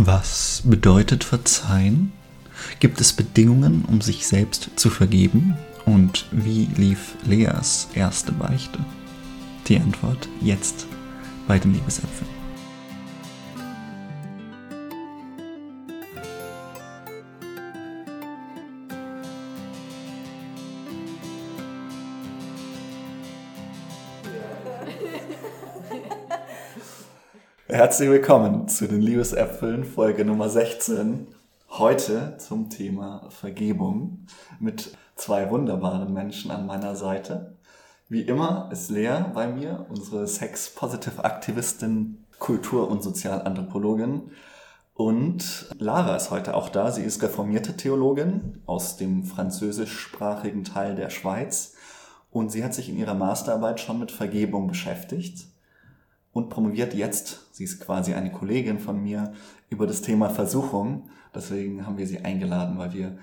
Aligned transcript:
Was 0.00 0.62
bedeutet 0.64 1.24
verzeihen? 1.24 2.12
Gibt 2.78 3.00
es 3.00 3.12
Bedingungen, 3.12 3.84
um 3.84 4.00
sich 4.00 4.28
selbst 4.28 4.70
zu 4.76 4.90
vergeben? 4.90 5.56
Und 5.86 6.26
wie 6.30 6.68
lief 6.76 7.16
Leas 7.24 7.88
erste 7.94 8.30
Beichte? 8.30 8.78
Die 9.66 9.76
Antwort 9.76 10.28
jetzt 10.40 10.86
bei 11.48 11.58
den 11.58 11.74
Liebesäpfeln. 11.74 12.37
Herzlich 27.78 28.10
willkommen 28.10 28.66
zu 28.66 28.88
den 28.88 29.00
Liebesäpfeln, 29.00 29.84
Folge 29.84 30.24
Nummer 30.24 30.48
16. 30.48 31.28
Heute 31.70 32.34
zum 32.38 32.70
Thema 32.70 33.28
Vergebung 33.30 34.26
mit 34.58 34.96
zwei 35.14 35.48
wunderbaren 35.48 36.12
Menschen 36.12 36.50
an 36.50 36.66
meiner 36.66 36.96
Seite. 36.96 37.54
Wie 38.08 38.22
immer 38.22 38.68
ist 38.72 38.90
Lea 38.90 39.20
bei 39.32 39.46
mir, 39.46 39.86
unsere 39.90 40.26
Sex-Positive-Aktivistin, 40.26 42.24
Kultur- 42.40 42.90
und 42.90 43.04
Sozialanthropologin. 43.04 44.32
Und 44.94 45.72
Lara 45.78 46.16
ist 46.16 46.32
heute 46.32 46.54
auch 46.54 46.70
da. 46.70 46.90
Sie 46.90 47.04
ist 47.04 47.22
reformierte 47.22 47.76
Theologin 47.76 48.60
aus 48.66 48.96
dem 48.96 49.22
französischsprachigen 49.22 50.64
Teil 50.64 50.96
der 50.96 51.10
Schweiz. 51.10 51.74
Und 52.32 52.50
sie 52.50 52.64
hat 52.64 52.74
sich 52.74 52.88
in 52.88 52.98
ihrer 52.98 53.14
Masterarbeit 53.14 53.78
schon 53.78 54.00
mit 54.00 54.10
Vergebung 54.10 54.66
beschäftigt 54.66 55.46
und 56.32 56.50
promoviert 56.50 56.94
jetzt, 56.94 57.54
sie 57.54 57.64
ist 57.64 57.80
quasi 57.80 58.14
eine 58.14 58.30
Kollegin 58.30 58.78
von 58.78 59.02
mir, 59.02 59.32
über 59.70 59.86
das 59.86 60.02
Thema 60.02 60.30
Versuchung. 60.30 61.10
Deswegen 61.34 61.86
haben 61.86 61.98
wir 61.98 62.06
sie 62.06 62.24
eingeladen, 62.24 62.78
weil 62.78 62.92
wir 62.92 63.18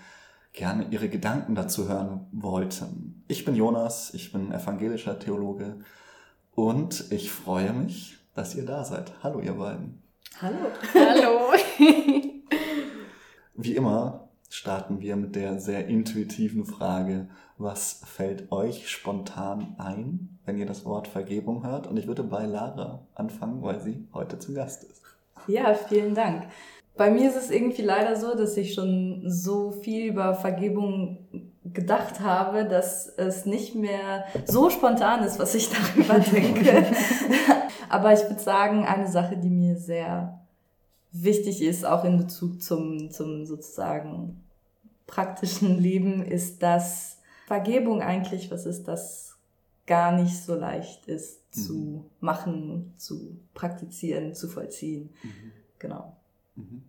gerne 0.53 0.87
ihre 0.89 1.09
Gedanken 1.09 1.55
dazu 1.55 1.89
hören 1.89 2.27
wollten. 2.31 3.23
Ich 3.27 3.45
bin 3.45 3.55
Jonas, 3.55 4.13
ich 4.13 4.31
bin 4.31 4.51
evangelischer 4.51 5.19
Theologe 5.19 5.79
und 6.53 7.11
ich 7.11 7.31
freue 7.31 7.73
mich, 7.73 8.17
dass 8.33 8.55
ihr 8.55 8.65
da 8.65 8.83
seid. 8.83 9.13
Hallo 9.21 9.39
ihr 9.39 9.53
beiden. 9.53 10.01
Hallo. 10.41 10.57
Hallo. 10.93 11.53
Wie 13.55 13.75
immer 13.75 14.29
starten 14.49 15.01
wir 15.01 15.15
mit 15.15 15.35
der 15.35 15.59
sehr 15.59 15.87
intuitiven 15.87 16.65
Frage, 16.65 17.29
was 17.57 18.01
fällt 18.05 18.51
euch 18.51 18.89
spontan 18.89 19.75
ein, 19.77 20.37
wenn 20.45 20.57
ihr 20.57 20.65
das 20.65 20.85
Wort 20.85 21.07
Vergebung 21.07 21.65
hört? 21.65 21.87
Und 21.87 21.97
ich 21.97 22.07
würde 22.07 22.23
bei 22.23 22.45
Lara 22.45 22.99
anfangen, 23.15 23.61
weil 23.61 23.79
sie 23.79 24.07
heute 24.13 24.39
zu 24.39 24.53
Gast 24.53 24.83
ist. 24.83 25.01
Ja, 25.47 25.73
vielen 25.73 26.15
Dank. 26.15 26.47
Bei 26.97 27.11
mir 27.11 27.29
ist 27.29 27.35
es 27.35 27.51
irgendwie 27.51 27.81
leider 27.81 28.15
so, 28.15 28.35
dass 28.35 28.55
ich 28.57 28.73
schon 28.73 29.23
so 29.25 29.71
viel 29.71 30.07
über 30.07 30.33
Vergebung 30.33 31.17
gedacht 31.73 32.21
habe, 32.21 32.65
dass 32.65 33.07
es 33.07 33.45
nicht 33.45 33.75
mehr 33.75 34.25
so 34.45 34.69
spontan 34.69 35.23
ist, 35.23 35.39
was 35.39 35.55
ich 35.55 35.69
darüber 35.95 36.19
denke. 36.19 36.85
Aber 37.89 38.13
ich 38.13 38.23
würde 38.23 38.41
sagen, 38.41 38.85
eine 38.85 39.07
Sache, 39.07 39.37
die 39.37 39.49
mir 39.49 39.77
sehr 39.77 40.39
wichtig 41.11 41.61
ist, 41.61 41.85
auch 41.85 42.03
in 42.03 42.17
Bezug 42.17 42.61
zum, 42.61 43.11
zum 43.11 43.45
sozusagen 43.45 44.43
praktischen 45.07 45.79
Leben, 45.79 46.23
ist, 46.23 46.63
dass 46.63 47.14
Vergebung 47.45 48.01
eigentlich, 48.01 48.51
was 48.51 48.65
ist 48.65 48.87
das, 48.87 49.35
gar 49.87 50.11
nicht 50.11 50.43
so 50.43 50.55
leicht 50.55 51.05
ist 51.05 51.41
mhm. 51.55 51.61
zu 51.61 52.05
machen, 52.19 52.93
zu 52.97 53.37
praktizieren, 53.53 54.33
zu 54.33 54.47
vollziehen. 54.47 55.09
Mhm. 55.23 55.51
Genau. 55.79 56.15
Mhm. 56.55 56.83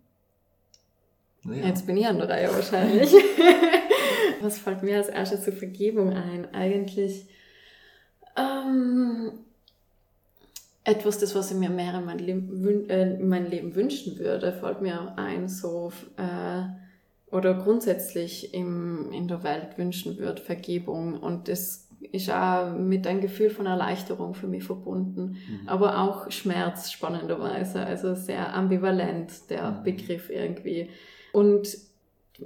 Ja. 1.45 1.67
Jetzt 1.67 1.87
bin 1.87 1.97
ich 1.97 2.07
an 2.07 2.19
der 2.19 2.29
Reihe 2.29 2.53
wahrscheinlich. 2.53 3.13
was 4.41 4.59
fällt 4.59 4.83
mir 4.83 4.97
als 4.97 5.09
erstes 5.09 5.45
zur 5.45 5.53
Vergebung 5.53 6.13
ein? 6.13 6.53
Eigentlich 6.55 7.29
ähm, 8.37 9.33
etwas, 10.85 11.19
das, 11.19 11.35
was 11.35 11.51
ich 11.51 11.57
mir 11.57 11.71
mehr 11.71 11.95
in 11.95 12.05
mein 12.05 12.19
Leben, 12.19 12.89
äh, 12.89 13.15
in 13.15 13.29
mein 13.29 13.51
Leben 13.51 13.75
wünschen 13.75 14.19
würde, 14.19 14.53
fällt 14.53 14.81
mir 14.81 15.17
ein, 15.17 15.49
so 15.49 15.93
äh, 16.17 16.63
oder 17.31 17.55
grundsätzlich 17.55 18.55
im, 18.55 19.11
in 19.13 19.29
der 19.29 19.43
Welt 19.43 19.79
wünschen 19.79 20.19
würde, 20.19 20.41
Vergebung. 20.41 21.19
Und 21.19 21.49
das 21.49 21.89
ist 22.13 22.31
auch 22.31 22.73
mit 22.75 23.07
einem 23.07 23.21
Gefühl 23.21 23.51
von 23.51 23.67
Erleichterung 23.67 24.35
für 24.35 24.47
mich 24.47 24.65
verbunden, 24.65 25.37
mhm. 25.49 25.69
aber 25.69 25.99
auch 25.99 26.31
Schmerz 26.31 26.93
spannenderweise, 26.93 27.85
also 27.85 28.15
sehr 28.15 28.55
ambivalent 28.55 29.51
der 29.51 29.71
mhm. 29.71 29.83
Begriff 29.83 30.31
irgendwie. 30.31 30.91
Und 31.33 31.69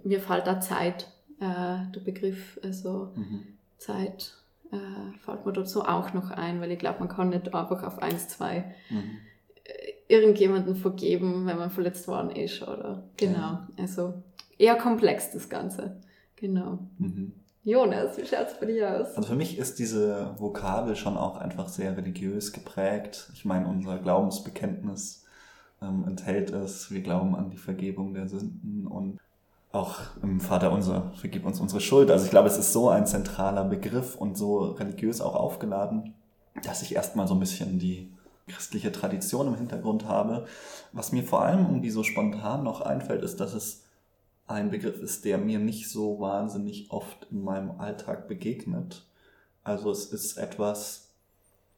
mir 0.05 0.21
fällt 0.21 0.47
da 0.47 0.61
Zeit, 0.61 1.09
äh, 1.41 1.91
der 1.95 2.01
Begriff, 2.05 2.59
also 2.63 3.11
mhm. 3.17 3.47
Zeit 3.77 4.35
äh, 4.73 5.19
fällt 5.19 5.47
mir 5.47 5.53
dazu 5.53 5.83
auch 5.83 6.13
noch 6.15 6.31
ein, 6.31 6.61
weil 6.61 6.71
ich 6.71 6.79
glaube, 6.79 7.01
man 7.01 7.09
kann 7.09 7.31
nicht 7.31 7.55
einfach 7.55 7.83
auf 7.83 8.01
eins, 8.01 8.29
zwei 8.29 8.73
mhm. 8.89 9.19
äh, 9.65 10.15
irgendjemanden 10.15 10.77
vergeben, 10.77 11.47
wenn 11.47 11.59
man 11.59 11.71
verletzt 11.71 12.09
worden 12.09 12.31
ist, 12.31 12.63
oder? 12.63 13.05
Genau. 13.17 13.39
Ja. 13.39 13.69
Also 13.79 14.15
eher 14.61 14.77
komplex, 14.77 15.31
das 15.31 15.49
Ganze. 15.49 16.01
Genau. 16.37 16.79
Mhm. 16.99 17.33
Jonas, 17.63 18.17
wie 18.17 18.25
schaut 18.25 18.49
es 18.49 18.59
bei 18.59 18.67
dir 18.67 19.01
aus? 19.01 19.17
Also 19.17 19.29
für 19.29 19.35
mich 19.35 19.59
ist 19.59 19.79
diese 19.79 20.35
Vokabel 20.39 20.97
schon 20.97 21.17
auch 21.17 21.37
einfach 21.37 21.69
sehr 21.69 21.97
religiös 21.97 22.53
geprägt. 22.53 23.31
Ich 23.35 23.45
meine, 23.45 23.67
unser 23.69 23.99
Glaubensbekenntnis 23.99 25.25
ähm, 25.83 26.05
enthält 26.07 26.51
es. 26.51 26.91
Wir 26.91 27.03
glauben 27.03 27.35
an 27.37 27.51
die 27.51 27.59
Vergebung 27.59 28.15
der 28.15 28.29
Sünden 28.29 28.87
und 28.87 29.19
auch 29.73 30.01
im 30.23 30.41
Vater 30.41 30.73
unser, 30.73 31.13
vergib 31.15 31.47
uns 31.47 31.61
unsere 31.61 31.81
Schuld. 31.81 32.11
Also 32.11 32.25
ich 32.25 32.31
glaube, 32.31 32.49
es 32.49 32.59
ist 32.59 32.73
so 32.73 32.89
ein 32.89 33.07
zentraler 33.07 33.65
Begriff 33.65 34.17
und 34.17 34.37
so 34.37 34.61
religiös 34.73 35.21
auch 35.21 35.35
aufgeladen, 35.35 36.15
dass 36.65 36.83
ich 36.83 36.95
erstmal 36.95 37.29
so 37.29 37.35
ein 37.35 37.41
bisschen 37.41 37.79
die 37.79 38.11
christliche 38.49 38.91
Tradition 38.91 39.47
im 39.47 39.55
Hintergrund 39.55 40.07
habe. 40.07 40.47
Was 40.93 41.13
mir 41.13 41.23
vor 41.23 41.43
allem 41.43 41.67
irgendwie 41.67 41.91
so 41.91 42.03
spontan 42.03 42.65
noch 42.65 42.81
einfällt, 42.81 43.23
ist, 43.23 43.39
dass 43.39 43.55
es 43.55 43.85
ein 44.51 44.71
Begriff 44.71 45.01
ist, 45.01 45.25
der 45.25 45.39
mir 45.39 45.59
nicht 45.59 45.89
so 45.91 46.21
wahnsinnig 46.21 46.91
oft 46.91 47.27
in 47.31 47.43
meinem 47.43 47.81
Alltag 47.81 48.29
begegnet. 48.29 49.07
Also 49.63 49.91
es 49.91 50.07
ist 50.07 50.37
etwas, 50.37 51.11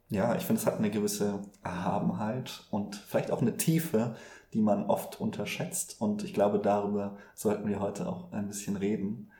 ja, 0.08 0.34
ich 0.34 0.44
finde, 0.44 0.60
es 0.60 0.66
hat 0.66 0.78
eine 0.78 0.90
gewisse 0.90 1.40
Erhabenheit 1.62 2.64
und 2.70 2.96
vielleicht 2.96 3.30
auch 3.30 3.40
eine 3.40 3.56
Tiefe, 3.56 4.14
die 4.52 4.60
man 4.60 4.86
oft 4.86 5.20
unterschätzt. 5.20 6.00
Und 6.00 6.24
ich 6.24 6.34
glaube, 6.34 6.58
darüber 6.58 7.16
sollten 7.34 7.68
wir 7.68 7.80
heute 7.80 8.08
auch 8.08 8.32
ein 8.32 8.48
bisschen 8.48 8.76
reden, 8.76 9.30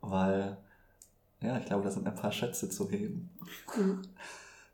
weil, 0.00 0.56
ja, 1.40 1.58
ich 1.58 1.66
glaube, 1.66 1.84
da 1.84 1.90
sind 1.90 2.06
ein 2.06 2.14
paar 2.14 2.32
Schätze 2.32 2.68
zu 2.70 2.88
heben. 2.90 3.30
Mhm. 3.76 4.02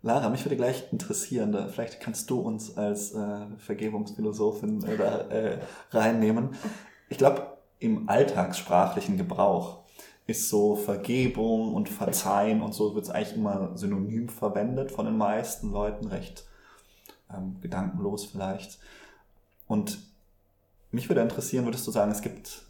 Lara, 0.03 0.29
mich 0.29 0.45
würde 0.45 0.57
gleich 0.57 0.93
interessieren, 0.93 1.51
da, 1.51 1.67
vielleicht 1.67 2.01
kannst 2.01 2.31
du 2.31 2.41
uns 2.41 2.77
als 2.77 3.13
äh, 3.15 3.47
Vergebungsphilosophin 3.57 4.85
äh, 4.85 4.97
da, 4.97 5.19
äh, 5.29 5.59
reinnehmen. 5.91 6.51
Ich 7.09 7.19
glaube, 7.19 7.58
im 7.79 8.09
alltagssprachlichen 8.09 9.17
Gebrauch 9.17 9.79
ist 10.27 10.49
so 10.51 10.77
Vergebung 10.77 11.75
und 11.75 11.89
Verzeihen 11.89 12.61
und 12.61 12.75
so 12.75 12.95
wird 12.95 13.07
es 13.07 13.11
eigentlich 13.11 13.37
immer 13.37 13.77
synonym 13.77 14.29
verwendet 14.29 14.93
von 14.93 15.07
den 15.07 15.17
meisten 15.17 15.71
Leuten, 15.71 16.09
recht 16.09 16.47
ähm, 17.35 17.57
gedankenlos 17.61 18.27
vielleicht. 18.27 18.79
Und 19.67 19.99
mich 20.91 21.09
würde 21.09 21.23
interessieren, 21.23 21.65
würdest 21.65 21.87
du 21.87 21.91
sagen, 21.91 22.11
es 22.11 22.21
gibt 22.21 22.63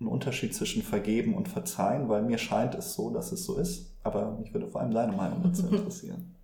einen 0.00 0.08
Unterschied 0.08 0.54
zwischen 0.54 0.82
Vergeben 0.82 1.34
und 1.34 1.48
Verzeihen, 1.48 2.08
weil 2.08 2.22
mir 2.22 2.38
scheint 2.38 2.74
es 2.74 2.94
so, 2.94 3.10
dass 3.10 3.32
es 3.32 3.44
so 3.44 3.56
ist, 3.58 3.92
aber 4.02 4.32
mich 4.32 4.52
würde 4.52 4.66
vor 4.66 4.80
allem 4.80 4.92
deine 4.92 5.12
Meinung 5.12 5.42
dazu 5.42 5.66
interessieren. 5.70 6.34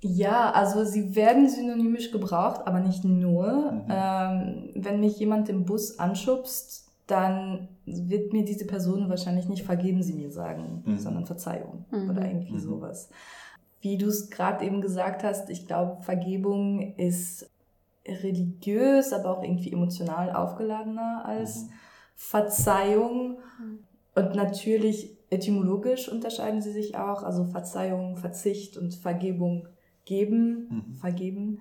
Ja, 0.00 0.50
also 0.50 0.84
sie 0.84 1.14
werden 1.14 1.48
synonymisch 1.48 2.10
gebraucht, 2.10 2.62
aber 2.66 2.80
nicht 2.80 3.04
nur. 3.04 3.72
Mhm. 3.72 3.84
Ähm, 3.88 4.70
wenn 4.74 5.00
mich 5.00 5.18
jemand 5.18 5.48
im 5.48 5.64
Bus 5.64 5.98
anschubst, 5.98 6.88
dann 7.12 7.68
wird 7.84 8.32
mir 8.32 8.44
diese 8.44 8.66
Person 8.66 9.08
wahrscheinlich 9.10 9.48
nicht 9.48 9.64
vergeben 9.64 10.02
sie 10.02 10.14
mir 10.14 10.30
sagen, 10.30 10.82
mhm. 10.84 10.98
sondern 10.98 11.26
Verzeihung 11.26 11.84
mhm. 11.90 12.10
oder 12.10 12.26
irgendwie 12.26 12.54
mhm. 12.54 12.60
sowas. 12.60 13.10
Wie 13.80 13.98
du 13.98 14.06
es 14.06 14.30
gerade 14.30 14.64
eben 14.64 14.80
gesagt 14.80 15.22
hast, 15.22 15.50
ich 15.50 15.66
glaube, 15.66 16.02
Vergebung 16.02 16.94
ist 16.96 17.50
religiös, 18.06 19.12
aber 19.12 19.36
auch 19.36 19.42
irgendwie 19.42 19.72
emotional 19.72 20.32
aufgeladener 20.32 21.22
als 21.26 21.64
mhm. 21.64 21.70
Verzeihung. 22.14 23.38
Mhm. 23.60 23.78
Und 24.14 24.34
natürlich 24.34 25.16
etymologisch 25.30 26.08
unterscheiden 26.08 26.62
sie 26.62 26.72
sich 26.72 26.96
auch. 26.96 27.22
Also 27.22 27.44
Verzeihung, 27.44 28.16
Verzicht 28.16 28.78
und 28.78 28.94
Vergebung 28.94 29.68
geben, 30.04 30.84
mhm. 30.88 30.94
vergeben. 30.94 31.60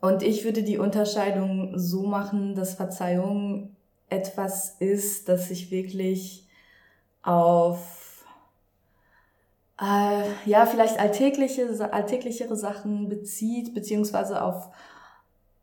Und 0.00 0.22
ich 0.22 0.44
würde 0.44 0.62
die 0.62 0.76
Unterscheidung 0.76 1.78
so 1.78 2.06
machen, 2.06 2.54
dass 2.54 2.74
Verzeihung 2.74 3.73
etwas 4.08 4.76
ist, 4.78 5.28
das 5.28 5.48
sich 5.48 5.70
wirklich 5.70 6.46
auf 7.22 8.24
äh, 9.80 10.24
ja 10.46 10.66
vielleicht 10.66 10.98
alltägliche 10.98 11.92
alltäglichere 11.92 12.56
Sachen 12.56 13.08
bezieht 13.08 13.74
beziehungsweise 13.74 14.42
auf 14.42 14.70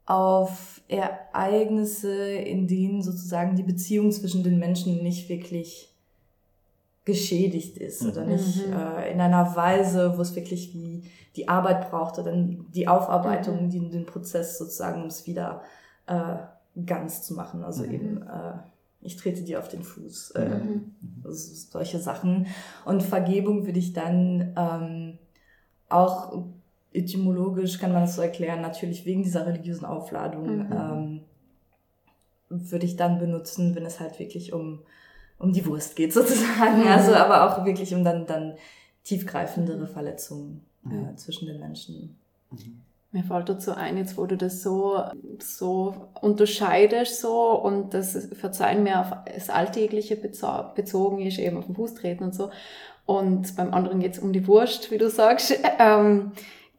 auf 0.06 0.82
Ereignisse, 0.88 2.14
in 2.34 2.68
denen 2.68 3.02
sozusagen 3.02 3.56
die 3.56 3.64
Beziehung 3.64 4.12
zwischen 4.12 4.44
den 4.44 4.60
Menschen 4.60 5.02
nicht 5.04 5.30
wirklich 5.30 5.92
geschädigt 7.06 7.78
ist 7.78 8.06
oder 8.06 8.26
nicht 8.26 8.68
mhm. 8.68 8.74
äh, 8.74 9.12
in 9.12 9.22
einer 9.22 9.56
Weise, 9.56 10.18
wo 10.18 10.22
es 10.22 10.36
wirklich 10.36 10.74
wie 10.74 11.04
die 11.36 11.48
Arbeit 11.48 11.90
braucht 11.90 12.20
oder 12.20 12.34
die 12.36 12.88
Aufarbeitung, 12.88 13.66
mhm. 13.66 13.70
die, 13.70 13.90
den 13.90 14.06
Prozess 14.06 14.58
sozusagen, 14.58 15.02
um 15.02 15.08
es 15.08 15.26
wieder 15.26 15.62
äh, 16.08 16.36
ganz 16.86 17.24
zu 17.24 17.34
machen. 17.34 17.64
Also 17.64 17.84
mhm. 17.84 17.92
eben, 17.92 18.22
äh, 18.24 18.54
ich 19.02 19.18
trete 19.18 19.44
dir 19.44 19.60
auf 19.60 19.68
den 19.68 19.84
Fuß, 19.84 20.32
äh, 20.32 20.50
mhm. 20.50 20.94
also 21.24 21.54
solche 21.72 22.00
Sachen. 22.00 22.48
Und 22.86 23.04
Vergebung 23.04 23.66
würde 23.66 23.80
ich 23.80 23.94
dann 23.94 24.54
ähm, 24.56 25.18
auch 25.90 26.46
etymologisch 26.94 27.80
kann 27.80 27.94
man 27.94 28.02
das 28.02 28.16
so 28.16 28.22
erklären, 28.22 28.62
natürlich 28.62 29.06
wegen 29.06 29.24
dieser 29.24 29.46
religiösen 29.46 29.86
Aufladung, 29.86 30.58
mhm. 30.58 30.72
ähm, 30.72 31.22
würde 32.50 32.86
ich 32.86 32.98
dann 32.98 33.18
benutzen, 33.18 33.76
wenn 33.76 33.86
es 33.86 34.00
halt 34.00 34.20
wirklich 34.20 34.52
um, 34.52 34.80
um 35.38 35.54
die 35.54 35.66
Wurst 35.66 35.96
geht 35.96 36.14
sozusagen. 36.14 36.82
Mhm. 36.82 36.88
Also 36.88 37.14
aber 37.14 37.46
auch 37.46 37.66
wirklich 37.66 37.94
um 37.96 38.04
dann, 38.04 38.26
dann 38.26 38.56
tiefgreifendere 39.04 39.88
Verletzungen 39.88 40.66
äh, 40.86 41.16
zwischen 41.16 41.48
den 41.48 41.60
Menschen. 41.60 42.18
Mhm. 42.52 42.82
Mir 43.12 43.24
fällt 43.24 43.50
dazu 43.50 43.74
ein, 43.74 43.98
jetzt 43.98 44.18
wo 44.18 44.26
du 44.26 44.38
das 44.38 44.62
so, 44.62 45.04
so 45.40 46.10
unterscheidest 46.22 47.20
so 47.20 47.52
und 47.62 47.94
das 47.94 48.30
Verzeihen 48.34 48.84
mehr 48.84 49.02
auf 49.02 49.12
das 49.34 49.50
Alltägliche 49.50 50.16
bezogen 50.16 51.20
ist, 51.20 51.38
eben 51.38 51.58
auf 51.58 51.66
den 51.66 51.76
Fuß 51.76 51.96
treten 51.96 52.24
und 52.24 52.34
so. 52.34 52.52
Und 53.06 53.56
beim 53.58 53.74
anderen 53.74 54.00
geht 54.00 54.14
es 54.14 54.20
um 54.20 54.32
die 54.32 54.48
Wurst, 54.48 54.92
wie 54.92 54.98
du 54.98 55.10
sagst. 55.10 55.60
Ähm, 55.80 56.32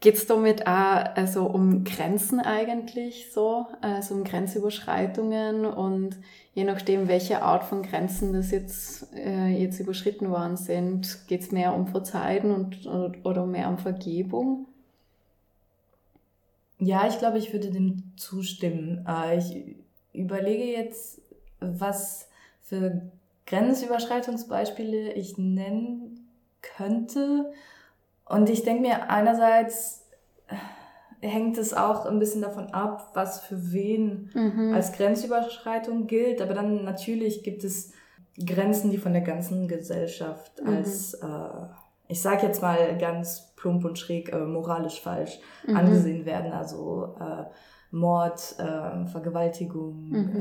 Geht 0.03 0.17
es 0.17 0.27
damit 0.27 0.67
auch 0.67 1.15
also 1.15 1.45
um 1.45 1.85
Grenzen 1.85 2.41
eigentlich 2.41 3.31
so, 3.33 3.67
also 3.81 4.15
um 4.15 4.25
Grenzüberschreitungen 4.25 5.65
und 5.65 6.17
je 6.55 6.65
nachdem, 6.65 7.07
welche 7.07 7.41
Art 7.43 7.63
von 7.63 7.85
Grenzen 7.85 8.33
das 8.33 8.51
jetzt, 8.51 9.15
äh, 9.15 9.47
jetzt 9.51 9.79
überschritten 9.79 10.29
worden 10.29 10.57
sind, 10.57 11.29
geht 11.29 11.43
es 11.43 11.53
mehr 11.53 11.73
um 11.73 11.87
Verzeihen 11.87 12.51
und, 12.51 12.85
oder 13.23 13.47
mehr 13.47 13.69
um 13.69 13.79
Vergebung? 13.79 14.67
Ja, 16.85 17.07
ich 17.07 17.19
glaube, 17.19 17.39
ich 17.39 17.53
würde 17.53 17.71
dem 17.71 18.13
zustimmen. 18.17 19.07
Äh, 19.09 19.39
ich 19.39 19.77
überlege 20.13 20.65
jetzt, 20.65 21.21
was 21.61 22.29
für 22.61 23.03
Grenzüberschreitungsbeispiele 23.47 25.13
ich 25.13 25.39
nennen 25.39 26.29
könnte. 26.61 27.53
Und 28.25 28.51
ich 28.51 28.65
denke 28.65 28.83
mir, 28.83 29.11
einerseits 29.11 30.09
hängt 31.21 31.57
es 31.57 31.73
auch 31.73 32.05
ein 32.05 32.19
bisschen 32.19 32.43
davon 32.43 32.75
ab, 32.75 33.11
was 33.15 33.43
für 33.43 33.73
wen 33.73 34.31
mhm. 34.35 34.75
als 34.75 34.93
Grenzüberschreitung 34.93 36.09
gilt. 36.09 36.43
Aber 36.43 36.53
dann 36.53 36.85
natürlich 36.85 37.45
gibt 37.45 37.63
es 37.63 37.93
Grenzen, 38.45 38.91
die 38.91 38.99
von 38.99 39.13
der 39.13 39.23
ganzen 39.23 39.69
Gesellschaft 39.69 40.61
mhm. 40.61 40.79
als, 40.79 41.15
äh, 41.15 41.29
ich 42.09 42.21
sage 42.21 42.49
jetzt 42.49 42.61
mal 42.61 42.99
ganz 42.99 43.52
plump 43.63 43.85
und 43.85 43.99
schräg, 43.99 44.33
äh, 44.33 44.45
moralisch 44.45 45.01
falsch 45.01 45.39
mhm. 45.67 45.77
angesehen 45.77 46.27
werden. 46.27 46.53
Also 46.53 47.15
äh, 47.21 47.45
Mord, 47.93 48.57
äh, 48.59 49.07
Vergewaltigung, 49.07 50.09
mhm. 50.09 50.37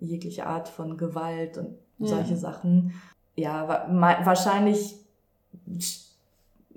äh, 0.00 0.04
jegliche 0.04 0.46
Art 0.46 0.68
von 0.68 0.96
Gewalt 0.96 1.58
und 1.58 1.76
ja. 1.98 2.08
solche 2.08 2.36
Sachen. 2.36 2.94
Ja, 3.36 3.68
wa 3.68 4.18
wahrscheinlich 4.24 4.96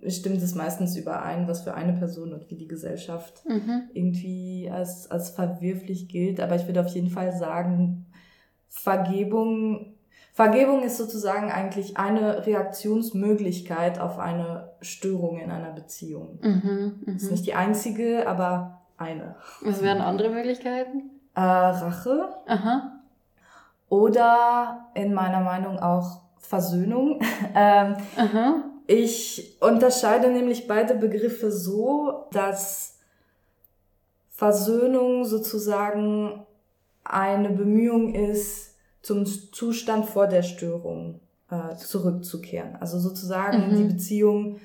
stimmt 0.08 0.42
es 0.42 0.54
meistens 0.54 0.96
überein, 0.98 1.48
was 1.48 1.62
für 1.62 1.74
eine 1.74 1.94
Person 1.94 2.34
und 2.34 2.50
wie 2.50 2.56
die 2.56 2.68
Gesellschaft 2.68 3.44
mhm. 3.48 3.84
irgendwie 3.94 4.70
als, 4.72 5.10
als 5.10 5.30
verwirflich 5.30 6.08
gilt. 6.08 6.40
Aber 6.40 6.56
ich 6.56 6.68
würde 6.68 6.82
auf 6.82 6.88
jeden 6.88 7.10
Fall 7.10 7.32
sagen, 7.32 8.06
Vergebung, 8.70 9.94
Vergebung 10.34 10.84
ist 10.84 10.98
sozusagen 10.98 11.52
eigentlich 11.52 11.98
eine 11.98 12.46
Reaktionsmöglichkeit 12.46 14.00
auf 14.00 14.20
eine 14.20 14.67
Störung 14.81 15.39
in 15.39 15.51
einer 15.51 15.71
Beziehung. 15.71 16.39
Mhm, 16.41 17.03
mh. 17.06 17.15
Ist 17.15 17.31
nicht 17.31 17.45
die 17.45 17.53
einzige, 17.53 18.27
aber 18.27 18.81
eine. 18.97 19.35
Was 19.62 19.81
wären 19.81 20.01
andere 20.01 20.29
Möglichkeiten? 20.29 21.12
Äh, 21.35 21.41
Rache. 21.41 22.29
Aha. 22.47 23.00
Oder 23.89 24.89
in 24.94 25.13
meiner 25.13 25.41
Meinung 25.41 25.79
auch 25.79 26.21
Versöhnung. 26.38 27.19
ähm, 27.56 27.95
Aha. 28.15 28.63
Ich 28.88 29.57
unterscheide 29.62 30.31
nämlich 30.31 30.68
beide 30.68 30.95
Begriffe 30.95 31.51
so, 31.51 32.27
dass 32.31 33.00
Versöhnung 34.29 35.25
sozusagen 35.25 36.45
eine 37.03 37.50
Bemühung 37.50 38.13
ist, 38.13 38.75
zum 39.01 39.25
Zustand 39.25 40.06
vor 40.06 40.27
der 40.27 40.44
Störung 40.44 41.21
äh, 41.50 41.76
zurückzukehren. 41.78 42.76
Also 42.78 43.00
sozusagen 43.00 43.72
mhm. 43.72 43.78
die 43.78 43.94
Beziehung 43.94 44.60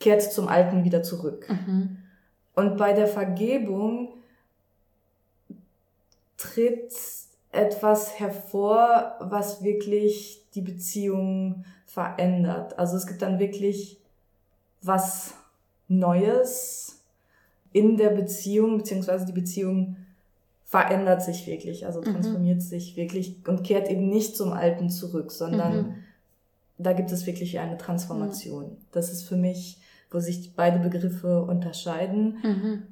kehrt 0.00 0.22
zum 0.22 0.48
Alten 0.48 0.84
wieder 0.84 1.02
zurück. 1.02 1.48
Mhm. 1.48 1.98
Und 2.54 2.76
bei 2.76 2.92
der 2.92 3.06
Vergebung 3.06 4.14
tritt 6.36 6.92
etwas 7.52 8.18
hervor, 8.18 9.16
was 9.20 9.62
wirklich 9.62 10.42
die 10.54 10.60
Beziehung 10.60 11.64
verändert. 11.86 12.78
Also 12.78 12.96
es 12.96 13.06
gibt 13.06 13.22
dann 13.22 13.38
wirklich 13.38 13.98
was 14.82 15.34
Neues 15.88 17.00
in 17.72 17.96
der 17.96 18.10
Beziehung, 18.10 18.78
beziehungsweise 18.78 19.26
die 19.26 19.32
Beziehung 19.32 19.96
verändert 20.64 21.22
sich 21.22 21.46
wirklich, 21.46 21.86
also 21.86 22.00
mhm. 22.00 22.04
transformiert 22.04 22.58
mhm. 22.58 22.62
sich 22.62 22.96
wirklich 22.96 23.36
und 23.46 23.64
kehrt 23.64 23.88
eben 23.88 24.08
nicht 24.08 24.36
zum 24.36 24.52
Alten 24.52 24.90
zurück, 24.90 25.32
sondern 25.32 25.76
mhm. 25.76 25.94
Da 26.78 26.92
gibt 26.92 27.10
es 27.12 27.26
wirklich 27.26 27.58
eine 27.58 27.76
Transformation. 27.76 28.64
Mhm. 28.64 28.76
Das 28.92 29.12
ist 29.12 29.24
für 29.24 29.36
mich, 29.36 29.80
wo 30.10 30.20
sich 30.20 30.54
beide 30.54 30.78
Begriffe 30.78 31.42
unterscheiden. 31.42 32.38
Mhm. 32.42 32.82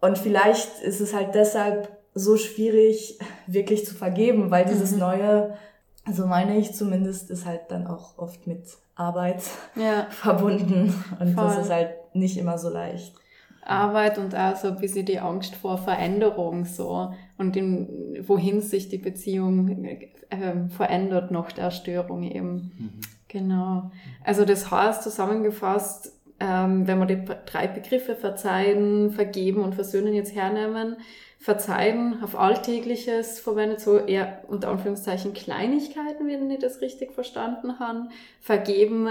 Und 0.00 0.18
vielleicht 0.18 0.80
ist 0.82 1.00
es 1.00 1.14
halt 1.14 1.34
deshalb 1.34 1.88
so 2.14 2.36
schwierig, 2.36 3.18
wirklich 3.46 3.86
zu 3.86 3.94
vergeben, 3.94 4.50
weil 4.50 4.64
dieses 4.64 4.92
mhm. 4.92 4.98
Neue 4.98 5.56
also 6.04 6.26
meine 6.26 6.58
ich 6.58 6.74
zumindest, 6.74 7.30
ist 7.30 7.46
halt 7.46 7.62
dann 7.68 7.86
auch 7.86 8.18
oft 8.18 8.46
mit 8.46 8.64
Arbeit 8.94 9.42
ja. 9.76 10.06
verbunden. 10.10 10.94
Und 11.18 11.34
Voll. 11.34 11.44
das 11.44 11.58
ist 11.58 11.70
halt 11.70 11.90
nicht 12.14 12.36
immer 12.36 12.58
so 12.58 12.68
leicht. 12.68 13.14
Arbeit 13.62 14.18
und 14.18 14.34
auch 14.34 14.56
so 14.56 14.68
ein 14.68 14.78
bisschen 14.78 15.04
die 15.04 15.20
Angst 15.20 15.54
vor 15.54 15.76
Veränderung 15.76 16.64
so 16.64 17.12
und 17.36 17.56
in, 17.56 18.24
wohin 18.26 18.62
sich 18.62 18.88
die 18.88 18.98
Beziehung 18.98 19.68
äh, 19.84 20.68
verändert 20.70 21.30
nach 21.30 21.52
der 21.52 21.70
Störung 21.70 22.22
eben. 22.22 22.72
Mhm. 22.78 23.00
Genau. 23.30 23.90
Also 24.24 24.44
das 24.44 24.70
heißt 24.70 25.02
zusammengefasst, 25.04 26.12
ähm, 26.40 26.86
wenn 26.86 26.98
wir 26.98 27.06
die 27.06 27.24
drei 27.46 27.68
Begriffe 27.68 28.16
verzeihen, 28.16 29.10
vergeben 29.12 29.62
und 29.62 29.74
versöhnen 29.74 30.14
jetzt 30.14 30.34
hernehmen, 30.34 30.96
Verzeihen 31.38 32.22
auf 32.22 32.38
Alltägliches 32.38 33.40
verwendet, 33.40 33.80
so 33.80 33.98
eher 33.98 34.42
unter 34.48 34.68
Anführungszeichen 34.68 35.32
Kleinigkeiten, 35.32 36.26
wenn 36.26 36.50
ich 36.50 36.58
das 36.58 36.80
richtig 36.80 37.12
verstanden 37.12 37.78
habe. 37.78 38.08
Vergeben, 38.40 39.08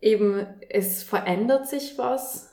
eben 0.00 0.46
es 0.68 1.02
verändert 1.02 1.68
sich 1.68 1.96
was 1.98 2.49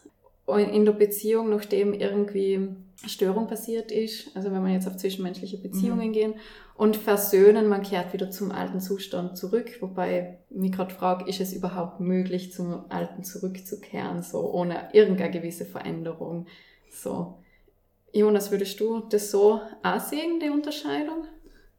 in 0.55 0.85
der 0.85 0.93
Beziehung, 0.93 1.49
nachdem 1.49 1.93
irgendwie 1.93 2.69
Störung 3.05 3.47
passiert 3.47 3.91
ist. 3.91 4.35
Also 4.35 4.51
wenn 4.51 4.63
man 4.63 4.73
jetzt 4.73 4.87
auf 4.87 4.97
zwischenmenschliche 4.97 5.57
Beziehungen 5.57 6.07
mhm. 6.07 6.13
gehen. 6.13 6.33
Und 6.75 6.95
versöhnen, 6.95 7.67
man 7.67 7.81
kehrt 7.81 8.13
wieder 8.13 8.29
zum 8.29 8.51
alten 8.51 8.79
Zustand 8.79 9.35
zurück, 9.35 9.81
wobei 9.81 10.37
mich 10.51 10.71
gerade 10.71 10.93
frage, 10.93 11.27
ist 11.27 11.41
es 11.41 11.53
überhaupt 11.53 11.99
möglich, 11.99 12.53
zum 12.53 12.85
alten 12.89 13.23
zurückzukehren, 13.23 14.21
so 14.21 14.51
ohne 14.51 14.89
irgendeine 14.93 15.31
gewisse 15.31 15.65
Veränderung. 15.65 16.45
So. 16.91 17.39
Jonas, 18.13 18.51
würdest 18.51 18.79
du 18.79 19.01
das 19.09 19.31
so 19.31 19.59
auch 19.83 19.99
sehen, 19.99 20.39
die 20.39 20.49
Unterscheidung? 20.49 21.25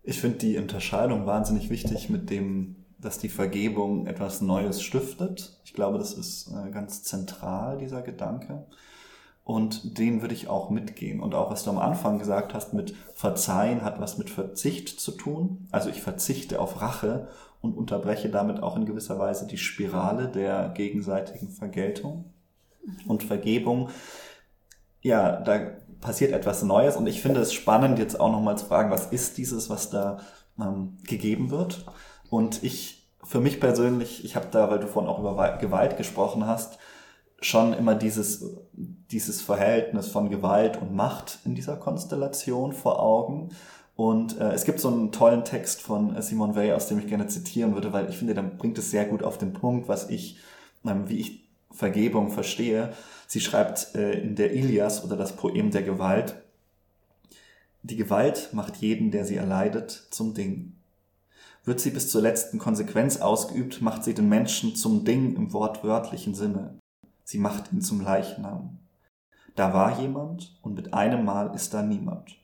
Ich 0.03 0.21
finde 0.21 0.39
die 0.39 0.59
Unterscheidung 0.59 1.27
wahnsinnig 1.27 1.71
wichtig 1.71 2.11
mit 2.11 2.29
dem, 2.29 2.77
dass 2.99 3.19
die 3.19 3.29
Vergebung 3.29 4.07
etwas 4.07 4.41
Neues 4.41 4.83
stiftet. 4.83 5.59
Ich 5.65 5.73
glaube, 5.73 5.99
das 5.99 6.13
ist 6.15 6.49
äh, 6.49 6.71
ganz 6.71 7.03
zentral, 7.03 7.79
dieser 7.79 8.03
Gedanke. 8.03 8.67
Und 9.45 9.99
den 9.99 10.21
würde 10.21 10.35
ich 10.35 10.49
auch 10.49 10.69
mitgehen. 10.69 11.21
Und 11.21 11.35
auch 11.35 11.51
was 11.51 11.65
du 11.65 11.71
am 11.71 11.79
Anfang 11.79 12.19
gesagt 12.19 12.53
hast 12.53 12.75
mit 12.75 12.95
Verzeihen 13.15 13.83
hat 13.83 13.99
was 13.99 14.19
mit 14.19 14.29
Verzicht 14.29 15.01
zu 15.01 15.13
tun. 15.13 15.69
Also 15.71 15.89
ich 15.89 16.03
verzichte 16.03 16.61
auf 16.61 16.83
Rache 16.83 17.29
und 17.63 17.77
unterbreche 17.77 18.29
damit 18.29 18.63
auch 18.63 18.77
in 18.77 18.85
gewisser 18.85 19.19
Weise 19.19 19.47
die 19.47 19.57
Spirale 19.57 20.29
der 20.29 20.69
gegenseitigen 20.71 21.49
Vergeltung. 21.49 22.35
Und 23.07 23.23
Vergebung, 23.23 23.89
ja, 25.01 25.41
da 25.41 25.59
passiert 26.01 26.33
etwas 26.33 26.63
Neues 26.63 26.97
und 26.97 27.07
ich 27.07 27.21
finde 27.21 27.41
es 27.41 27.53
spannend, 27.53 27.99
jetzt 27.99 28.21
auch 28.21 28.31
nochmal 28.31 28.59
zu 28.59 28.67
fragen, 28.67 28.91
was 28.91 29.07
ist 29.07 29.39
dieses, 29.39 29.69
was 29.69 29.91
da 29.91 30.19
ähm, 30.59 30.99
gegeben 31.05 31.51
wird? 31.51 31.87
Und 32.31 32.63
ich, 32.63 33.09
für 33.25 33.41
mich 33.41 33.61
persönlich, 33.61 34.25
ich 34.25 34.37
habe 34.37 34.49
da, 34.51 34.71
weil 34.71 34.81
du 34.81 34.87
vorhin 34.87 35.11
auch 35.11 35.19
über 35.19 35.59
Gewalt 35.59 35.97
gesprochen 35.97 36.47
hast, 36.47 36.79
schon 37.41 37.73
immer 37.73 37.95
dieses, 37.95 38.45
dieses 38.73 39.41
Verhältnis 39.41 40.09
von 40.09 40.29
Gewalt 40.29 40.81
und 40.81 40.95
Macht 40.95 41.39
in 41.45 41.55
dieser 41.55 41.77
Konstellation 41.77 42.73
vor 42.73 43.01
Augen. 43.01 43.51
Und 43.95 44.41
äh, 44.41 44.53
es 44.53 44.65
gibt 44.65 44.81
so 44.81 44.89
einen 44.89 45.13
tollen 45.13 45.45
Text 45.45 45.81
von 45.81 46.21
Simone 46.21 46.55
Weil, 46.55 46.73
aus 46.73 46.87
dem 46.87 46.99
ich 46.99 47.07
gerne 47.07 47.27
zitieren 47.27 47.75
würde, 47.75 47.93
weil 47.93 48.09
ich 48.09 48.17
finde, 48.17 48.35
der 48.35 48.43
bringt 48.43 48.79
es 48.79 48.91
sehr 48.91 49.05
gut 49.05 49.23
auf 49.23 49.39
den 49.39 49.53
Punkt, 49.53 49.89
was 49.89 50.09
ich, 50.11 50.39
ähm, 50.85 51.09
wie 51.09 51.19
ich 51.19 51.49
Vergebung 51.71 52.31
verstehe. 52.31 52.93
Sie 53.27 53.41
schreibt 53.41 53.95
äh, 53.95 54.21
in 54.21 54.35
der 54.37 54.53
Ilias 54.53 55.05
oder 55.05 55.17
das 55.17 55.37
Poem 55.37 55.71
der 55.71 55.83
Gewalt, 55.83 56.37
die 57.83 57.97
Gewalt 57.97 58.51
macht 58.53 58.77
jeden, 58.77 59.11
der 59.11 59.25
sie 59.25 59.37
erleidet, 59.37 60.09
zum 60.11 60.35
Ding. 60.35 60.78
Wird 61.69 61.81
sie 61.81 61.91
bis 61.91 62.11
zur 62.11 62.23
letzten 62.23 62.59
Konsequenz 62.59 63.19
ausgeübt, 63.19 63.83
macht 63.83 64.03
sie 64.03 64.15
den 64.15 64.27
Menschen 64.27 64.75
zum 64.75 65.05
Ding 65.05 65.37
im 65.37 65.53
wortwörtlichen 65.53 66.35
Sinne. 66.35 66.79
Sie 67.25 67.37
macht 67.37 67.75
ihn 67.75 67.83
zum 67.83 68.01
Leichnam. 68.01 68.79
Da 69.55 69.75
war 69.75 70.01
jemand 70.01 70.59
und 70.63 70.77
mit 70.77 70.95
einem 70.95 71.27
Mal 71.27 71.55
ist 71.55 71.75
da 71.75 71.83
niemand. 71.83 72.39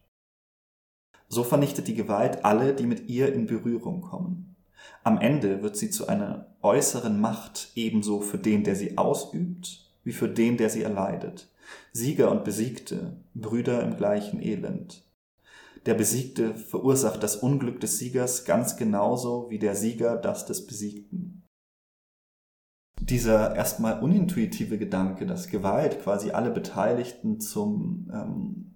So 1.28 1.42
vernichtet 1.42 1.88
die 1.88 1.94
Gewalt 1.94 2.44
alle, 2.44 2.74
die 2.74 2.84
mit 2.84 3.08
ihr 3.08 3.32
in 3.32 3.46
Berührung 3.46 4.02
kommen. 4.02 4.56
Am 5.04 5.18
Ende 5.18 5.62
wird 5.62 5.78
sie 5.78 5.88
zu 5.88 6.06
einer 6.06 6.48
äußeren 6.60 7.18
Macht 7.18 7.72
ebenso 7.76 8.20
für 8.20 8.36
den, 8.36 8.62
der 8.62 8.76
sie 8.76 8.98
ausübt, 8.98 9.90
wie 10.02 10.12
für 10.12 10.28
den, 10.28 10.58
der 10.58 10.68
sie 10.68 10.82
erleidet. 10.82 11.48
Sieger 11.92 12.30
und 12.30 12.44
Besiegte, 12.44 13.16
Brüder 13.32 13.82
im 13.84 13.96
gleichen 13.96 14.42
Elend. 14.42 15.02
Der 15.86 15.94
Besiegte 15.94 16.54
verursacht 16.54 17.22
das 17.22 17.36
Unglück 17.36 17.80
des 17.80 17.98
Siegers 17.98 18.44
ganz 18.44 18.76
genauso 18.76 19.50
wie 19.50 19.58
der 19.58 19.74
Sieger 19.74 20.16
das 20.16 20.46
des 20.46 20.66
Besiegten. 20.66 21.42
Dieser 23.00 23.54
erstmal 23.54 24.02
unintuitive 24.02 24.78
Gedanke, 24.78 25.26
dass 25.26 25.48
Gewalt 25.48 26.02
quasi 26.02 26.30
alle 26.30 26.50
Beteiligten 26.50 27.38
zum 27.38 28.10
ähm, 28.12 28.74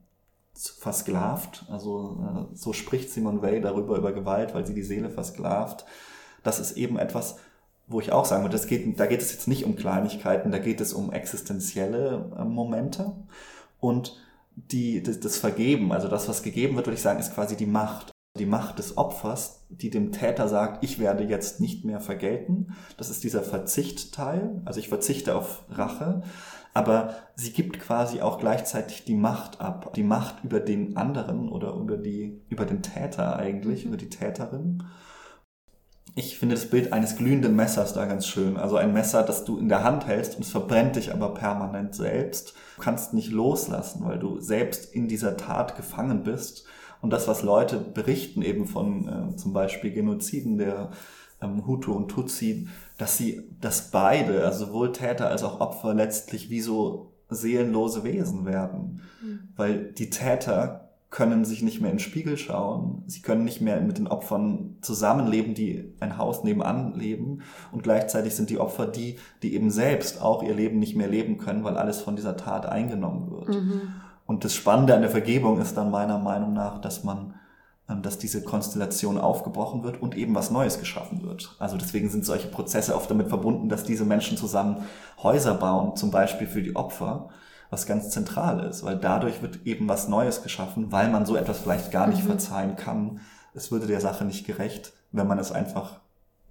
versklavt, 0.55 1.65
also 1.71 2.49
äh, 2.53 2.57
so 2.57 2.73
spricht 2.73 3.11
Simone 3.11 3.41
Weil 3.41 3.61
darüber 3.61 3.97
über 3.97 4.12
Gewalt, 4.12 4.55
weil 4.55 4.67
sie 4.67 4.75
die 4.75 4.83
Seele 4.83 5.09
versklavt, 5.09 5.87
das 6.43 6.59
ist 6.59 6.77
eben 6.77 6.99
etwas, 6.99 7.37
wo 7.87 8.00
ich 8.00 8.12
auch 8.12 8.27
sagen 8.27 8.43
würde, 8.43 8.57
das 8.57 8.67
geht, 8.67 9.00
da 9.00 9.07
geht 9.07 9.23
es 9.23 9.33
jetzt 9.33 9.49
nicht 9.49 9.65
um 9.65 9.77
Kleinigkeiten, 9.77 10.50
da 10.50 10.59
geht 10.59 10.81
es 10.81 10.93
um 10.93 11.11
existenzielle 11.12 12.33
äh, 12.38 12.45
Momente 12.45 13.15
und 13.81 14.21
die, 14.67 15.03
das, 15.03 15.21
das 15.21 15.38
Vergeben, 15.38 15.93
also 15.93 16.09
das, 16.09 16.29
was 16.29 16.43
gegeben 16.43 16.77
wird, 16.77 16.87
würde 16.87 16.97
ich 16.97 17.03
sagen, 17.03 17.21
ist 17.21 17.35
quasi 17.35 17.57
die 17.57 17.67
Macht. 17.67 18.11
Die 18.38 18.47
Macht 18.47 18.79
des 18.79 18.97
Opfers, 18.97 19.67
die 19.69 19.91
dem 19.91 20.12
Täter 20.12 20.49
sagt, 20.49 20.85
ich 20.85 20.99
werde 21.00 21.25
jetzt 21.25 21.61
nicht 21.61 21.85
mehr 21.85 22.00
vergelten. 22.00 22.75
Das 22.97 23.11
ist 23.11 23.25
dieser 23.25 23.43
Verzichtteil. 23.43 24.62
Also 24.65 24.79
ich 24.79 24.88
verzichte 24.88 25.35
auf 25.35 25.65
Rache. 25.71 26.23
Aber 26.75 27.15
sie 27.35 27.53
gibt 27.53 27.81
quasi 27.81 28.21
auch 28.21 28.38
gleichzeitig 28.38 29.05
die 29.05 29.17
Macht 29.17 29.61
ab. 29.61 29.93
Die 29.95 30.05
Macht 30.05 30.45
über 30.45 30.61
den 30.61 30.97
anderen 30.97 31.49
oder 31.49 31.73
über 31.75 31.97
die, 31.97 32.45
über 32.49 32.65
den 32.65 32.83
Täter 32.83 33.37
eigentlich, 33.37 33.85
mhm. 33.85 33.88
über 33.88 33.97
die 33.97 34.11
Täterin. 34.11 34.85
Ich 36.15 36.38
finde 36.38 36.55
das 36.55 36.69
Bild 36.69 36.93
eines 36.93 37.17
glühenden 37.17 37.55
Messers 37.55 37.93
da 37.93 38.07
ganz 38.07 38.27
schön. 38.27 38.57
Also 38.57 38.77
ein 38.77 38.93
Messer, 38.93 39.23
das 39.23 39.45
du 39.45 39.59
in 39.59 39.69
der 39.69 39.85
Hand 39.85 40.07
hältst 40.07 40.37
und 40.37 40.43
es 40.43 40.50
verbrennt 40.50 40.97
dich 40.97 41.12
aber 41.12 41.35
permanent 41.35 41.95
selbst. 41.95 42.55
Du 42.77 42.83
kannst 42.83 43.15
nicht 43.15 43.31
loslassen, 43.31 44.05
weil 44.05 44.19
du 44.19 44.41
selbst 44.41 44.93
in 44.93 45.09
dieser 45.09 45.37
Tat 45.37 45.77
gefangen 45.77 46.25
bist. 46.25 46.65
Und 47.00 47.11
das, 47.11 47.29
was 47.29 47.43
Leute 47.43 47.79
berichten 47.79 48.43
eben 48.43 48.67
von 48.67 49.09
äh, 49.33 49.37
zum 49.37 49.53
Beispiel 49.53 49.93
Genoziden 49.93 50.59
der 50.59 50.91
ähm, 51.41 51.67
Hutu 51.67 51.93
und 51.93 52.09
Tutsi, 52.09 52.69
dass 52.97 53.17
sie, 53.17 53.43
dass 53.61 53.91
beide, 53.91 54.45
also 54.45 54.67
sowohl 54.67 54.93
Täter 54.93 55.29
als 55.29 55.45
auch 55.45 55.61
Opfer 55.61 55.95
letztlich 55.95 56.50
wie 56.50 56.61
so 56.61 57.12
seelenlose 57.31 58.05
Wesen 58.05 58.45
werden. 58.45 59.03
Mhm. 59.23 59.49
Weil 59.57 59.93
die 59.93 60.11
Täter 60.11 60.88
können 61.11 61.47
sich 61.47 61.62
nicht 61.62 61.81
mehr 61.81 61.91
in 61.91 61.97
den 61.97 62.03
Spiegel 62.03 62.37
schauen. 62.37 63.03
Sie 63.07 63.23
können 63.23 63.45
nicht 63.45 63.62
mehr 63.62 63.81
mit 63.81 63.97
den 63.97 64.09
Opfern 64.09 64.77
zusammenleben, 64.83 65.55
die 65.55 65.95
ein 66.00 66.19
Haus 66.19 66.45
nebenan 66.45 66.95
leben. 66.95 67.43
Und 67.73 67.83
gleichzeitig 67.83 68.35
sind 68.37 68.50
die 68.50 68.59
Opfer 68.59 68.87
die, 68.87 69.19
die 69.43 69.55
eben 69.55 69.71
selbst 69.71 70.21
auch 70.21 70.43
ihr 70.43 70.55
Leben 70.55 70.79
nicht 70.79 70.97
mehr 70.97 71.09
leben 71.09 71.38
können, 71.38 71.65
weil 71.65 71.79
alles 71.79 72.00
von 72.00 72.15
dieser 72.15 72.37
Tat 72.37 72.67
eingenommen 72.67 73.31
wird. 73.31 73.49
Mhm. 73.49 73.81
Und 74.27 74.45
das 74.45 74.55
Spannende 74.55 74.95
an 74.95 75.00
der 75.00 75.11
Vergebung 75.11 75.59
ist 75.59 75.79
dann 75.79 75.91
meiner 75.91 76.19
Meinung 76.19 76.53
nach, 76.53 76.79
dass 76.79 77.05
man, 77.05 77.35
ähm, 77.88 78.03
dass 78.03 78.19
diese 78.19 78.45
Konstellation 78.45 79.17
aufgebrochen 79.17 79.85
wird 79.85 80.03
und 80.03 80.15
eben 80.15 80.35
was 80.35 80.50
Neues 80.50 80.79
geschaffen 80.79 81.23
wird. 81.23 81.57
Also 81.59 81.79
deswegen 81.79 82.11
sind 82.11 82.27
solche 82.27 82.49
Prozesse 82.49 82.95
oft 82.95 83.11
damit 83.11 83.29
verbunden, 83.29 83.71
dass 83.71 83.85
diese 83.85 84.05
Menschen 84.05 84.37
zusammen 84.37 84.85
Häuser 85.23 85.55
bauen, 85.55 85.97
zum 85.97 86.11
Beispiel 86.11 86.47
für 86.47 86.61
die 86.61 86.77
Opfer 86.77 87.31
was 87.71 87.87
ganz 87.87 88.11
zentral 88.11 88.65
ist, 88.65 88.83
weil 88.85 88.97
dadurch 88.97 89.43
wird 89.43 89.67
eben 89.67 89.89
was 89.89 90.09
Neues 90.09 90.43
geschaffen, 90.43 90.91
weil 90.91 91.11
man 91.11 91.27
so 91.27 91.37
etwas 91.37 91.59
vielleicht 91.59 91.91
gar 91.91 92.07
nicht 92.07 92.23
mhm. 92.23 92.29
verzeihen 92.29 92.77
kann. 92.77 93.21
Es 93.55 93.71
würde 93.71 93.87
der 93.87 94.01
Sache 94.01 94.25
nicht 94.25 94.47
gerecht, 94.47 94.93
wenn 95.13 95.27
man 95.27 95.39
es 95.39 95.53
einfach 95.53 96.01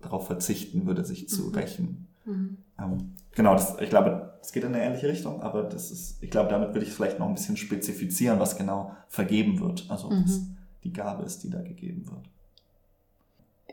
darauf 0.01 0.27
verzichten 0.27 0.85
würde, 0.85 1.03
sich 1.03 1.27
zu 1.27 1.47
mhm. 1.47 1.55
rächen. 1.55 2.07
Mhm. 2.25 2.57
Ähm, 2.79 3.13
genau, 3.35 3.53
das, 3.53 3.77
ich 3.79 3.89
glaube, 3.89 4.33
es 4.41 4.51
geht 4.51 4.63
in 4.63 4.73
eine 4.73 4.83
ähnliche 4.83 5.07
Richtung, 5.07 5.41
aber 5.41 5.63
das 5.63 5.91
ist, 5.91 6.21
ich 6.21 6.29
glaube, 6.29 6.49
damit 6.49 6.69
würde 6.69 6.83
ich 6.83 6.89
es 6.89 6.95
vielleicht 6.95 7.19
noch 7.19 7.27
ein 7.27 7.33
bisschen 7.33 7.57
spezifizieren, 7.57 8.39
was 8.39 8.57
genau 8.57 8.91
vergeben 9.07 9.59
wird. 9.59 9.85
Also 9.89 10.09
was 10.09 10.39
mhm. 10.39 10.57
die 10.83 10.93
Gabe 10.93 11.23
ist, 11.23 11.43
die 11.43 11.49
da 11.49 11.61
gegeben 11.61 12.05
wird. 12.05 12.29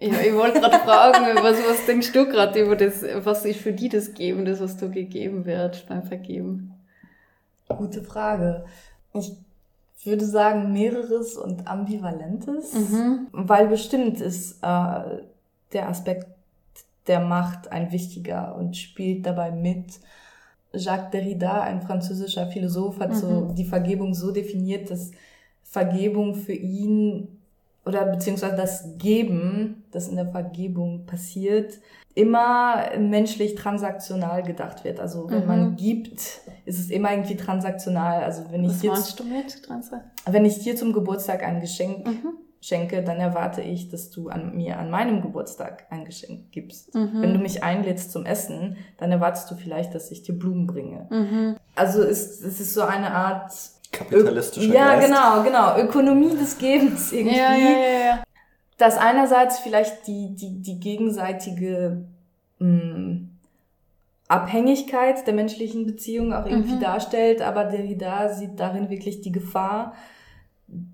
Ja, 0.01 0.21
ich 0.21 0.35
wollte 0.35 0.61
gerade 0.61 0.79
fragen, 0.79 1.37
was, 1.43 1.59
was 1.59 1.87
denkst 1.87 2.13
du 2.13 2.27
gerade 2.27 2.65
über 2.65 2.77
das, 2.77 3.05
was 3.25 3.45
ist 3.45 3.61
für 3.61 3.73
die 3.73 3.89
das 3.89 4.15
Geben, 4.15 4.45
das, 4.45 4.61
was 4.61 4.77
du 4.77 4.91
gegeben 4.91 5.45
wird 5.45 5.87
beim 5.89 6.03
Vergeben? 6.03 6.74
Gute 7.69 8.03
Frage. 8.03 8.65
Ich 9.13 9.37
würde 10.05 10.27
sagen 10.27 10.73
mehreres 10.73 11.37
und 11.37 11.67
ambivalentes, 11.67 12.75
mhm. 12.75 13.29
weil 13.33 13.69
bestimmt 13.69 14.21
ist 14.21 14.63
äh, 14.63 15.23
der 15.73 15.89
Aspekt 15.89 16.27
der 17.07 17.21
Macht 17.21 17.71
ein 17.73 17.93
wichtiger 17.93 18.55
und 18.57 18.77
spielt 18.77 19.27
dabei 19.27 19.51
mit. 19.51 20.01
Jacques 20.73 21.11
Derrida, 21.13 21.63
ein 21.63 21.83
französischer 21.83 22.49
Philosoph, 22.49 22.99
hat 22.99 23.11
mhm. 23.11 23.15
so 23.15 23.53
die 23.57 23.65
Vergebung 23.65 24.15
so 24.15 24.33
definiert, 24.33 24.91
dass 24.91 25.13
Vergebung 25.63 26.35
für 26.35 26.53
ihn 26.53 27.34
oder 27.87 28.07
beziehungsweise 28.07 28.57
das 28.57 28.97
Geben, 28.99 29.85
das 29.91 30.09
in 30.09 30.17
der 30.17 30.29
Vergebung 30.29 31.07
passiert, 31.07 31.79
immer 32.15 32.97
menschlich 32.99 33.57
transaktional 33.57 34.43
gedacht 34.43 34.85
wird. 34.85 35.01
Also 35.01 35.29
wenn 35.31 35.43
mhm. 35.43 35.47
man 35.47 35.77
gibt, 35.77 36.21
ist 36.65 36.79
es 36.79 36.91
immer 36.91 37.11
irgendwie 37.11 37.37
transaktional. 37.37 38.23
Also 38.23 38.45
wenn 38.51 38.65
ich 38.65 38.71
Was 38.71 38.81
dir, 38.81 38.91
meinst 38.93 39.21
du 39.21 39.25
mit 39.25 39.69
wenn 40.27 40.45
ich 40.45 40.61
dir 40.61 40.77
zum 40.77 40.93
Geburtstag 40.93 41.43
ein 41.43 41.61
Geschenk 41.61 42.07
mhm. 42.07 42.35
schenke, 42.61 43.03
dann 43.03 43.19
erwarte 43.19 43.63
ich, 43.63 43.89
dass 43.89 44.11
du 44.11 44.29
an 44.29 44.55
mir 44.55 44.79
an 44.79 44.91
meinem 44.91 45.23
Geburtstag 45.23 45.87
ein 45.91 46.05
Geschenk 46.05 46.53
gibst. 46.53 46.95
Mhm. 46.95 47.21
Wenn 47.21 47.35
du 47.35 47.41
mich 47.41 47.65
einlädst 47.65 48.13
zum 48.13 48.27
Essen, 48.27 48.77
dann 48.97 49.11
erwartest 49.11 49.51
du 49.51 49.57
vielleicht, 49.57 49.93
dass 49.95 50.13
ich 50.13 50.23
dir 50.23 50.39
Blumen 50.39 50.69
bringe. 50.69 51.09
Mhm. 51.11 51.57
Also 51.75 52.01
es, 52.01 52.41
es 52.41 52.61
ist 52.61 52.75
so 52.75 52.83
eine 52.83 53.13
Art 53.13 53.53
kapitalistischer 53.95 54.73
Ja, 54.73 54.95
Geist. 54.95 55.09
genau, 55.09 55.43
genau. 55.43 55.79
Ökonomie 55.79 56.37
des 56.37 56.59
Gebens 56.59 57.13
irgendwie. 57.13 57.37
Ja, 57.37 57.55
ja, 57.55 57.71
ja, 57.71 58.07
ja 58.07 58.25
dass 58.79 58.99
einerseits 58.99 59.59
vielleicht 59.61 60.07
die, 60.07 60.35
die, 60.35 60.61
die 60.61 60.81
gegenseitige 60.81 62.05
mh, 62.59 62.69
hm, 62.69 63.31
Abhängigkeit 64.27 65.27
der 65.27 65.35
menschlichen 65.35 65.87
Beziehung 65.87 66.33
auch 66.33 66.47
irgendwie 66.47 66.77
mhm. 66.77 66.81
darstellt, 66.81 67.43
aber 67.43 67.65
Derrida 67.65 68.33
sieht 68.33 68.59
darin 68.59 68.89
wirklich 68.89 69.21
die 69.21 69.33
Gefahr, 69.33 69.95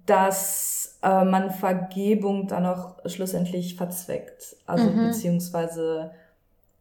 dass 0.05 0.99
äh, 1.03 1.25
man 1.25 1.51
Vergebung 1.51 2.49
dann 2.49 2.67
auch 2.67 2.99
schlussendlich 3.07 3.77
verzweckt. 3.77 4.57
Also 4.67 4.91
mhm. 4.91 5.07
beziehungsweise 5.07 6.11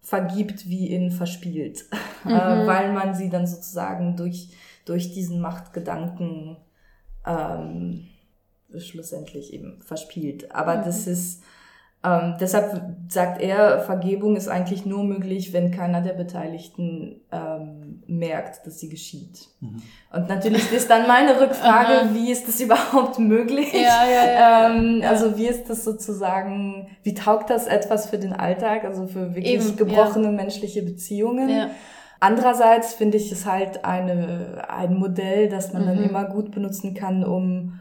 vergibt 0.02 0.68
wie 0.68 0.88
in 0.88 1.12
verspielt, 1.12 1.86
mhm. 2.24 2.32
äh, 2.32 2.68
weil 2.68 2.94
man 2.94 3.14
sie 3.14 3.30
dann 3.30 3.46
sozusagen 3.46 4.18
durch, 4.18 4.50
durch 4.90 5.14
diesen 5.14 5.40
Machtgedanken 5.40 6.58
ähm, 7.26 8.08
schlussendlich 8.76 9.54
eben 9.54 9.82
verspielt. 9.84 10.54
Aber 10.54 10.78
mhm. 10.78 10.84
das 10.84 11.06
ist, 11.06 11.44
ähm, 12.04 12.36
deshalb 12.40 12.82
sagt 13.10 13.42
er, 13.42 13.82
Vergebung 13.82 14.36
ist 14.36 14.48
eigentlich 14.48 14.86
nur 14.86 15.04
möglich, 15.04 15.54
wenn 15.54 15.70
keiner 15.70 16.02
der 16.02 16.14
Beteiligten 16.14 17.22
ähm, 17.32 18.04
merkt, 18.08 18.66
dass 18.66 18.80
sie 18.80 18.90
geschieht. 18.90 19.50
Mhm. 19.60 19.82
Und 20.12 20.28
natürlich 20.28 20.72
ist 20.72 20.90
dann 20.90 21.08
meine 21.08 21.40
Rückfrage, 21.40 22.10
wie 22.14 22.32
ist 22.32 22.48
das 22.48 22.60
überhaupt 22.62 23.20
möglich? 23.20 23.72
Ja, 23.74 24.06
ja, 24.08 24.32
ja, 24.32 24.70
ähm. 24.70 25.04
Also 25.08 25.38
wie 25.38 25.48
ist 25.48 25.70
das 25.70 25.84
sozusagen, 25.84 26.88
wie 27.04 27.14
taugt 27.14 27.50
das 27.50 27.68
etwas 27.68 28.10
für 28.10 28.18
den 28.18 28.34
Alltag, 28.34 28.86
also 28.86 29.06
für 29.08 29.36
wirklich 29.36 29.54
Eben, 29.54 29.76
gebrochene 29.78 30.32
menschliche 30.32 30.82
Beziehungen? 30.82 31.70
Andererseits 32.20 32.94
finde 32.94 33.18
ich 33.18 33.32
es 33.32 33.46
halt 33.46 33.86
eine, 33.86 34.66
ein 34.70 34.96
Modell, 34.96 35.48
das 35.50 35.74
man 35.74 35.84
mhm. 35.84 35.88
dann 35.88 36.04
immer 36.04 36.26
gut 36.26 36.52
benutzen 36.52 36.94
kann, 36.94 37.24
um 37.24 37.80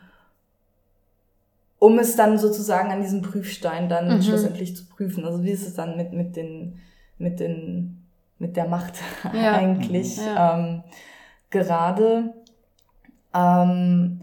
um 1.80 1.97
es 2.00 2.16
dann 2.16 2.38
sozusagen 2.38 2.90
an 2.90 3.02
diesem 3.02 3.23
Prüfstein 3.23 3.88
dann 3.88 4.16
mhm. 4.16 4.23
schlussendlich 4.23 4.75
zu 4.75 4.87
prüfen. 4.87 5.25
Also 5.25 5.45
wie 5.45 5.50
ist 5.50 5.66
es 5.66 5.75
dann 5.75 5.97
mit, 5.97 6.12
mit 6.12 6.35
den, 6.35 6.80
mit 7.18 7.38
den 7.38 7.99
mit 8.38 8.57
der 8.57 8.66
Macht 8.66 8.95
ja. 9.33 9.54
eigentlich 9.54 10.16
ja. 10.16 10.59
Ähm, 10.59 10.83
gerade. 11.50 12.35
Ähm, 13.35 14.23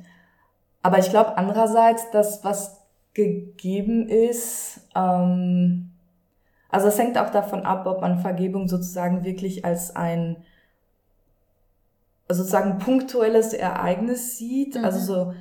aber 0.81 0.99
ich 0.99 1.09
glaube 1.09 1.37
andererseits, 1.37 2.11
dass 2.11 2.43
was 2.43 2.81
gegeben 3.13 4.07
ist, 4.07 4.87
ähm, 4.95 5.91
also 6.75 6.89
es 6.89 6.99
hängt 6.99 7.17
auch 7.17 7.29
davon 7.29 7.65
ab, 7.65 7.87
ob 7.87 8.01
man 8.01 8.19
Vergebung 8.19 8.67
sozusagen 8.67 9.23
wirklich 9.23 9.63
als 9.63 9.95
ein 9.95 10.43
sozusagen 12.27 12.79
punktuelles 12.79 13.53
Ereignis 13.53 14.37
sieht, 14.37 14.75
mhm. 14.75 14.83
also 14.83 14.99
so 14.99 15.33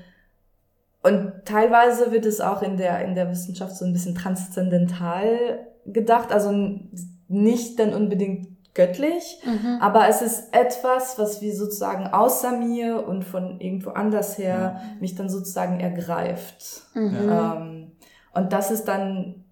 und 1.02 1.32
teilweise 1.44 2.12
wird 2.12 2.24
es 2.24 2.40
auch 2.40 2.62
in 2.62 2.76
der 2.76 3.04
in 3.04 3.16
der 3.16 3.28
Wissenschaft 3.30 3.76
so 3.76 3.84
ein 3.84 3.92
bisschen 3.92 4.14
transzendental 4.14 5.66
gedacht, 5.86 6.30
also 6.30 6.52
nicht 7.26 7.80
dann 7.80 7.92
unbedingt 7.92 8.46
göttlich, 8.72 9.40
mhm. 9.44 9.78
aber 9.80 10.08
es 10.08 10.22
ist 10.22 10.54
etwas, 10.54 11.18
was 11.18 11.42
wie 11.42 11.50
sozusagen 11.50 12.06
außer 12.06 12.52
mir 12.52 13.08
und 13.08 13.24
von 13.24 13.60
irgendwo 13.60 13.90
anders 13.90 14.38
her 14.38 14.80
mhm. 14.94 15.00
mich 15.00 15.16
dann 15.16 15.28
sozusagen 15.28 15.80
ergreift. 15.80 16.82
Mhm. 16.94 17.28
Ähm, 17.28 17.92
und 18.34 18.52
das 18.52 18.70
ist 18.70 18.84
dann 18.84 19.43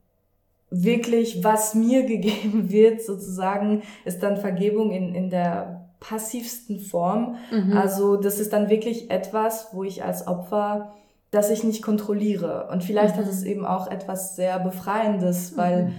wirklich, 0.73 1.45
was 1.45 1.75
mir 1.75 2.02
gegeben 2.07 2.71
wird, 2.71 3.02
sozusagen, 3.02 3.83
ist 4.05 4.23
dann 4.23 4.37
Vergebung 4.37 4.91
in, 4.91 5.14
in 5.14 5.31
der 5.31 5.88
passivsten 6.00 6.81
Form. 6.81 7.37
Mhm. 7.52 7.76
Also 7.76 8.17
das 8.17 8.41
ist 8.41 8.52
dann 8.52 8.69
wirklich 8.69 9.11
etwas, 9.11 9.69
wo 9.73 9.85
ich 9.85 10.02
als 10.02 10.26
Opfer 10.26 10.93
das 11.33 11.50
ich 11.50 11.64
nicht 11.64 11.83
kontrolliere. 11.83 12.69
Und 12.71 12.85
vielleicht 12.85 13.17
hat 13.17 13.25
mhm. 13.25 13.31
es 13.31 13.43
eben 13.43 13.64
auch 13.64 13.91
etwas 13.91 14.37
sehr 14.37 14.61
Befreiendes, 14.61 15.57
weil 15.57 15.87
mhm. 15.87 15.93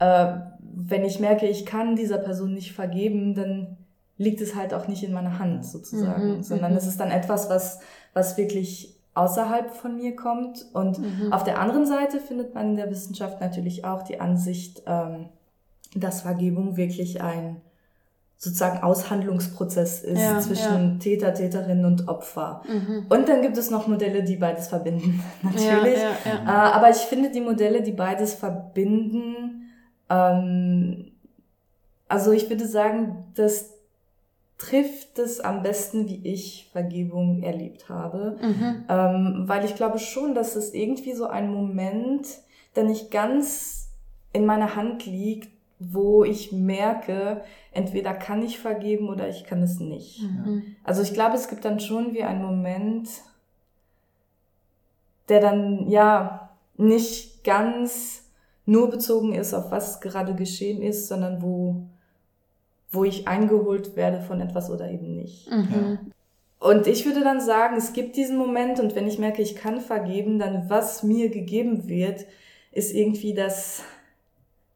äh, 0.00 0.32
wenn 0.58 1.04
ich 1.04 1.20
merke, 1.20 1.46
ich 1.46 1.64
kann 1.64 1.96
dieser 1.96 2.18
Person 2.18 2.52
nicht 2.52 2.72
vergeben, 2.72 3.34
dann 3.34 3.78
liegt 4.18 4.40
es 4.40 4.56
halt 4.56 4.74
auch 4.74 4.88
nicht 4.88 5.04
in 5.04 5.12
meiner 5.12 5.38
Hand 5.38 5.64
sozusagen, 5.64 6.38
mhm, 6.38 6.42
sondern 6.42 6.72
mhm. 6.72 6.78
es 6.78 6.86
ist 6.86 6.98
dann 6.98 7.12
etwas, 7.12 7.48
was, 7.48 7.78
was 8.14 8.36
wirklich 8.36 8.99
außerhalb 9.14 9.74
von 9.74 9.96
mir 9.96 10.16
kommt. 10.16 10.66
Und 10.72 10.98
mhm. 10.98 11.32
auf 11.32 11.44
der 11.44 11.60
anderen 11.60 11.86
Seite 11.86 12.20
findet 12.20 12.54
man 12.54 12.70
in 12.70 12.76
der 12.76 12.90
Wissenschaft 12.90 13.40
natürlich 13.40 13.84
auch 13.84 14.02
die 14.02 14.20
Ansicht, 14.20 14.82
ähm, 14.86 15.28
dass 15.94 16.22
Vergebung 16.22 16.76
wirklich 16.76 17.22
ein 17.22 17.60
sozusagen 18.36 18.82
Aushandlungsprozess 18.82 20.00
ist 20.00 20.18
ja, 20.18 20.40
zwischen 20.40 20.92
ja. 20.92 20.98
Täter, 20.98 21.34
Täterin 21.34 21.84
und 21.84 22.08
Opfer. 22.08 22.62
Mhm. 22.66 23.04
Und 23.10 23.28
dann 23.28 23.42
gibt 23.42 23.58
es 23.58 23.70
noch 23.70 23.86
Modelle, 23.86 24.22
die 24.22 24.36
beides 24.36 24.68
verbinden, 24.68 25.22
natürlich. 25.42 25.98
Ja, 25.98 26.42
äh, 26.46 26.72
aber 26.74 26.88
ich 26.88 26.96
finde 26.96 27.30
die 27.30 27.42
Modelle, 27.42 27.82
die 27.82 27.92
beides 27.92 28.32
verbinden, 28.32 29.70
ähm, 30.08 31.12
also 32.08 32.32
ich 32.32 32.48
würde 32.48 32.66
sagen, 32.66 33.26
das 33.34 33.74
trifft 34.60 35.18
es 35.18 35.40
am 35.40 35.62
besten, 35.62 36.06
wie 36.06 36.20
ich 36.22 36.68
Vergebung 36.70 37.42
erlebt 37.42 37.88
habe. 37.88 38.36
Mhm. 38.42 38.84
Ähm, 38.88 39.42
weil 39.46 39.64
ich 39.64 39.74
glaube 39.74 39.98
schon, 39.98 40.34
dass 40.34 40.54
es 40.54 40.74
irgendwie 40.74 41.14
so 41.14 41.26
ein 41.26 41.50
Moment, 41.50 42.26
der 42.76 42.84
nicht 42.84 43.10
ganz 43.10 43.88
in 44.32 44.44
meiner 44.44 44.76
Hand 44.76 45.06
liegt, 45.06 45.50
wo 45.78 46.24
ich 46.24 46.52
merke, 46.52 47.40
entweder 47.72 48.12
kann 48.12 48.42
ich 48.42 48.58
vergeben 48.60 49.08
oder 49.08 49.28
ich 49.28 49.44
kann 49.44 49.62
es 49.62 49.80
nicht. 49.80 50.22
Mhm. 50.22 50.76
Also 50.84 51.00
ich 51.00 51.14
glaube, 51.14 51.36
es 51.36 51.48
gibt 51.48 51.64
dann 51.64 51.80
schon 51.80 52.12
wie 52.12 52.22
einen 52.22 52.42
Moment, 52.42 53.08
der 55.30 55.40
dann 55.40 55.88
ja 55.88 56.50
nicht 56.76 57.44
ganz 57.44 58.24
nur 58.66 58.90
bezogen 58.90 59.34
ist 59.34 59.54
auf 59.54 59.70
was 59.70 60.02
gerade 60.02 60.34
geschehen 60.34 60.82
ist, 60.82 61.08
sondern 61.08 61.40
wo, 61.40 61.86
wo 62.90 63.04
ich 63.04 63.28
eingeholt 63.28 63.96
werde 63.96 64.20
von 64.20 64.40
etwas 64.40 64.70
oder 64.70 64.90
eben 64.90 65.14
nicht. 65.14 65.50
Mhm. 65.50 65.98
Und 66.58 66.86
ich 66.86 67.06
würde 67.06 67.22
dann 67.22 67.40
sagen, 67.40 67.76
es 67.76 67.92
gibt 67.92 68.16
diesen 68.16 68.36
Moment 68.36 68.80
und 68.80 68.94
wenn 68.94 69.06
ich 69.06 69.18
merke, 69.18 69.40
ich 69.40 69.56
kann 69.56 69.80
vergeben, 69.80 70.38
dann 70.38 70.68
was 70.68 71.02
mir 71.02 71.30
gegeben 71.30 71.88
wird, 71.88 72.26
ist 72.70 72.94
irgendwie 72.94 73.32
das, 73.32 73.82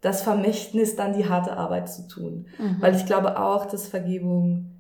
das 0.00 0.22
Vermächtnis, 0.22 0.96
dann 0.96 1.12
die 1.12 1.28
harte 1.28 1.56
Arbeit 1.56 1.90
zu 1.90 2.08
tun. 2.08 2.46
Mhm. 2.58 2.76
Weil 2.80 2.96
ich 2.96 3.04
glaube 3.04 3.38
auch, 3.38 3.66
dass 3.66 3.86
Vergebung 3.86 4.70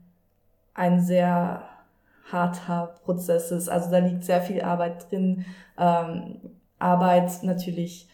ein 0.72 1.00
sehr 1.02 1.64
harter 2.32 2.94
Prozess 3.04 3.50
ist. 3.50 3.68
Also 3.68 3.90
da 3.90 3.98
liegt 3.98 4.24
sehr 4.24 4.40
viel 4.40 4.62
Arbeit 4.62 5.10
drin. 5.10 5.44
Ähm, 5.78 6.40
Arbeit 6.78 7.42
natürlich 7.42 8.08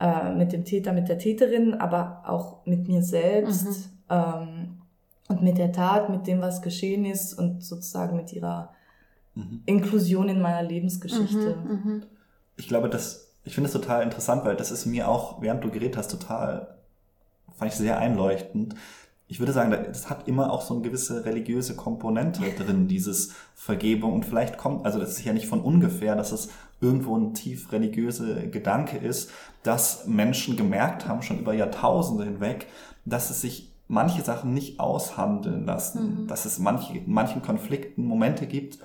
äh, 0.00 0.30
mit 0.32 0.52
dem 0.52 0.64
Täter, 0.64 0.92
mit 0.92 1.08
der 1.08 1.18
Täterin, 1.18 1.74
aber 1.74 2.22
auch 2.26 2.64
mit 2.66 2.88
mir 2.88 3.02
selbst 3.02 3.66
mhm. 3.66 3.93
Ähm, 4.10 4.82
und 5.28 5.42
mit 5.42 5.58
der 5.58 5.72
Tat, 5.72 6.10
mit 6.10 6.26
dem, 6.26 6.40
was 6.40 6.62
geschehen 6.62 7.04
ist 7.04 7.34
und 7.34 7.62
sozusagen 7.62 8.16
mit 8.16 8.32
ihrer 8.32 8.74
mhm. 9.34 9.62
Inklusion 9.66 10.28
in 10.28 10.40
meiner 10.40 10.62
Lebensgeschichte. 10.62 11.56
Mhm, 11.56 11.70
mhm. 11.70 12.02
ich 12.56 12.68
glaube, 12.68 12.88
das, 12.88 13.32
ich 13.44 13.54
finde 13.54 13.68
es 13.68 13.72
total 13.72 14.02
interessant, 14.02 14.44
weil 14.44 14.56
das 14.56 14.70
ist 14.70 14.86
mir 14.86 15.08
auch, 15.08 15.40
während 15.40 15.64
du 15.64 15.70
geredet 15.70 15.96
hast, 15.96 16.10
total, 16.10 16.78
fand 17.56 17.72
ich 17.72 17.78
sehr 17.78 17.98
einleuchtend. 17.98 18.74
Ich 19.26 19.38
würde 19.38 19.52
sagen, 19.52 19.70
das 19.70 20.10
hat 20.10 20.28
immer 20.28 20.52
auch 20.52 20.60
so 20.60 20.74
eine 20.74 20.82
gewisse 20.82 21.24
religiöse 21.24 21.74
Komponente 21.74 22.42
drin, 22.58 22.86
dieses 22.86 23.32
Vergebung. 23.54 24.12
Und 24.12 24.26
vielleicht 24.26 24.58
kommt, 24.58 24.84
also 24.84 24.98
das 24.98 25.10
ist 25.10 25.24
ja 25.24 25.32
nicht 25.32 25.46
von 25.46 25.62
ungefähr, 25.62 26.14
dass 26.14 26.32
es 26.32 26.50
irgendwo 26.82 27.16
ein 27.16 27.32
tief 27.32 27.72
religiöse 27.72 28.50
Gedanke 28.50 28.98
ist, 28.98 29.30
dass 29.62 30.06
Menschen 30.06 30.56
gemerkt 30.56 31.08
haben, 31.08 31.22
schon 31.22 31.38
über 31.38 31.54
Jahrtausende 31.54 32.24
hinweg, 32.24 32.66
dass 33.06 33.30
es 33.30 33.40
sich 33.40 33.73
manche 33.86 34.22
Sachen 34.22 34.54
nicht 34.54 34.80
aushandeln 34.80 35.64
lassen, 35.66 36.22
mhm. 36.22 36.26
dass 36.26 36.44
es 36.44 36.58
manche, 36.58 37.02
manchen 37.06 37.42
Konflikten 37.42 38.04
Momente 38.04 38.46
gibt, 38.46 38.78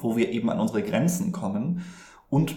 wo 0.00 0.16
wir 0.16 0.30
eben 0.30 0.50
an 0.50 0.60
unsere 0.60 0.82
Grenzen 0.82 1.32
kommen 1.32 1.84
und 2.28 2.56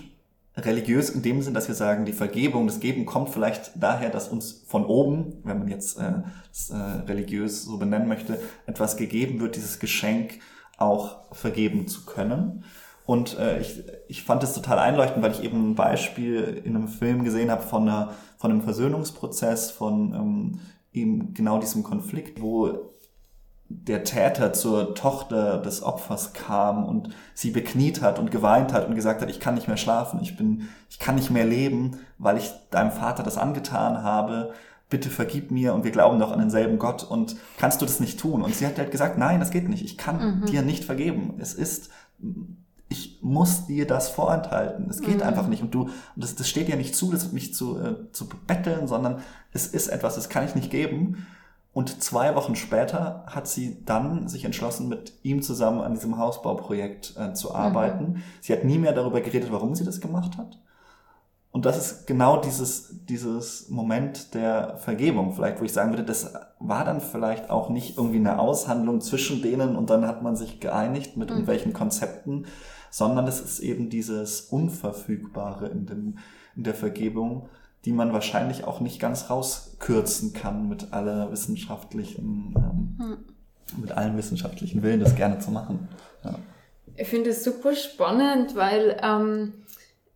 religiös 0.58 1.10
in 1.10 1.22
dem 1.22 1.42
Sinn, 1.42 1.54
dass 1.54 1.68
wir 1.68 1.76
sagen, 1.76 2.06
die 2.06 2.14
Vergebung, 2.14 2.68
das 2.68 2.80
Geben 2.80 3.06
kommt 3.06 3.30
vielleicht 3.30 3.72
daher, 3.76 4.10
dass 4.10 4.30
uns 4.30 4.64
von 4.68 4.86
oben, 4.86 5.38
wenn 5.44 5.60
man 5.60 5.68
jetzt 5.68 6.00
äh, 6.00 6.24
das, 6.50 6.70
äh, 6.70 6.76
religiös 7.08 7.66
so 7.66 7.78
benennen 7.78 8.08
möchte, 8.08 8.40
etwas 8.66 8.98
gegeben 8.98 9.40
wird, 9.40 9.56
dieses 9.56 9.80
Geschenk 9.80 10.40
auch 10.78 11.34
vergeben 11.34 11.88
zu 11.88 12.06
können. 12.06 12.64
Und 13.06 13.38
äh, 13.40 13.60
ich, 13.60 13.84
ich 14.08 14.24
fand 14.24 14.44
es 14.44 14.54
total 14.54 14.80
einleuchtend, 14.80 15.24
weil 15.24 15.32
ich 15.32 15.44
eben 15.44 15.72
ein 15.72 15.76
Beispiel 15.76 16.62
in 16.64 16.76
einem 16.76 16.88
Film 16.88 17.24
gesehen 17.24 17.52
habe 17.52 17.64
von, 17.64 17.84
einer, 17.84 18.14
von 18.38 18.52
einem 18.52 18.62
Versöhnungsprozess, 18.62 19.72
von 19.72 20.14
ähm, 20.14 20.60
eben 20.94 21.34
genau 21.34 21.60
diesem 21.60 21.84
Konflikt, 21.84 22.42
wo 22.42 22.90
der 23.70 24.04
Täter 24.04 24.52
zur 24.52 24.96
Tochter 24.96 25.60
des 25.60 25.84
Opfers 25.84 26.34
kam 26.34 26.84
und 26.84 27.10
sie 27.36 27.52
bekniet 27.52 28.02
hat 28.02 28.18
und 28.18 28.32
geweint 28.32 28.74
hat 28.74 28.88
und 28.88 28.96
gesagt 28.96 29.22
hat, 29.22 29.30
ich 29.30 29.40
kann 29.40 29.54
nicht 29.54 29.68
mehr 29.68 29.78
schlafen, 29.78 30.20
ich 30.22 30.36
bin, 30.36 30.70
ich 30.90 30.98
kann 30.98 31.16
nicht 31.16 31.30
mehr 31.30 31.46
leben, 31.46 32.00
weil 32.18 32.38
ich 32.38 32.52
deinem 32.72 32.92
Vater 32.92 33.22
das 33.22 33.38
angetan 33.38 34.02
habe. 34.02 34.54
Bitte 34.90 35.12
vergib 35.12 35.52
mir 35.52 35.76
und 35.76 35.84
wir 35.84 35.92
glauben 35.92 36.20
doch 36.20 36.32
an 36.32 36.40
denselben 36.40 36.80
Gott 36.80 37.04
und 37.04 37.36
kannst 37.60 37.80
du 37.80 37.86
das 37.86 38.00
nicht 38.00 38.20
tun? 38.20 38.42
Und 38.42 38.56
sie 38.56 38.66
hat 38.66 38.80
halt 38.80 38.90
gesagt, 38.90 39.20
nein, 39.20 39.40
das 39.40 39.52
geht 39.52 39.70
nicht. 39.70 39.86
Ich 39.86 40.00
kann 40.00 40.40
mhm. 40.40 40.46
dir 40.48 40.64
nicht 40.64 40.84
vergeben. 40.84 41.36
Es 41.38 41.54
ist 41.54 41.92
ich 42.90 43.20
muss 43.22 43.68
dir 43.68 43.86
das 43.86 44.10
vorenthalten. 44.10 44.90
Es 44.90 45.02
geht 45.02 45.18
mhm. 45.18 45.24
einfach 45.24 45.48
nicht. 45.48 45.62
Und 45.62 45.74
du, 45.74 45.90
das, 46.16 46.36
das 46.36 46.50
steht 46.50 46.68
dir 46.68 46.76
nicht 46.76 46.96
zu, 46.96 47.12
das 47.12 47.32
mich 47.32 47.54
zu, 47.54 47.80
äh, 47.80 48.12
zu 48.12 48.28
betteln, 48.28 48.88
sondern 48.88 49.22
es 49.54 49.68
ist 49.68 49.88
etwas, 49.88 50.16
das 50.16 50.28
kann 50.28 50.46
ich 50.46 50.56
nicht 50.56 50.72
geben. 50.72 51.28
Und 51.72 52.02
zwei 52.02 52.36
Wochen 52.36 52.56
später 52.56 53.24
hat 53.28 53.48
sie 53.48 53.86
dann 53.86 54.28
sich 54.28 54.44
entschlossen, 54.44 54.90
mit 54.90 55.14
ihm 55.22 55.44
zusammen 55.44 55.82
an 55.82 55.94
diesem 55.94 56.18
Hausbauprojekt 56.18 57.16
äh, 57.16 57.34
zu 57.34 57.54
arbeiten. 57.54 58.14
Mhm. 58.14 58.24
Sie 58.42 58.54
hat 58.54 58.64
nie 58.64 58.80
mehr 58.80 58.94
darüber 58.94 59.22
geredet, 59.22 59.52
warum 59.52 59.76
sie 59.76 59.86
das 59.86 60.02
gemacht 60.02 60.38
hat. 60.38 60.60
Und 61.52 61.66
das 61.66 61.78
ist 61.78 62.06
genau 62.06 62.40
dieses, 62.42 63.06
dieses 63.06 63.70
Moment 63.70 64.36
der 64.36 64.78
Vergebung, 64.78 65.34
vielleicht, 65.34 65.60
wo 65.60 65.66
ich 65.66 65.74
sagen 65.74 65.90
würde, 65.92 66.04
das 66.04 66.34
war 66.60 66.86
dann 66.86 67.02
vielleicht 67.02 67.50
auch 67.50 67.70
nicht 67.70 67.98
irgendwie 67.98 68.18
eine 68.18 68.38
Aushandlung 68.38 69.02
zwischen 69.02 69.42
denen 69.42 69.76
und 69.76 69.90
dann 69.90 70.06
hat 70.06 70.22
man 70.22 70.36
sich 70.36 70.60
geeinigt 70.60 71.18
mit 71.18 71.30
mhm. 71.30 71.36
irgendwelchen 71.36 71.74
Konzepten, 71.74 72.46
sondern 72.92 73.28
es 73.28 73.42
ist 73.42 73.60
eben 73.60 73.90
dieses 73.90 74.42
Unverfügbare 74.42 75.68
in, 75.68 75.88
dem, 75.88 76.18
in 76.56 76.64
der 76.64 76.76
Vergebung, 76.76 77.50
die 77.86 77.94
man 77.94 78.14
wahrscheinlich 78.14 78.66
auch 78.66 78.80
nicht 78.80 79.00
ganz 79.00 79.30
rauskürzen 79.30 80.34
kann 80.34 80.68
mit 80.70 80.94
aller 80.94 81.32
wissenschaftlichen, 81.32 82.54
ähm, 82.56 82.96
hm. 83.00 83.18
mit 83.82 83.92
allen 83.92 84.18
wissenschaftlichen 84.18 84.84
Willen, 84.84 85.00
das 85.00 85.16
gerne 85.16 85.40
zu 85.40 85.52
machen. 85.52 85.88
Ja. 86.24 86.36
Ich 86.98 87.08
finde 87.08 87.30
es 87.30 87.46
super 87.46 87.76
spannend, 87.76 88.56
weil 88.56 89.00
ähm, 89.02 89.54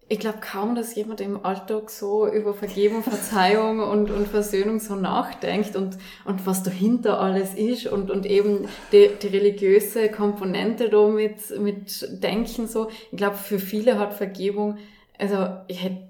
ich 0.10 0.20
glaube 0.20 0.40
kaum, 0.40 0.76
dass 0.76 0.96
jemand 0.96 1.22
im 1.22 1.44
Alltag 1.46 1.90
so 1.90 2.28
über 2.28 2.54
Vergebung, 2.54 3.04
Verzeihung 3.04 3.80
und, 3.80 4.12
und 4.12 4.28
Versöhnung 4.28 4.80
so 4.80 4.96
nachdenkt 4.96 5.76
und, 5.76 5.98
und 6.26 6.46
was 6.46 6.64
dahinter 6.64 7.20
alles 7.20 7.54
ist 7.56 7.88
und, 7.88 8.12
und 8.12 8.26
eben 8.26 8.68
die, 8.92 9.10
die 9.22 9.28
religiöse 9.28 10.10
Komponente 10.10 10.90
da 10.90 11.08
mit, 11.08 11.60
mit 11.60 12.24
Denken 12.24 12.68
so. 12.68 12.90
Ich 13.12 13.18
glaube, 13.18 13.38
für 13.38 13.60
viele 13.60 13.98
hat 13.98 14.14
Vergebung 14.14 14.78
also 15.20 15.48
ich 15.68 15.84
hätte, 15.84 16.02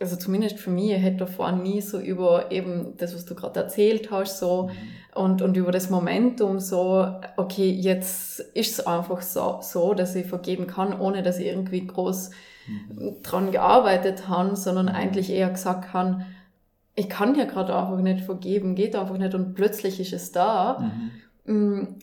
also 0.00 0.16
zumindest 0.16 0.58
für 0.58 0.70
mich, 0.70 0.92
ich 0.92 1.02
hätte 1.02 1.18
davor 1.18 1.52
nie 1.52 1.80
so 1.80 1.98
über 1.98 2.50
eben 2.52 2.96
das, 2.96 3.14
was 3.14 3.24
du 3.24 3.34
gerade 3.34 3.60
erzählt 3.60 4.10
hast, 4.10 4.38
so 4.38 4.68
mhm. 4.68 5.22
und, 5.22 5.42
und 5.42 5.56
über 5.56 5.72
das 5.72 5.90
Momentum 5.90 6.60
so, 6.60 7.06
okay, 7.36 7.68
jetzt 7.68 8.40
ist 8.54 8.78
es 8.78 8.86
einfach 8.86 9.20
so, 9.22 9.58
so, 9.60 9.94
dass 9.94 10.14
ich 10.14 10.26
vergeben 10.26 10.66
kann, 10.66 10.98
ohne 10.98 11.22
dass 11.22 11.38
ich 11.38 11.46
irgendwie 11.46 11.86
groß. 11.86 12.30
Dran 13.22 13.50
gearbeitet 13.50 14.28
habe, 14.28 14.56
sondern 14.56 14.86
mhm. 14.86 14.92
eigentlich 14.92 15.30
eher 15.30 15.50
gesagt 15.50 15.92
habe, 15.92 16.24
ich 16.94 17.08
kann 17.08 17.34
ja 17.34 17.44
gerade 17.44 17.74
einfach 17.74 17.98
nicht 17.98 18.24
vergeben, 18.24 18.74
geht 18.74 18.96
einfach 18.96 19.16
nicht 19.16 19.34
und 19.34 19.54
plötzlich 19.54 19.98
ist 20.00 20.12
es 20.12 20.32
da. 20.32 20.90
Mhm. 21.46 21.80
Mm, 21.80 21.98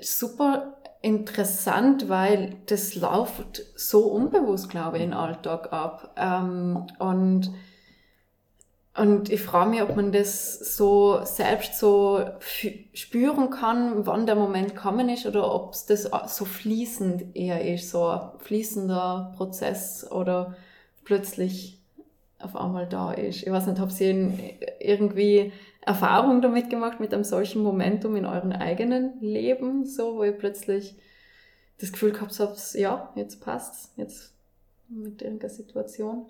super 0.00 0.76
interessant, 1.02 2.08
weil 2.08 2.56
das 2.66 2.94
läuft 2.94 3.62
so 3.76 4.06
unbewusst, 4.06 4.70
glaube 4.70 4.98
ich, 4.98 5.04
im 5.04 5.12
Alltag 5.12 5.72
ab. 5.72 6.14
Ähm, 6.16 6.86
und, 6.98 7.50
und 8.96 9.30
ich 9.30 9.40
frage 9.40 9.70
mich, 9.70 9.82
ob 9.82 9.94
man 9.94 10.10
das 10.10 10.76
so 10.76 11.24
selbst 11.24 11.78
so 11.78 12.24
spüren 12.92 13.50
kann, 13.50 14.04
wann 14.06 14.26
der 14.26 14.34
Moment 14.34 14.74
kommen 14.74 15.08
ist 15.08 15.26
oder 15.26 15.54
ob 15.54 15.74
es 15.74 15.86
das 15.86 16.10
so 16.26 16.44
fließend 16.44 17.36
eher 17.36 17.72
ist, 17.72 17.90
so 17.90 18.06
ein 18.06 18.30
fließender 18.38 19.34
Prozess 19.36 20.10
oder 20.10 20.56
plötzlich 21.04 21.78
auf 22.40 22.56
einmal 22.56 22.86
da 22.88 23.12
ist. 23.12 23.42
Ich 23.44 23.50
weiß 23.50 23.66
nicht, 23.66 23.80
ob 23.80 23.92
Sie 23.92 24.58
irgendwie 24.80 25.52
Erfahrung 25.82 26.42
damit 26.42 26.68
gemacht 26.68 26.98
mit 26.98 27.14
einem 27.14 27.24
solchen 27.24 27.62
Momentum 27.62 28.16
in 28.16 28.26
eurem 28.26 28.52
eigenen 28.52 29.20
Leben, 29.20 29.86
so, 29.86 30.16
wo 30.16 30.24
ihr 30.24 30.32
plötzlich 30.32 30.96
das 31.78 31.92
Gefühl 31.92 32.12
gehabt 32.12 32.38
habt, 32.40 32.74
ja, 32.74 33.12
jetzt 33.14 33.40
passt's, 33.40 33.92
jetzt 33.96 34.34
mit 34.88 35.22
irgendeiner 35.22 35.50
Situation? 35.50 36.26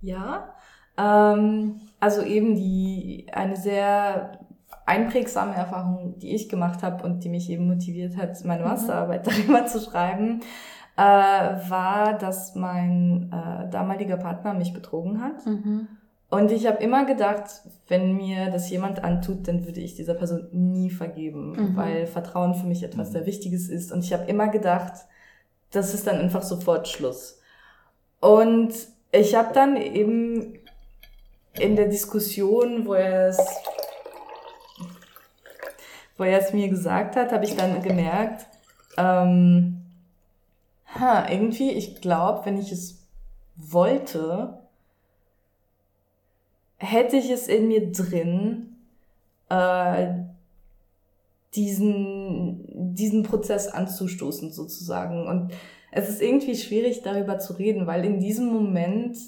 Ja, 0.00 0.54
ähm, 0.98 1.80
also 2.00 2.22
eben 2.22 2.54
die, 2.54 3.26
eine 3.32 3.56
sehr 3.56 4.38
einprägsame 4.86 5.54
Erfahrung, 5.54 6.18
die 6.18 6.34
ich 6.34 6.48
gemacht 6.48 6.82
habe 6.82 7.04
und 7.04 7.24
die 7.24 7.28
mich 7.28 7.48
eben 7.50 7.66
motiviert 7.66 8.16
hat, 8.16 8.44
meine 8.44 8.62
mhm. 8.62 8.68
Masterarbeit 8.68 9.26
mhm. 9.26 9.30
darüber 9.46 9.66
zu 9.66 9.80
schreiben, 9.80 10.40
äh, 10.96 11.00
war, 11.00 12.18
dass 12.18 12.54
mein 12.54 13.32
äh, 13.32 13.70
damaliger 13.70 14.16
Partner 14.16 14.54
mich 14.54 14.72
betrogen 14.72 15.22
hat. 15.22 15.46
Mhm. 15.46 15.88
Und 16.28 16.50
ich 16.50 16.66
habe 16.66 16.82
immer 16.82 17.04
gedacht, 17.04 17.44
wenn 17.88 18.16
mir 18.16 18.50
das 18.50 18.70
jemand 18.70 19.04
antut, 19.04 19.46
dann 19.48 19.66
würde 19.66 19.80
ich 19.80 19.96
dieser 19.96 20.14
Person 20.14 20.48
nie 20.50 20.88
vergeben, 20.88 21.52
mhm. 21.52 21.76
weil 21.76 22.06
Vertrauen 22.06 22.54
für 22.54 22.66
mich 22.66 22.82
etwas 22.82 23.08
mhm. 23.08 23.12
sehr 23.12 23.26
Wichtiges 23.26 23.68
ist. 23.68 23.92
Und 23.92 24.02
ich 24.02 24.12
habe 24.12 24.24
immer 24.24 24.48
gedacht, 24.48 24.92
das 25.72 25.92
ist 25.94 26.06
dann 26.06 26.18
einfach 26.18 26.42
sofort 26.42 26.88
Schluss. 26.88 27.38
Und 28.20 28.72
ich 29.10 29.34
habe 29.34 29.52
dann 29.52 29.76
eben 29.76 30.58
in 31.58 31.76
der 31.76 31.88
Diskussion, 31.88 32.86
wo 32.86 32.94
er 32.94 33.28
es, 33.28 33.38
wo 36.16 36.24
er 36.24 36.40
es 36.40 36.52
mir 36.52 36.68
gesagt 36.68 37.16
hat, 37.16 37.32
habe 37.32 37.44
ich 37.44 37.56
dann 37.56 37.82
gemerkt, 37.82 38.46
ähm, 38.96 39.82
ha, 40.86 41.28
irgendwie, 41.30 41.70
ich 41.70 42.00
glaube, 42.00 42.46
wenn 42.46 42.58
ich 42.58 42.72
es 42.72 43.02
wollte, 43.56 44.58
hätte 46.76 47.16
ich 47.16 47.30
es 47.30 47.48
in 47.48 47.68
mir 47.68 47.92
drin, 47.92 48.76
äh, 49.48 50.14
diesen, 51.54 52.94
diesen 52.94 53.22
Prozess 53.22 53.68
anzustoßen 53.68 54.52
sozusagen. 54.52 55.26
Und 55.26 55.52
es 55.90 56.08
ist 56.08 56.22
irgendwie 56.22 56.56
schwierig, 56.56 57.02
darüber 57.02 57.38
zu 57.38 57.52
reden, 57.54 57.86
weil 57.86 58.04
in 58.04 58.20
diesem 58.20 58.46
Moment, 58.46 59.18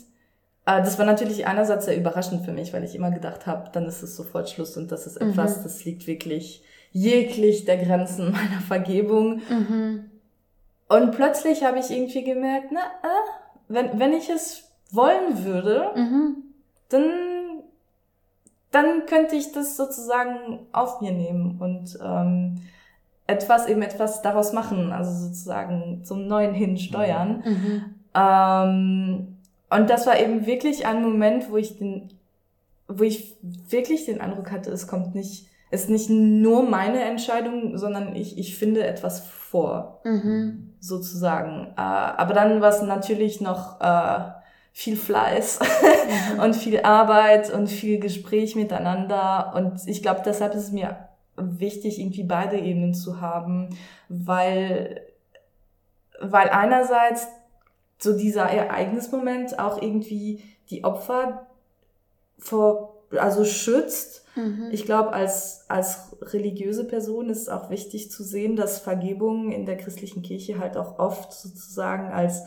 das 0.65 0.99
war 0.99 1.07
natürlich 1.07 1.47
einerseits 1.47 1.85
sehr 1.85 1.97
überraschend 1.97 2.45
für 2.45 2.53
mich, 2.53 2.73
weil 2.73 2.85
ich 2.85 2.95
immer 2.95 3.11
gedacht 3.11 3.47
habe, 3.47 3.71
dann 3.73 3.85
ist 3.87 4.03
es 4.03 4.17
sofort 4.17 4.49
Schluss 4.49 4.77
und 4.77 4.91
das 4.91 5.07
ist 5.07 5.17
etwas, 5.17 5.59
mhm. 5.59 5.63
das 5.63 5.85
liegt 5.85 6.07
wirklich 6.07 6.65
jeglich 6.93 7.65
der 7.65 7.77
Grenzen 7.77 8.33
meiner 8.33 8.61
Vergebung. 8.67 9.43
Mhm. 9.49 10.11
Und 10.89 11.13
plötzlich 11.13 11.65
habe 11.65 11.79
ich 11.79 11.91
irgendwie 11.91 12.25
gemerkt, 12.25 12.69
na, 12.73 12.81
äh, 12.81 13.69
wenn, 13.69 13.99
wenn 13.99 14.13
ich 14.13 14.31
es 14.31 14.71
wollen 14.91 15.45
würde, 15.45 15.91
mhm. 15.97 16.37
dann 16.89 17.11
dann 18.75 19.07
könnte 19.07 19.37
ich 19.37 19.53
das 19.53 19.77
sozusagen 19.77 20.59
auf 20.73 21.01
mir 21.01 21.13
nehmen 21.13 21.59
und 21.61 21.97
ähm, 22.03 22.61
etwas 23.27 23.69
eben 23.69 23.83
etwas 23.83 24.21
daraus 24.21 24.53
machen, 24.53 24.93
also 24.93 25.29
sozusagen 25.29 26.05
zum 26.05 26.27
Neuen 26.27 26.55
hin 26.55 26.77
steuern. 26.77 27.43
Mhm. 27.45 27.85
Ähm, 28.15 29.34
und 29.75 29.91
das 29.91 30.07
war 30.07 30.19
eben 30.19 30.47
wirklich 30.47 30.87
ein 30.87 31.03
Moment, 31.03 31.51
wo 31.51 31.57
ich 31.57 31.79
den, 31.79 32.13
wo 32.87 33.03
ich 33.03 33.37
wirklich 33.43 34.05
den 34.07 34.21
Eindruck 34.21 34.51
hatte, 34.51 34.71
es 34.71 34.87
kommt 34.87 35.15
nicht, 35.15 35.49
es 35.71 35.83
ist 35.83 35.91
nicht 35.91 36.11
nur 36.11 36.63
meine 36.63 37.03
Entscheidung, 37.03 37.77
sondern 37.77 38.15
ich, 38.15 38.39
ich 38.39 38.57
finde 38.57 38.87
etwas 38.87 39.21
vor, 39.21 40.01
mhm. 40.05 40.75
sozusagen. 40.81 41.73
Äh, 41.77 41.81
aber 41.81 42.35
dann 42.35 42.61
war 42.61 42.71
es 42.71 42.83
natürlich 42.83 43.41
noch 43.41 43.81
äh, 43.81 44.21
viel 44.73 44.97
Fleiß 44.97 45.61
mhm. 46.35 46.41
und 46.41 46.55
viel 46.55 46.81
Arbeit 46.83 47.53
und 47.53 47.69
viel 47.69 47.99
Gespräch 47.99 48.55
miteinander. 48.55 49.53
Und 49.57 49.87
ich 49.87 50.03
glaube, 50.03 50.23
deshalb 50.25 50.55
ist 50.55 50.65
es 50.65 50.73
mir 50.73 51.09
wichtig, 51.37 51.99
irgendwie 51.99 52.25
beide 52.25 52.59
Ebenen 52.59 52.95
zu 52.95 53.21
haben, 53.21 53.71
weil, 54.09 55.01
weil 56.21 56.49
einerseits 56.51 57.27
so 58.05 58.17
dieser 58.17 58.45
Ereignismoment 58.45 59.59
auch 59.59 59.83
irgendwie 59.83 60.43
die 60.71 60.85
Opfer 60.85 61.47
vor, 62.39 63.03
also 63.17 63.45
schützt. 63.45 64.25
Mhm. 64.37 64.69
Ich 64.71 64.85
glaube, 64.85 65.13
als, 65.13 65.65
als 65.69 66.17
religiöse 66.21 66.85
Person 66.85 67.31
ist 67.31 67.43
es 67.43 67.49
auch 67.49 67.71
wichtig 67.71 68.11
zu 68.11 68.23
sehen, 68.23 68.57
dass 68.57 68.79
Vergebung 68.79 69.51
in 69.51 69.67
der 69.67 69.77
christlichen 69.77 70.23
Kirche 70.23 70.59
halt 70.59 70.77
auch 70.77 70.99
oft 70.99 71.33
sozusagen 71.33 72.13
als 72.13 72.45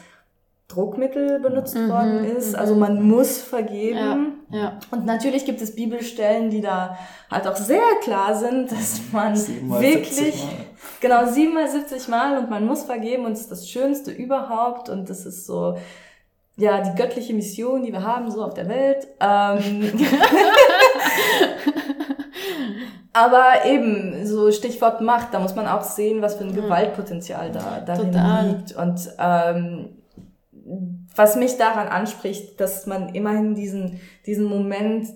Druckmittel 0.68 1.40
benutzt 1.40 1.76
mhm, 1.76 1.90
worden 1.90 2.26
ist. 2.26 2.54
Also 2.56 2.74
mhm. 2.74 2.80
man 2.82 3.02
muss 3.04 3.38
vergeben. 3.38 4.44
Ja, 4.50 4.58
ja. 4.60 4.80
Und 4.92 5.06
natürlich 5.06 5.46
gibt 5.46 5.62
es 5.62 5.76
Bibelstellen, 5.76 6.50
die 6.50 6.60
da 6.60 6.98
halt 7.32 7.48
auch 7.48 7.56
sehr 7.56 7.82
klar 8.02 8.36
sind, 8.36 8.72
dass 8.72 9.00
man 9.14 9.36
wirklich, 9.80 10.44
genau, 11.00 11.26
siebenmal 11.26 11.68
70 11.68 12.08
Mal 12.08 12.38
und 12.38 12.50
man 12.50 12.66
muss 12.66 12.84
vergeben 12.84 13.26
und 13.26 13.34
es 13.34 13.42
ist 13.42 13.52
das 13.52 13.70
Schönste 13.70 14.12
überhaupt 14.12 14.90
und 14.90 15.10
das 15.10 15.26
ist 15.26 15.46
so, 15.46 15.78
ja, 16.58 16.82
die 16.82 16.96
göttliche 16.96 17.34
Mission, 17.34 17.84
die 17.84 17.92
wir 17.92 18.04
haben 18.04 18.32
so 18.32 18.44
auf 18.44 18.54
der 18.54 18.68
Welt. 18.68 19.08
Ähm, 19.20 19.92
Aber 23.14 23.66
eben, 23.66 24.26
so 24.28 24.52
Stichwort 24.52 25.02
Macht, 25.02 25.34
da 25.34 25.40
muss 25.40 25.56
man 25.56 25.68
auch 25.68 25.82
sehen, 25.82 26.22
was 26.22 26.36
für 26.36 26.44
ein 26.44 26.54
Gewaltpotenzial 26.54 27.52
da 27.52 27.82
darin 27.84 28.12
Total. 28.12 28.48
liegt. 28.48 28.76
Und 28.76 29.10
ähm, 29.18 29.90
was 31.16 31.36
mich 31.36 31.58
daran 31.58 31.88
anspricht, 31.88 32.60
dass 32.60 32.86
man 32.86 33.16
immerhin 33.16 33.56
diesen, 33.56 34.00
diesen 34.26 34.46
Moment, 34.46 35.08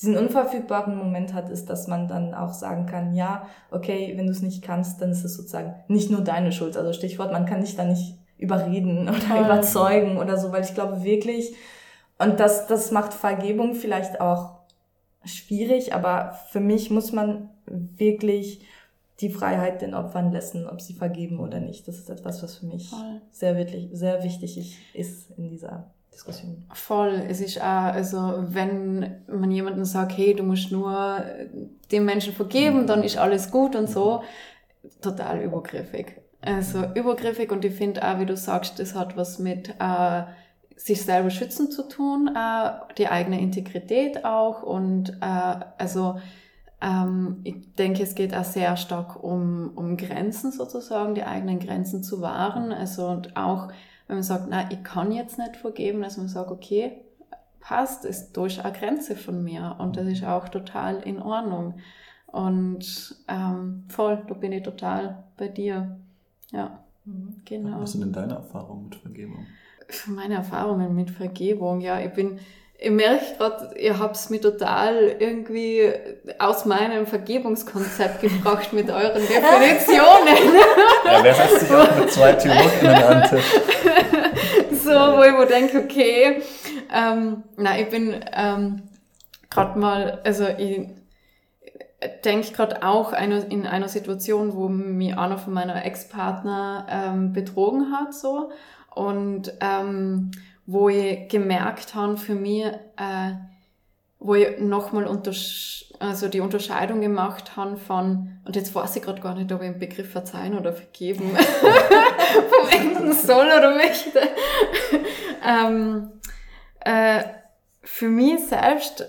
diesen 0.00 0.16
unverfügbaren 0.18 0.96
Moment 0.96 1.32
hat, 1.32 1.48
ist, 1.48 1.70
dass 1.70 1.86
man 1.86 2.06
dann 2.06 2.34
auch 2.34 2.52
sagen 2.52 2.86
kann, 2.86 3.14
ja, 3.14 3.46
okay, 3.70 4.12
wenn 4.16 4.26
du 4.26 4.32
es 4.32 4.42
nicht 4.42 4.62
kannst, 4.62 5.00
dann 5.00 5.10
ist 5.10 5.24
es 5.24 5.36
sozusagen 5.36 5.74
nicht 5.88 6.10
nur 6.10 6.20
deine 6.20 6.52
Schuld. 6.52 6.76
Also 6.76 6.92
Stichwort, 6.92 7.32
man 7.32 7.46
kann 7.46 7.62
dich 7.62 7.76
da 7.76 7.84
nicht 7.84 8.18
überreden 8.38 9.08
oder 9.08 9.36
ja. 9.36 9.44
überzeugen 9.44 10.18
oder 10.18 10.36
so, 10.36 10.52
weil 10.52 10.64
ich 10.64 10.74
glaube 10.74 11.02
wirklich, 11.02 11.54
und 12.18 12.40
das, 12.40 12.66
das 12.66 12.90
macht 12.90 13.14
Vergebung 13.14 13.74
vielleicht 13.74 14.20
auch 14.20 14.56
schwierig, 15.24 15.94
aber 15.94 16.38
für 16.50 16.60
mich 16.60 16.90
muss 16.90 17.12
man 17.12 17.48
wirklich 17.66 18.66
die 19.20 19.30
Freiheit 19.30 19.80
den 19.80 19.94
Opfern 19.94 20.30
lassen, 20.30 20.68
ob 20.68 20.82
sie 20.82 20.92
vergeben 20.92 21.40
oder 21.40 21.58
nicht. 21.58 21.88
Das 21.88 21.96
ist 21.96 22.10
etwas, 22.10 22.42
was 22.42 22.56
für 22.56 22.66
mich 22.66 22.92
sehr, 23.30 23.56
wirklich, 23.56 23.88
sehr 23.92 24.22
wichtig 24.22 24.78
ist 24.92 25.30
in 25.38 25.48
dieser 25.48 25.90
Diskussion. 26.16 26.64
Voll. 26.72 27.22
Es 27.28 27.40
ist 27.40 27.60
auch, 27.60 27.92
also, 27.92 28.44
wenn 28.48 29.22
man 29.28 29.50
jemandem 29.50 29.84
sagt, 29.84 30.16
hey, 30.16 30.34
du 30.34 30.42
musst 30.42 30.72
nur 30.72 31.22
dem 31.92 32.06
Menschen 32.06 32.32
vergeben, 32.32 32.86
dann 32.86 33.02
ist 33.02 33.18
alles 33.18 33.50
gut 33.50 33.76
und 33.76 33.90
so, 33.90 34.22
total 35.02 35.42
übergriffig. 35.42 36.16
Also, 36.40 36.84
übergriffig 36.94 37.52
und 37.52 37.64
ich 37.66 37.74
finde 37.74 38.02
auch, 38.02 38.18
wie 38.18 38.26
du 38.26 38.36
sagst, 38.36 38.78
das 38.78 38.94
hat 38.94 39.16
was 39.16 39.38
mit, 39.38 39.74
äh, 39.78 40.22
sich 40.76 41.02
selber 41.02 41.30
schützen 41.30 41.70
zu 41.70 41.86
tun, 41.86 42.30
äh, 42.34 42.70
die 42.96 43.08
eigene 43.08 43.38
Integrität 43.40 44.24
auch 44.24 44.62
und, 44.62 45.10
äh, 45.20 45.60
also, 45.76 46.16
ähm, 46.80 47.40
ich 47.44 47.74
denke, 47.74 48.02
es 48.02 48.14
geht 48.14 48.34
auch 48.34 48.44
sehr 48.44 48.76
stark 48.76 49.22
um, 49.22 49.72
um 49.74 49.96
Grenzen 49.96 50.50
sozusagen, 50.50 51.14
die 51.14 51.24
eigenen 51.24 51.58
Grenzen 51.58 52.02
zu 52.02 52.20
wahren. 52.20 52.70
Also 52.72 53.08
und 53.08 53.36
auch, 53.36 53.68
wenn 54.06 54.16
man 54.16 54.22
sagt, 54.22 54.46
na, 54.48 54.70
ich 54.70 54.82
kann 54.82 55.12
jetzt 55.12 55.38
nicht 55.38 55.56
vergeben, 55.56 56.00
dass 56.00 56.16
man 56.16 56.28
sagt, 56.28 56.50
okay, 56.50 57.02
passt, 57.60 58.04
ist 58.04 58.36
durch 58.36 58.64
eine 58.64 58.76
Grenze 58.76 59.16
von 59.16 59.42
mir 59.42 59.76
und 59.78 59.96
das 59.96 60.06
ist 60.06 60.24
auch 60.24 60.48
total 60.48 61.02
in 61.02 61.20
Ordnung. 61.20 61.74
Und 62.26 63.16
ähm, 63.28 63.84
voll, 63.88 64.22
da 64.28 64.34
bin 64.34 64.52
ich 64.52 64.62
total 64.62 65.24
bei 65.36 65.48
dir. 65.48 65.98
Ja, 66.52 66.84
mhm. 67.04 67.36
genau. 67.44 67.80
Was 67.80 67.92
sind 67.92 68.02
denn 68.02 68.12
deine 68.12 68.34
Erfahrungen 68.34 68.84
mit 68.84 68.96
Vergebung? 68.96 69.46
meine 70.06 70.34
Erfahrungen 70.34 70.94
mit 70.94 71.10
Vergebung, 71.10 71.80
ja, 71.80 72.00
ich 72.00 72.12
bin, 72.12 72.38
ich 72.78 72.90
merke 72.90 73.24
gerade, 73.38 73.78
ihr 73.78 73.98
habt 73.98 74.16
es 74.16 74.28
mir 74.28 74.40
total 74.40 75.16
irgendwie 75.18 75.92
aus 76.38 76.66
meinem 76.66 77.06
Vergebungskonzept 77.06 78.20
gebracht 78.20 78.72
mit 78.72 78.90
euren 78.90 79.22
Definitionen. 79.26 80.54
Ja, 81.04 81.22
wer 81.22 81.34
setzt 81.34 81.60
sich 81.60 81.70
auch 81.72 81.96
mit 81.96 82.12
zwei 82.12 82.32
Theologinnen 82.34 83.02
an 83.02 83.22
Tisch? 83.28 83.60
So, 84.84 84.90
wo 84.90 85.22
ich 85.22 85.32
mir 85.32 85.46
denke, 85.46 85.78
okay, 85.78 86.42
ähm, 86.94 87.44
nein, 87.56 87.82
ich 87.82 87.90
bin 87.90 88.24
ähm, 88.32 88.82
gerade 89.50 89.78
mal, 89.78 90.20
also 90.24 90.46
ich 90.46 90.88
denke 92.24 92.52
gerade 92.52 92.82
auch 92.82 93.12
eine, 93.12 93.38
in 93.48 93.66
einer 93.66 93.88
Situation, 93.88 94.54
wo 94.54 94.68
mich 94.68 95.16
einer 95.16 95.38
von 95.38 95.54
meiner 95.54 95.84
Ex-Partner 95.84 96.86
ähm, 96.90 97.32
betrogen 97.32 97.90
hat, 97.90 98.14
so 98.14 98.50
und 98.94 99.52
ähm, 99.60 100.30
wo 100.66 100.88
ich 100.88 101.28
gemerkt 101.28 101.94
habe 101.94 102.16
für 102.16 102.34
mich, 102.34 102.64
äh, 102.64 103.32
wo 104.18 104.34
ich 104.34 104.58
nochmal 104.58 105.06
also 105.98 106.28
die 106.28 106.40
Unterscheidung 106.40 107.00
gemacht 107.00 107.56
habe 107.56 107.76
von, 107.76 108.38
und 108.44 108.56
jetzt 108.56 108.74
weiß 108.74 108.96
ich 108.96 109.02
gerade 109.02 109.20
gar 109.20 109.34
nicht, 109.34 109.52
ob 109.52 109.62
ich 109.62 109.70
den 109.70 109.78
Begriff 109.78 110.10
verzeihen 110.10 110.58
oder 110.58 110.72
vergeben 110.72 111.30
verwenden 111.36 113.12
soll 113.12 113.46
oder 113.46 113.74
möchte. 113.74 114.20
ähm, 115.46 116.10
äh, 116.80 117.22
für 117.82 118.08
mich 118.08 118.46
selbst 118.46 119.06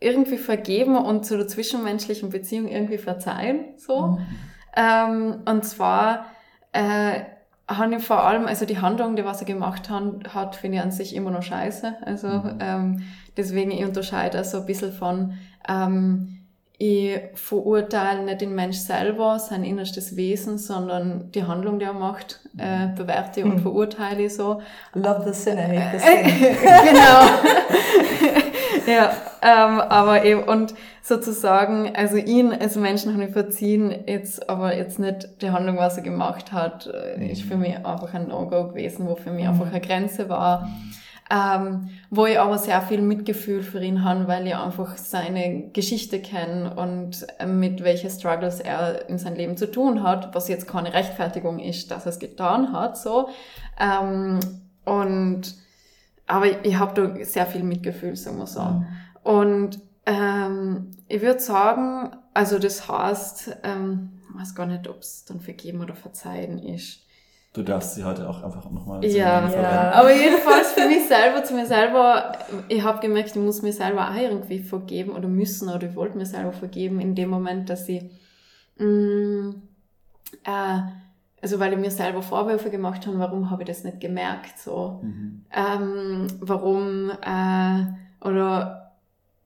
irgendwie 0.00 0.38
vergeben 0.38 0.96
und 0.96 1.24
zu 1.26 1.36
der 1.36 1.46
zwischenmenschlichen 1.46 2.30
Beziehung 2.30 2.68
irgendwie 2.68 2.98
verzeihen, 2.98 3.74
so. 3.76 4.06
Mhm. 4.06 4.26
Ähm, 4.74 5.42
und 5.44 5.64
zwar, 5.64 6.26
äh, 6.72 7.20
habe 7.76 7.96
ich 7.96 8.04
vor 8.04 8.24
allem, 8.24 8.46
also 8.46 8.66
die 8.66 8.78
Handlung, 8.78 9.16
die 9.16 9.24
was 9.24 9.40
er 9.40 9.46
gemacht 9.46 9.90
hat, 9.90 10.34
hat 10.34 10.56
finde 10.56 10.78
ich 10.78 10.82
an 10.82 10.90
sich 10.90 11.14
immer 11.14 11.30
noch 11.30 11.42
scheiße. 11.42 11.96
Also 12.04 12.28
mhm. 12.28 12.58
ähm, 12.60 13.02
deswegen 13.36 13.70
ich 13.70 13.84
unterscheide 13.84 14.42
so 14.44 14.60
ein 14.60 14.66
bisschen 14.66 14.92
von, 14.92 15.34
ähm, 15.68 16.41
ich 16.82 17.20
verurteile 17.34 18.24
nicht 18.24 18.40
den 18.40 18.56
Mensch 18.56 18.78
selber, 18.78 19.38
sein 19.38 19.62
innerstes 19.62 20.16
Wesen, 20.16 20.58
sondern 20.58 21.30
die 21.30 21.44
Handlung, 21.44 21.78
die 21.78 21.84
er 21.84 21.92
macht, 21.92 22.40
äh, 22.58 22.86
mhm. 22.86 22.94
bewerte 22.96 23.44
und 23.44 23.54
mhm. 23.54 23.60
verurteile 23.60 24.24
ich 24.24 24.34
so. 24.34 24.60
Love 24.92 25.22
the 25.24 25.32
sinner, 25.32 25.62
hate 25.62 25.96
the 25.96 26.04
sin. 26.04 26.24
genau. 26.90 27.20
ja, 28.92 29.12
ähm, 29.42 29.80
aber 29.80 30.24
eben, 30.24 30.42
und 30.42 30.74
sozusagen, 31.02 31.94
also 31.94 32.16
ihn 32.16 32.52
als 32.52 32.74
Menschen 32.74 33.12
habe 33.12 33.26
ich 33.26 33.32
verziehen, 33.32 33.94
jetzt, 34.08 34.50
aber 34.50 34.74
jetzt 34.76 34.98
nicht 34.98 35.40
die 35.40 35.52
Handlung, 35.52 35.76
was 35.76 35.98
er 35.98 36.02
gemacht 36.02 36.50
hat, 36.50 36.88
äh, 36.88 37.30
ist 37.30 37.42
für 37.42 37.56
mich 37.56 37.76
einfach 37.76 38.12
ein 38.12 38.26
No-Go 38.26 38.70
gewesen, 38.70 39.06
wo 39.06 39.14
für 39.14 39.30
mich 39.30 39.46
einfach 39.46 39.68
eine 39.68 39.80
Grenze 39.80 40.28
war. 40.28 40.68
Ähm, 41.34 41.88
wo 42.10 42.26
ich 42.26 42.38
aber 42.38 42.58
sehr 42.58 42.82
viel 42.82 43.00
Mitgefühl 43.00 43.62
für 43.62 43.82
ihn 43.82 44.04
habe, 44.04 44.28
weil 44.28 44.46
ich 44.46 44.54
einfach 44.54 44.98
seine 44.98 45.70
Geschichte 45.72 46.20
kenne 46.20 46.74
und 46.74 47.26
mit 47.46 47.82
welchen 47.82 48.10
Struggles 48.10 48.60
er 48.60 49.08
in 49.08 49.16
seinem 49.16 49.36
Leben 49.36 49.56
zu 49.56 49.70
tun 49.70 50.02
hat, 50.02 50.34
was 50.34 50.48
jetzt 50.48 50.68
keine 50.68 50.92
Rechtfertigung 50.92 51.58
ist, 51.58 51.90
dass 51.90 52.04
er 52.04 52.10
es 52.10 52.18
getan 52.18 52.74
hat, 52.74 52.98
so. 52.98 53.30
Ähm, 53.80 54.40
und 54.84 55.54
aber 56.26 56.46
ich, 56.46 56.58
ich 56.64 56.78
habe 56.78 57.00
da 57.00 57.24
sehr 57.24 57.46
viel 57.46 57.62
Mitgefühl, 57.62 58.14
sagen 58.14 58.36
wir 58.36 58.46
so. 58.46 58.60
Mhm. 58.60 58.86
Und 59.22 59.80
ähm, 60.04 60.90
ich 61.08 61.22
würde 61.22 61.40
sagen, 61.40 62.10
also 62.34 62.58
das 62.58 62.88
heißt, 62.88 63.56
ähm, 63.62 64.20
ich 64.28 64.38
weiß 64.38 64.54
gar 64.54 64.66
nicht, 64.66 64.86
ob 64.86 64.98
es 64.98 65.24
dann 65.24 65.40
vergeben 65.40 65.80
oder 65.80 65.94
verzeihen 65.94 66.58
ist. 66.58 67.01
Du 67.52 67.62
darfst 67.62 67.94
sie 67.94 68.04
heute 68.04 68.28
auch 68.28 68.42
einfach 68.42 68.70
nochmal 68.70 69.04
ja, 69.04 69.46
ja. 69.48 69.92
Aber 69.92 70.10
jedenfalls 70.14 70.72
für 70.72 70.86
mich 70.86 71.06
selber, 71.06 71.44
zu 71.44 71.54
mir 71.54 71.66
selber, 71.66 72.32
ich 72.68 72.82
habe 72.82 73.00
gemerkt, 73.00 73.30
ich 73.30 73.42
muss 73.42 73.60
mir 73.60 73.74
selber 73.74 74.10
auch 74.10 74.14
irgendwie 74.14 74.60
vergeben 74.60 75.12
oder 75.12 75.28
müssen 75.28 75.68
oder 75.68 75.88
ich 75.88 75.94
wollte 75.94 76.16
mir 76.16 76.24
selber 76.24 76.52
vergeben 76.52 76.98
in 76.98 77.14
dem 77.14 77.28
Moment, 77.28 77.68
dass 77.68 77.88
ich 77.90 78.04
mh, 78.78 78.86
mm, 78.86 79.62
äh, 80.44 80.80
also 81.42 81.58
weil 81.58 81.72
ich 81.72 81.78
mir 81.78 81.90
selber 81.90 82.22
Vorwürfe 82.22 82.70
gemacht 82.70 83.06
habe, 83.06 83.18
warum 83.18 83.50
habe 83.50 83.62
ich 83.62 83.68
das 83.68 83.82
nicht 83.82 84.00
gemerkt, 84.00 84.58
so, 84.58 85.00
mhm. 85.02 85.44
ähm, 85.52 86.28
warum, 86.40 87.10
äh, 87.10 88.26
oder 88.26 88.92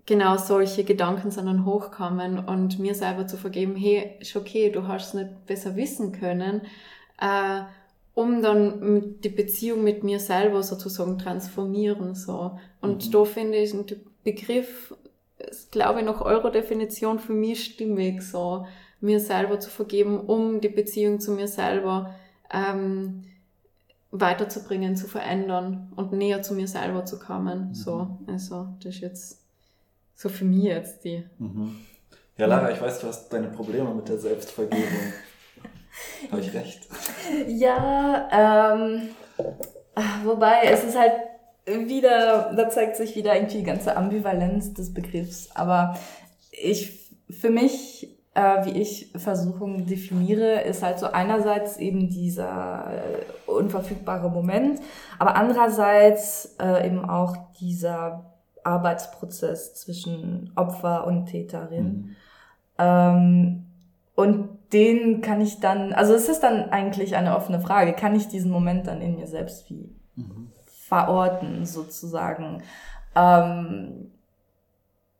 genau 0.05 0.37
solche 0.37 0.85
Gedanken 0.85 1.31
sind 1.31 1.47
dann 1.47 1.64
hochkommen 1.64 2.38
und 2.38 2.79
mir 2.79 2.95
selber 2.95 3.27
zu 3.27 3.38
vergeben, 3.38 3.75
hey, 3.77 4.16
ist 4.21 4.37
okay, 4.37 4.71
du 4.71 4.87
hast 4.87 5.09
es 5.09 5.14
nicht 5.14 5.47
besser 5.47 5.75
wissen 5.75 6.12
können, 6.12 6.61
äh, 7.19 7.62
um 8.16 8.40
dann 8.40 9.20
die 9.20 9.29
Beziehung 9.29 9.85
mit 9.85 10.02
mir 10.02 10.20
selber 10.20 10.62
sozusagen 10.62 11.18
transformieren, 11.18 12.14
so. 12.14 12.59
Und 12.81 13.07
mhm. 13.07 13.11
da 13.12 13.24
finde 13.26 13.59
ich 13.59 13.72
den 13.72 14.00
Begriff, 14.24 14.94
glaube 15.70 16.00
ich, 16.00 16.07
nach 16.07 16.22
eurer 16.22 16.50
Definition 16.50 17.18
für 17.18 17.35
mich 17.35 17.62
stimmig, 17.62 18.22
so 18.22 18.66
mir 19.02 19.20
selber 19.20 19.61
zu 19.61 19.68
vergeben, 19.68 20.18
um 20.18 20.62
die 20.62 20.70
Beziehung 20.70 21.20
zu 21.20 21.33
mir 21.33 21.46
selber 21.46 22.14
ähm, 22.50 23.24
weiterzubringen, 24.12 24.96
zu 24.96 25.09
verändern 25.09 25.92
und 25.94 26.12
näher 26.12 26.40
zu 26.40 26.55
mir 26.55 26.68
selber 26.68 27.05
zu 27.05 27.18
kommen. 27.18 27.68
Mhm. 27.68 27.74
So, 27.74 28.16
also 28.26 28.68
das 28.83 28.94
ist 28.94 29.00
jetzt 29.02 29.42
so 30.14 30.31
für 30.31 30.46
mich 30.46 30.64
jetzt 30.64 31.05
die. 31.05 31.22
Mhm. 31.37 31.76
Ja, 32.38 32.46
Lara, 32.46 32.70
ich 32.70 32.81
weiß, 32.81 33.00
du 33.00 33.09
hast 33.09 33.29
deine 33.29 33.48
Probleme 33.48 33.92
mit 33.92 34.09
der 34.09 34.18
Selbstvergebung. 34.18 34.87
Habe 36.31 36.41
ich 36.41 36.55
recht? 36.55 36.87
Ja, 37.49 38.79
ähm, 38.81 39.09
wobei 40.25 40.63
es 40.65 40.85
ist 40.85 40.99
halt 40.99 41.13
wieder, 41.67 42.53
da 42.55 42.69
zeigt 42.69 42.97
sich 42.97 43.17
wieder 43.17 43.35
irgendwie 43.35 43.59
die 43.59 43.65
ganze 43.65 43.97
Ambivalenz 43.97 44.75
des 44.75 44.95
Begriffs. 44.95 45.51
Aber 45.55 45.99
ich, 46.53 47.11
für 47.31 47.51
mich 47.51 48.17
äh, 48.37 48.67
wie 48.67 48.83
ich 48.83 49.13
Versuchung 49.17 49.87
definiere, 49.87 50.61
ist 50.61 50.83
halt 50.83 50.99
so 50.99 51.07
einerseits 51.07 51.79
eben 51.79 52.11
dieser 52.11 52.93
äh, 52.93 53.51
unverfügbare 53.51 54.31
Moment, 54.31 54.81
aber 55.19 55.37
andererseits 55.37 56.55
äh, 56.61 56.87
eben 56.87 57.09
auch 57.09 57.35
dieser 57.59 58.35
Arbeitsprozess 58.63 59.75
zwischen 59.75 60.53
Opfer 60.55 61.07
und 61.07 61.27
Täterin. 61.27 61.87
Mhm. 61.87 62.17
Ähm, 62.79 63.65
und 64.16 64.48
den 64.72 65.20
kann 65.20 65.40
ich 65.40 65.61
dann, 65.61 65.92
also 65.92 66.14
es 66.14 66.29
ist 66.29 66.40
dann 66.40 66.70
eigentlich 66.70 67.14
eine 67.16 67.37
offene 67.37 67.61
Frage, 67.61 67.92
kann 67.92 68.16
ich 68.16 68.26
diesen 68.26 68.50
Moment 68.50 68.87
dann 68.88 69.00
in 69.00 69.16
mir 69.16 69.26
selbst 69.26 69.70
wie 69.70 69.94
mhm. 70.16 70.50
verorten, 70.66 71.66
sozusagen. 71.66 72.62
Ähm, 73.14 74.11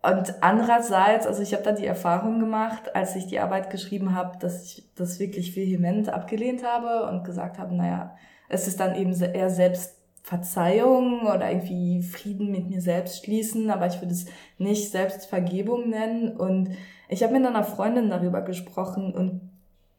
und 0.03 0.43
andererseits, 0.43 1.27
also 1.27 1.43
ich 1.43 1.53
habe 1.53 1.63
da 1.63 1.73
die 1.73 1.87
Erfahrung 1.87 2.41
gemacht, 2.41 2.95
als 2.95 3.17
ich 3.17 3.27
die 3.27 3.39
Arbeit 3.41 3.71
geschrieben 3.71 4.15
habe, 4.15 4.39
dass 4.39 4.65
ich 4.65 4.89
das 4.95 5.19
wirklich 5.19 5.57
vehement 5.57 6.09
abgelehnt 6.09 6.65
habe 6.65 7.09
und 7.11 7.25
gesagt 7.25 7.59
habe, 7.59 7.75
naja, 7.75 8.17
es 8.49 8.67
ist 8.69 8.81
dann 8.81 8.95
eben 8.95 9.13
eher 9.21 9.51
Selbstverzeihung 9.51 11.23
oder 11.23 11.51
irgendwie 11.51 12.03
Frieden 12.03 12.51
mit 12.51 12.71
mir 12.71 12.81
selbst 12.81 13.25
schließen, 13.25 13.71
aber 13.71 13.89
ich 13.89 14.01
würde 14.01 14.15
es 14.15 14.27
nicht 14.59 14.91
Selbstvergebung 14.91 15.91
nennen. 15.91 16.37
Und 16.37 16.71
ich 17.09 17.23
habe 17.23 17.33
mit 17.33 17.47
einer 17.47 17.65
Freundin 17.65 18.11
darüber 18.11 18.43
gesprochen 18.43 19.15
und 19.15 19.41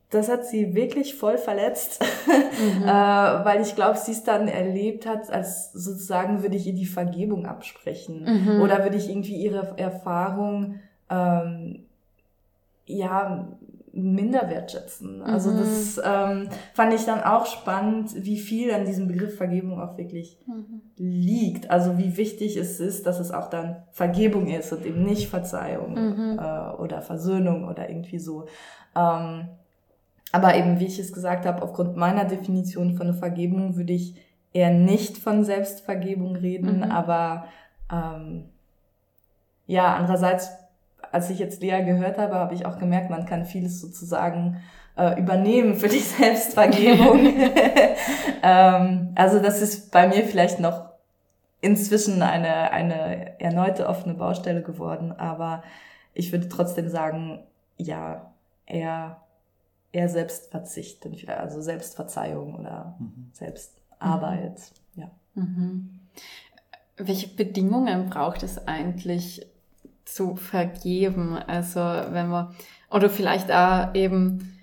das 0.09 0.29
hat 0.29 0.45
sie 0.45 0.73
wirklich 0.73 1.15
voll 1.15 1.37
verletzt, 1.37 2.01
mhm. 2.27 2.83
äh, 2.83 2.87
weil 2.87 3.61
ich 3.61 3.75
glaube, 3.75 3.97
sie 3.97 4.13
es 4.13 4.23
dann 4.23 4.47
erlebt 4.47 5.05
hat, 5.05 5.29
als 5.29 5.73
sozusagen 5.73 6.43
würde 6.43 6.55
ich 6.55 6.65
ihr 6.65 6.73
die 6.73 6.85
Vergebung 6.85 7.45
absprechen 7.45 8.23
mhm. 8.23 8.61
oder 8.61 8.83
würde 8.83 8.97
ich 8.97 9.09
irgendwie 9.09 9.35
ihre 9.35 9.77
Erfahrung 9.77 10.79
ähm, 11.09 11.83
ja 12.85 13.47
minder 13.97 14.49
wertschätzen. 14.49 15.21
Also 15.21 15.51
mhm. 15.51 15.57
das 15.57 16.01
ähm, 16.03 16.49
fand 16.73 16.93
ich 16.93 17.05
dann 17.05 17.21
auch 17.21 17.45
spannend, 17.45 18.11
wie 18.15 18.37
viel 18.37 18.71
an 18.71 18.85
diesem 18.85 19.07
Begriff 19.07 19.35
Vergebung 19.37 19.81
auch 19.81 19.97
wirklich 19.97 20.39
mhm. 20.45 20.81
liegt. 20.97 21.69
Also 21.71 21.97
wie 21.97 22.15
wichtig 22.15 22.57
es 22.57 22.79
ist, 22.79 23.05
dass 23.07 23.19
es 23.19 23.31
auch 23.31 23.49
dann 23.49 23.83
Vergebung 23.91 24.47
ist 24.47 24.71
und 24.71 24.85
eben 24.85 25.03
nicht 25.03 25.29
Verzeihung 25.29 25.93
mhm. 25.93 26.39
äh, 26.39 26.75
oder 26.77 27.01
Versöhnung 27.01 27.67
oder 27.67 27.89
irgendwie 27.89 28.19
so. 28.19 28.45
Ähm, 28.95 29.47
aber 30.31 30.55
eben, 30.55 30.79
wie 30.79 30.85
ich 30.85 30.99
es 30.99 31.13
gesagt 31.13 31.45
habe, 31.45 31.61
aufgrund 31.61 31.95
meiner 31.95 32.25
Definition 32.25 32.95
von 32.95 33.13
Vergebung 33.13 33.77
würde 33.77 33.93
ich 33.93 34.15
eher 34.53 34.71
nicht 34.71 35.17
von 35.17 35.43
Selbstvergebung 35.43 36.35
reden, 36.35 36.77
mhm. 36.77 36.91
aber 36.91 37.45
ähm, 37.91 38.49
ja, 39.65 39.95
andererseits, 39.95 40.51
als 41.11 41.29
ich 41.29 41.39
jetzt 41.39 41.61
Lea 41.61 41.83
gehört 41.83 42.17
habe, 42.17 42.35
habe 42.35 42.53
ich 42.53 42.65
auch 42.65 42.77
gemerkt, 42.77 43.09
man 43.09 43.25
kann 43.25 43.45
vieles 43.45 43.81
sozusagen 43.81 44.61
äh, 44.97 45.19
übernehmen 45.19 45.75
für 45.75 45.87
die 45.87 45.99
Selbstvergebung. 45.99 47.19
ähm, 48.43 49.11
also 49.15 49.39
das 49.39 49.61
ist 49.61 49.91
bei 49.91 50.07
mir 50.07 50.23
vielleicht 50.25 50.59
noch 50.59 50.87
inzwischen 51.61 52.21
eine, 52.21 52.71
eine 52.71 53.39
erneute 53.39 53.87
offene 53.87 54.13
Baustelle 54.13 54.61
geworden, 54.61 55.11
aber 55.11 55.63
ich 56.13 56.31
würde 56.31 56.49
trotzdem 56.49 56.89
sagen, 56.89 57.43
ja, 57.77 58.31
eher 58.65 59.17
eher 59.91 60.09
Selbstverzicht, 60.09 61.07
also 61.27 61.61
Selbstverzeihung 61.61 62.55
oder 62.55 62.95
mhm. 62.99 63.31
Selbstarbeit. 63.33 64.71
Ja. 64.95 65.09
Mhm. 65.33 65.99
Welche 66.97 67.29
Bedingungen 67.29 68.09
braucht 68.09 68.43
es 68.43 68.67
eigentlich 68.67 69.45
zu 70.07 70.35
vergeben? 70.35 71.37
Also 71.37 71.79
wenn 71.79 72.29
man, 72.29 72.55
oder 72.89 73.09
vielleicht 73.09 73.51
auch 73.51 73.93
eben, 73.93 74.53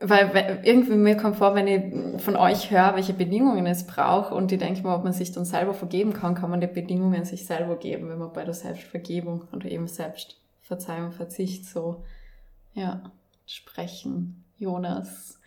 weil 0.00 0.60
irgendwie 0.62 0.94
mir 0.94 1.16
kommt 1.16 1.36
vor, 1.36 1.54
wenn 1.54 1.66
ich 1.66 2.22
von 2.22 2.36
euch 2.36 2.70
höre, 2.70 2.94
welche 2.94 3.14
Bedingungen 3.14 3.66
es 3.66 3.86
braucht 3.86 4.32
und 4.32 4.52
ich 4.52 4.58
denke 4.58 4.82
mal, 4.82 4.94
ob 4.94 5.04
man 5.04 5.12
sich 5.12 5.32
dann 5.32 5.44
selber 5.44 5.74
vergeben 5.74 6.12
kann, 6.12 6.34
kann 6.34 6.50
man 6.50 6.60
die 6.60 6.66
Bedingungen 6.68 7.24
sich 7.24 7.46
selber 7.46 7.76
geben, 7.76 8.08
wenn 8.08 8.18
man 8.18 8.32
bei 8.32 8.44
der 8.44 8.54
Selbstvergebung 8.54 9.44
oder 9.52 9.66
eben 9.66 9.88
Selbstverzeihung, 9.88 11.10
Verzicht 11.12 11.66
so, 11.66 12.04
ja, 12.74 13.02
sprechen. 13.46 14.44
Jonas. 14.58 15.38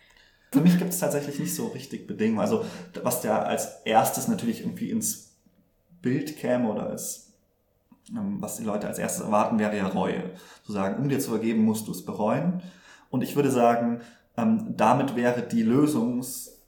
Für 0.50 0.60
mich 0.60 0.78
gibt 0.78 0.90
es 0.90 0.98
tatsächlich 0.98 1.38
nicht 1.38 1.54
so 1.54 1.68
richtig 1.68 2.06
Bedingungen. 2.06 2.40
Also 2.40 2.64
was 3.02 3.22
ja 3.24 3.42
als 3.42 3.82
erstes 3.84 4.28
natürlich 4.28 4.60
irgendwie 4.60 4.90
ins 4.90 5.32
Bild 6.02 6.36
käme 6.36 6.70
oder 6.70 6.88
als 6.88 7.21
was 8.10 8.56
die 8.56 8.64
Leute 8.64 8.86
als 8.86 8.98
erstes 8.98 9.24
erwarten, 9.24 9.58
wäre 9.58 9.76
ja 9.76 9.86
Reue. 9.86 10.30
Zu 10.64 10.72
sagen, 10.72 11.02
um 11.02 11.08
dir 11.08 11.20
zu 11.20 11.30
vergeben, 11.30 11.64
musst 11.64 11.86
du 11.88 11.92
es 11.92 12.04
bereuen. 12.04 12.62
Und 13.10 13.22
ich 13.22 13.36
würde 13.36 13.50
sagen, 13.50 14.00
ähm, 14.36 14.74
damit 14.76 15.16
wäre 15.16 15.42
die 15.42 15.62
Lösungsmacht 15.62 16.62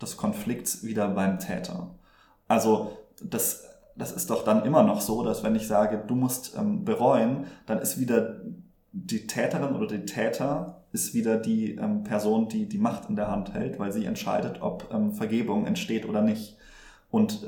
des 0.00 0.16
Konflikts 0.16 0.84
wieder 0.84 1.08
beim 1.08 1.38
Täter. 1.38 1.90
Also 2.48 2.98
das, 3.22 3.64
das 3.96 4.12
ist 4.12 4.30
doch 4.30 4.44
dann 4.44 4.64
immer 4.64 4.82
noch 4.82 5.00
so, 5.00 5.22
dass 5.22 5.42
wenn 5.42 5.56
ich 5.56 5.66
sage, 5.66 6.02
du 6.06 6.14
musst 6.14 6.56
ähm, 6.56 6.84
bereuen, 6.84 7.46
dann 7.66 7.78
ist 7.78 7.98
wieder 7.98 8.40
die 8.92 9.26
Täterin 9.26 9.74
oder 9.74 9.86
die 9.86 10.04
Täter 10.04 10.82
ist 10.92 11.14
wieder 11.14 11.36
die 11.36 11.74
ähm, 11.74 12.04
Person, 12.04 12.48
die 12.48 12.66
die 12.66 12.78
Macht 12.78 13.08
in 13.08 13.16
der 13.16 13.30
Hand 13.30 13.52
hält, 13.54 13.78
weil 13.78 13.92
sie 13.92 14.06
entscheidet, 14.06 14.62
ob 14.62 14.88
ähm, 14.92 15.12
Vergebung 15.12 15.66
entsteht 15.66 16.08
oder 16.08 16.22
nicht. 16.22 16.56
Und 17.10 17.46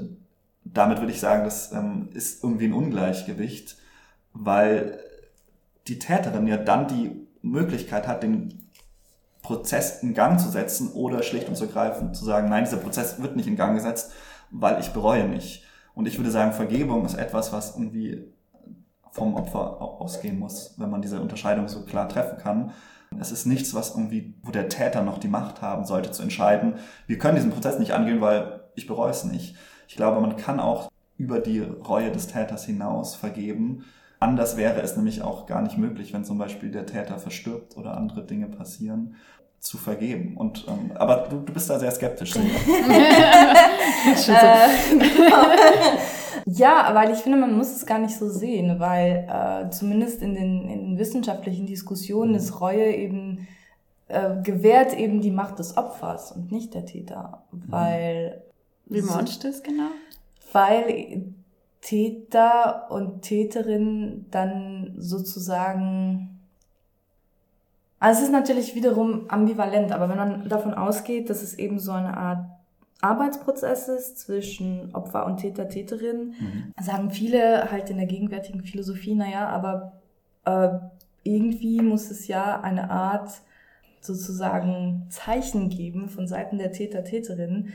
damit 0.74 0.98
würde 0.98 1.12
ich 1.12 1.20
sagen, 1.20 1.44
das 1.44 1.72
ähm, 1.72 2.10
ist 2.12 2.42
irgendwie 2.42 2.66
ein 2.66 2.72
Ungleichgewicht, 2.72 3.76
weil 4.32 4.98
die 5.86 5.98
Täterin 5.98 6.46
ja 6.46 6.56
dann 6.56 6.88
die 6.88 7.26
Möglichkeit 7.42 8.06
hat, 8.06 8.22
den 8.22 8.68
Prozess 9.42 10.02
in 10.02 10.14
Gang 10.14 10.38
zu 10.38 10.50
setzen 10.50 10.92
oder 10.92 11.22
schlicht 11.22 11.48
und 11.48 11.56
zu 11.56 11.68
greifen, 11.68 12.12
zu 12.12 12.24
sagen, 12.24 12.48
nein, 12.48 12.64
dieser 12.64 12.76
Prozess 12.76 13.22
wird 13.22 13.36
nicht 13.36 13.48
in 13.48 13.56
Gang 13.56 13.74
gesetzt, 13.74 14.12
weil 14.50 14.80
ich 14.80 14.90
bereue 14.90 15.26
mich. 15.26 15.64
Und 15.94 16.06
ich 16.06 16.18
würde 16.18 16.30
sagen, 16.30 16.52
Vergebung 16.52 17.04
ist 17.04 17.14
etwas, 17.14 17.52
was 17.52 17.74
irgendwie 17.74 18.32
vom 19.12 19.34
Opfer 19.34 19.80
ausgehen 19.80 20.38
muss, 20.38 20.74
wenn 20.76 20.90
man 20.90 21.02
diese 21.02 21.20
Unterscheidung 21.20 21.68
so 21.68 21.84
klar 21.84 22.08
treffen 22.08 22.38
kann. 22.38 22.72
Es 23.18 23.32
ist 23.32 23.46
nichts, 23.46 23.74
was 23.74 23.94
irgendwie, 23.94 24.34
wo 24.42 24.50
der 24.52 24.68
Täter 24.68 25.02
noch 25.02 25.18
die 25.18 25.28
Macht 25.28 25.62
haben 25.62 25.86
sollte 25.86 26.10
zu 26.10 26.22
entscheiden, 26.22 26.74
wir 27.06 27.18
können 27.18 27.36
diesen 27.36 27.50
Prozess 27.50 27.78
nicht 27.78 27.92
angehen, 27.92 28.20
weil 28.20 28.60
ich 28.74 28.86
bereue 28.86 29.10
es 29.10 29.24
nicht. 29.24 29.56
Ich 29.88 29.96
glaube, 29.96 30.20
man 30.20 30.36
kann 30.36 30.60
auch 30.60 30.90
über 31.16 31.40
die 31.40 31.60
Reue 31.60 32.12
des 32.12 32.28
Täters 32.28 32.66
hinaus 32.66 33.16
vergeben. 33.16 33.84
Anders 34.20 34.56
wäre 34.56 34.80
es 34.82 34.96
nämlich 34.96 35.22
auch 35.22 35.46
gar 35.46 35.62
nicht 35.62 35.78
möglich, 35.78 36.12
wenn 36.12 36.24
zum 36.24 36.38
Beispiel 36.38 36.70
der 36.70 36.86
Täter 36.86 37.18
verstirbt 37.18 37.76
oder 37.76 37.96
andere 37.96 38.24
Dinge 38.24 38.46
passieren 38.48 39.16
zu 39.58 39.78
vergeben. 39.78 40.36
Und 40.36 40.66
ähm, 40.68 40.92
aber 40.94 41.26
du, 41.30 41.38
du 41.40 41.52
bist 41.52 41.70
da 41.70 41.78
sehr 41.78 41.90
skeptisch. 41.90 42.36
äh, 42.36 42.40
ja, 46.46 46.90
weil 46.92 47.10
ich 47.10 47.18
finde, 47.18 47.38
man 47.38 47.56
muss 47.56 47.74
es 47.74 47.86
gar 47.86 47.98
nicht 47.98 48.16
so 48.16 48.28
sehen, 48.28 48.78
weil 48.78 49.26
äh, 49.28 49.70
zumindest 49.70 50.22
in 50.22 50.34
den, 50.34 50.68
in 50.68 50.78
den 50.80 50.98
wissenschaftlichen 50.98 51.66
Diskussionen 51.66 52.34
ist 52.34 52.60
Reue 52.60 52.94
eben 52.94 53.48
äh, 54.08 54.42
gewährt 54.42 54.96
eben 54.96 55.20
die 55.22 55.30
Macht 55.30 55.58
des 55.58 55.76
Opfers 55.76 56.32
und 56.32 56.52
nicht 56.52 56.74
der 56.74 56.84
Täter, 56.84 57.44
weil 57.50 58.42
wie 58.88 59.02
meinst 59.02 59.42
du 59.42 59.48
das 59.48 59.62
genau? 59.62 59.90
Weil 60.52 61.34
Täter 61.80 62.90
und 62.90 63.22
Täterin 63.22 64.26
dann 64.30 64.94
sozusagen 64.98 66.38
also 68.00 68.20
es 68.20 68.26
ist 68.26 68.32
natürlich 68.32 68.74
wiederum 68.74 69.28
ambivalent, 69.28 69.90
aber 69.92 70.08
wenn 70.08 70.16
man 70.16 70.48
davon 70.48 70.74
ausgeht, 70.74 71.30
dass 71.30 71.42
es 71.42 71.58
eben 71.58 71.80
so 71.80 71.92
eine 71.92 72.16
Art 72.16 72.46
Arbeitsprozess 73.00 73.88
ist 73.88 74.18
zwischen 74.18 74.94
Opfer 74.94 75.26
und 75.26 75.38
Täter, 75.38 75.68
Täterin, 75.68 76.34
mhm. 76.38 76.72
sagen 76.80 77.10
viele 77.10 77.70
halt 77.70 77.90
in 77.90 77.96
der 77.96 78.06
gegenwärtigen 78.06 78.62
Philosophie, 78.62 79.14
naja, 79.14 79.48
aber 79.48 80.00
äh, 80.44 80.78
irgendwie 81.22 81.80
muss 81.80 82.10
es 82.10 82.26
ja 82.26 82.60
eine 82.60 82.90
Art 82.90 83.30
sozusagen 84.00 85.06
Zeichen 85.10 85.68
geben 85.68 86.08
von 86.08 86.26
Seiten 86.26 86.58
der 86.58 86.72
Täter, 86.72 87.04
Täterin, 87.04 87.72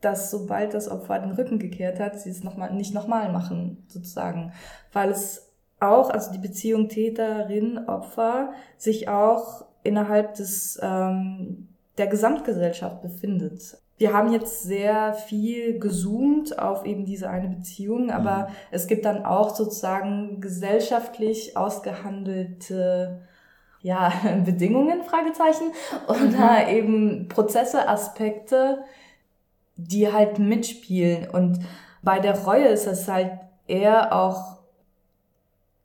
dass 0.00 0.30
sobald 0.30 0.74
das 0.74 0.88
Opfer 0.88 1.18
den 1.18 1.32
Rücken 1.32 1.58
gekehrt 1.58 2.00
hat, 2.00 2.18
sie 2.18 2.30
es 2.30 2.42
noch 2.42 2.56
mal, 2.56 2.72
nicht 2.72 2.94
nochmal 2.94 3.30
machen, 3.30 3.84
sozusagen. 3.88 4.52
Weil 4.92 5.10
es 5.10 5.50
auch, 5.80 6.10
also 6.10 6.32
die 6.32 6.38
Beziehung 6.38 6.88
Täterin, 6.88 7.88
Opfer, 7.88 8.52
sich 8.76 9.08
auch 9.08 9.64
innerhalb 9.82 10.34
des, 10.34 10.78
ähm, 10.82 11.68
der 11.98 12.06
Gesamtgesellschaft 12.06 13.02
befindet. 13.02 13.78
Wir 13.96 14.14
haben 14.14 14.32
jetzt 14.32 14.62
sehr 14.62 15.12
viel 15.12 15.78
gezoomt 15.78 16.58
auf 16.58 16.86
eben 16.86 17.04
diese 17.04 17.28
eine 17.28 17.48
Beziehung, 17.48 18.10
aber 18.10 18.48
mhm. 18.48 18.52
es 18.70 18.86
gibt 18.86 19.04
dann 19.04 19.26
auch 19.26 19.54
sozusagen 19.54 20.40
gesellschaftlich 20.40 21.56
ausgehandelte 21.56 23.20
ja, 23.82 24.12
Bedingungen, 24.44 25.02
Fragezeichen, 25.02 25.72
oder 26.08 26.64
mhm. 26.64 26.68
eben 26.68 27.28
Prozesse, 27.28 27.88
Aspekte, 27.88 28.84
die 29.86 30.12
halt 30.12 30.38
mitspielen. 30.38 31.28
Und 31.28 31.60
bei 32.02 32.18
der 32.18 32.38
Reue 32.38 32.68
ist 32.68 32.86
es 32.86 33.08
halt 33.08 33.32
eher 33.66 34.14
auch 34.14 34.60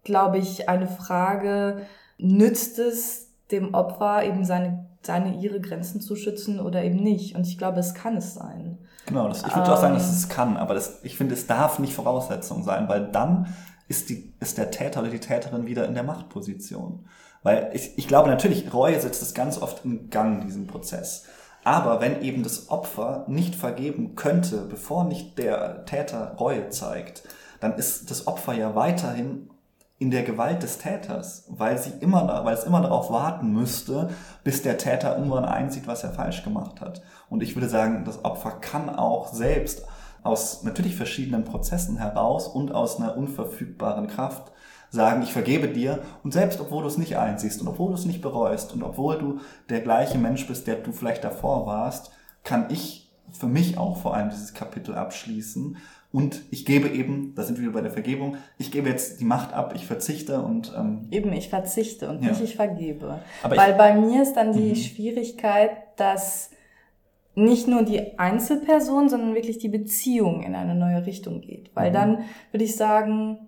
glaube 0.06 0.38
ich, 0.38 0.70
eine 0.70 0.88
Frage, 0.88 1.82
nützt 2.18 2.80
es 2.80 3.28
dem 3.52 3.74
Opfer 3.74 4.24
eben 4.24 4.46
seine, 4.46 4.86
seine, 5.02 5.36
ihre 5.42 5.60
Grenzen 5.60 6.00
zu 6.00 6.16
schützen 6.16 6.62
oder 6.62 6.84
eben 6.84 7.04
nicht? 7.04 7.36
Und 7.36 7.46
ich 7.46 7.58
glaube, 7.58 7.80
es 7.80 7.94
kann 7.94 8.16
es 8.16 8.34
sein. 8.34 8.78
Genau, 9.06 9.28
das, 9.28 9.40
ich 9.40 9.54
würde 9.54 9.68
ähm, 9.68 9.74
auch 9.74 9.82
sagen, 9.82 9.94
dass 9.96 10.10
es 10.10 10.30
kann, 10.30 10.56
aber 10.56 10.74
das, 10.74 11.04
ich 11.04 11.18
finde, 11.18 11.34
es 11.34 11.46
darf 11.46 11.80
nicht 11.80 11.94
Voraussetzung 11.94 12.64
sein, 12.64 12.88
weil 12.88 13.12
dann 13.12 13.54
ist, 13.88 14.10
die, 14.10 14.34
ist 14.40 14.58
der 14.58 14.72
Täter 14.72 15.02
oder 15.02 15.10
die 15.10 15.20
Täterin 15.20 15.66
wieder 15.66 15.86
in 15.86 15.94
der 15.94 16.04
Machtposition. 16.04 17.06
Weil 17.44 17.70
ich, 17.74 17.98
ich 17.98 18.08
glaube 18.08 18.30
natürlich, 18.30 18.74
Reue 18.74 19.00
setzt 19.00 19.22
es 19.22 19.36
ganz 19.36 19.62
oft 19.62 19.86
in 19.86 20.10
Gang, 20.10 20.42
diesen 20.42 20.66
Prozess. 20.66 21.26
Aber 21.66 22.00
wenn 22.00 22.22
eben 22.22 22.44
das 22.44 22.70
Opfer 22.70 23.26
nicht 23.28 23.56
vergeben 23.56 24.16
könnte, 24.16 24.68
bevor 24.70 25.04
nicht 25.04 25.40
der 25.40 25.84
Täter 25.86 26.36
Reue 26.40 26.70
zeigt, 26.70 27.24
dann 27.60 27.74
ist 27.74 28.12
das 28.12 28.28
Opfer 28.28 28.54
ja 28.54 28.76
weiterhin 28.76 29.50
in 29.98 30.12
der 30.12 30.22
Gewalt 30.22 30.62
des 30.62 30.78
Täters, 30.78 31.48
weil 31.50 31.80
sie 31.80 31.92
immer, 32.02 32.46
weil 32.46 32.54
es 32.54 32.66
immer 32.66 32.82
darauf 32.82 33.10
warten 33.10 33.52
müsste, 33.52 34.12
bis 34.44 34.62
der 34.62 34.78
Täter 34.78 35.18
irgendwann 35.18 35.46
einsieht, 35.46 35.88
was 35.88 36.04
er 36.04 36.12
falsch 36.12 36.44
gemacht 36.44 36.82
hat. 36.82 37.02
Und 37.30 37.42
ich 37.42 37.56
würde 37.56 37.68
sagen, 37.68 38.04
das 38.06 38.24
Opfer 38.24 38.52
kann 38.52 38.90
auch 38.90 39.34
selbst 39.34 39.88
aus 40.22 40.62
natürlich 40.62 40.96
verschiedenen 40.96 41.46
Prozessen 41.46 41.98
heraus 41.98 42.48
und 42.48 42.76
aus 42.76 43.00
einer 43.00 43.18
unverfügbaren 43.18 44.06
Kraft 44.06 44.52
sagen, 44.96 45.22
ich 45.22 45.34
vergebe 45.34 45.68
dir 45.68 46.02
und 46.24 46.34
selbst 46.34 46.60
obwohl 46.60 46.82
du 46.82 46.88
es 46.88 46.98
nicht 46.98 47.18
einsiehst 47.18 47.62
und 47.62 47.68
obwohl 47.68 47.90
du 47.90 47.96
es 47.96 48.06
nicht 48.06 48.22
bereust 48.22 48.74
und 48.74 48.82
obwohl 48.82 49.18
du 49.18 49.40
der 49.70 49.82
gleiche 49.82 50.18
Mensch 50.18 50.48
bist, 50.48 50.66
der 50.66 50.78
du 50.78 50.92
vielleicht 50.92 51.24
davor 51.24 51.68
warst, 51.68 52.12
kann 52.44 52.68
ich 52.70 53.12
für 53.32 53.48
mich 53.48 53.78
auch 53.78 53.98
vor 53.98 54.16
allem 54.16 54.30
dieses 54.30 54.54
Kapitel 54.54 54.96
abschließen 54.96 55.78
und 56.16 56.44
ich 56.50 56.66
gebe 56.66 56.88
eben, 56.88 57.34
da 57.36 57.44
sind 57.44 57.60
wir 57.60 57.74
bei 57.74 57.82
der 57.82 57.92
Vergebung, 57.92 58.38
ich 58.58 58.72
gebe 58.72 58.88
jetzt 58.88 59.20
die 59.20 59.26
Macht 59.26 59.54
ab, 59.54 59.74
ich 59.76 59.86
verzichte 59.86 60.42
und... 60.42 60.74
Ähm, 60.74 61.10
eben, 61.12 61.34
ich 61.34 61.50
verzichte 61.50 62.10
und 62.10 62.24
ja. 62.24 62.30
nicht 62.30 62.42
ich 62.42 62.56
vergebe. 62.56 63.20
Aber 63.44 63.58
Weil 63.58 63.72
ich, 63.72 63.78
bei 63.78 63.96
mir 63.96 64.22
ist 64.22 64.34
dann 64.36 64.54
die 64.54 64.70
mhm. 64.70 64.76
Schwierigkeit, 64.76 65.72
dass 65.98 66.52
nicht 67.36 67.68
nur 67.68 67.84
die 67.84 68.18
Einzelperson, 68.18 69.10
sondern 69.10 69.36
wirklich 69.36 69.58
die 69.58 69.68
Beziehung 69.68 70.42
in 70.42 70.56
eine 70.56 70.74
neue 70.74 71.06
Richtung 71.06 71.42
geht. 71.42 71.76
Weil 71.76 71.90
mhm. 71.90 71.94
dann 71.94 72.18
würde 72.52 72.64
ich 72.64 72.78
sagen, 72.78 73.40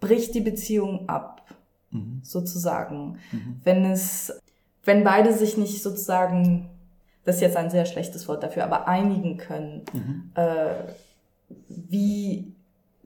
bricht 0.00 0.34
die 0.34 0.40
Beziehung 0.40 1.08
ab, 1.08 1.42
mhm. 1.90 2.20
sozusagen. 2.22 3.18
Mhm. 3.32 3.60
Wenn 3.64 3.84
es, 3.84 4.40
wenn 4.84 5.04
beide 5.04 5.32
sich 5.32 5.56
nicht 5.56 5.82
sozusagen, 5.82 6.70
das 7.24 7.36
ist 7.36 7.42
jetzt 7.42 7.56
ein 7.56 7.70
sehr 7.70 7.86
schlechtes 7.86 8.28
Wort 8.28 8.42
dafür, 8.42 8.64
aber 8.64 8.88
einigen 8.88 9.36
können, 9.36 9.82
mhm. 9.92 10.30
äh, 10.34 10.92
wie 11.68 12.52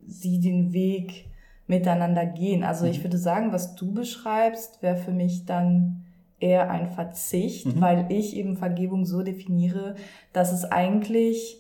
sie 0.07 0.41
den 0.41 0.73
Weg 0.73 1.27
miteinander 1.67 2.27
gehen. 2.27 2.65
Also 2.65 2.85
ich 2.85 2.99
mhm. 2.99 3.05
würde 3.05 3.19
sagen, 3.19 3.53
was 3.53 3.77
du 3.77 3.93
beschreibst, 3.93 4.83
wäre 4.83 4.97
für 4.97 5.13
mich 5.13 5.47
dann 5.47 6.05
eher 6.41 6.71
ein 6.71 6.89
Verzicht, 6.89 7.67
mhm. 7.67 7.81
weil 7.81 8.07
ich 8.11 8.37
eben 8.37 8.57
Vergebung 8.57 9.05
so 9.07 9.23
definiere, 9.23 9.95
dass 10.33 10.53
es 10.53 10.65
eigentlich 10.65 11.60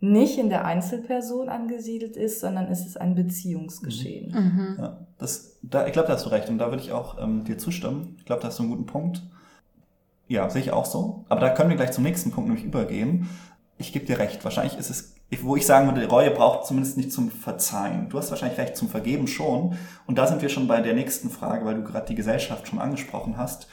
nicht 0.00 0.38
in 0.38 0.50
der 0.50 0.64
Einzelperson 0.64 1.48
angesiedelt 1.48 2.16
ist, 2.16 2.40
sondern 2.40 2.66
es 2.66 2.86
ist 2.86 3.00
ein 3.00 3.14
Beziehungsgeschehen. 3.14 4.30
Mhm. 4.30 4.38
mhm. 4.38 4.76
Ja, 4.78 5.06
das, 5.18 5.58
da, 5.62 5.86
ich 5.86 5.92
glaube, 5.92 6.08
da 6.08 6.14
hast 6.14 6.26
du 6.26 6.30
recht 6.30 6.48
und 6.48 6.58
da 6.58 6.70
würde 6.70 6.82
ich 6.82 6.92
auch 6.92 7.22
ähm, 7.22 7.44
dir 7.44 7.58
zustimmen. 7.58 8.16
Ich 8.18 8.26
glaube, 8.26 8.42
da 8.42 8.48
hast 8.48 8.58
du 8.58 8.64
einen 8.64 8.72
guten 8.72 8.86
Punkt. 8.86 9.22
Ja, 10.28 10.50
sehe 10.50 10.60
ich 10.60 10.72
auch 10.72 10.84
so. 10.84 11.24
Aber 11.28 11.40
da 11.40 11.50
können 11.50 11.70
wir 11.70 11.76
gleich 11.76 11.92
zum 11.92 12.04
nächsten 12.04 12.30
Punkt 12.30 12.48
nämlich 12.48 12.66
übergehen 12.66 13.28
ich 13.78 13.92
gebe 13.92 14.06
dir 14.06 14.18
recht, 14.18 14.42
wahrscheinlich 14.44 14.78
ist 14.78 14.90
es, 14.90 15.14
wo 15.42 15.56
ich 15.56 15.66
sagen 15.66 15.86
würde, 15.86 16.06
Reue 16.08 16.30
braucht 16.30 16.66
zumindest 16.66 16.96
nicht 16.96 17.12
zum 17.12 17.30
Verzeihen. 17.30 18.08
Du 18.08 18.18
hast 18.18 18.30
wahrscheinlich 18.30 18.58
recht, 18.58 18.76
zum 18.76 18.88
Vergeben 18.88 19.26
schon. 19.26 19.76
Und 20.06 20.18
da 20.18 20.26
sind 20.26 20.40
wir 20.40 20.48
schon 20.48 20.68
bei 20.68 20.80
der 20.80 20.94
nächsten 20.94 21.30
Frage, 21.30 21.64
weil 21.64 21.74
du 21.74 21.84
gerade 21.84 22.06
die 22.06 22.14
Gesellschaft 22.14 22.68
schon 22.68 22.78
angesprochen 22.78 23.36
hast. 23.36 23.66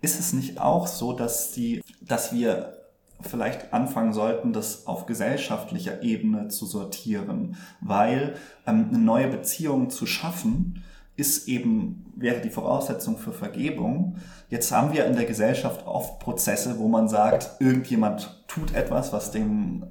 Ist 0.00 0.18
es 0.18 0.32
nicht 0.32 0.60
auch 0.60 0.86
so, 0.86 1.12
dass 1.12 1.52
die, 1.52 1.82
dass 2.00 2.32
wir 2.32 2.76
vielleicht 3.20 3.72
anfangen 3.72 4.12
sollten, 4.12 4.52
das 4.52 4.86
auf 4.86 5.06
gesellschaftlicher 5.06 6.02
Ebene 6.02 6.48
zu 6.48 6.66
sortieren, 6.66 7.56
weil 7.80 8.34
ähm, 8.66 8.86
eine 8.90 8.98
neue 8.98 9.28
Beziehung 9.28 9.90
zu 9.90 10.06
schaffen, 10.06 10.84
ist 11.16 11.48
eben, 11.48 12.12
wäre 12.14 12.40
die 12.40 12.50
Voraussetzung 12.50 13.16
für 13.16 13.32
Vergebung. 13.32 14.16
Jetzt 14.50 14.70
haben 14.70 14.92
wir 14.92 15.06
in 15.06 15.16
der 15.16 15.24
Gesellschaft 15.24 15.86
oft 15.86 16.18
Prozesse, 16.18 16.78
wo 16.78 16.88
man 16.88 17.08
sagt, 17.08 17.50
irgendjemand 17.58 18.44
tut 18.48 18.74
etwas, 18.74 19.12
was 19.12 19.30
dem 19.30 19.84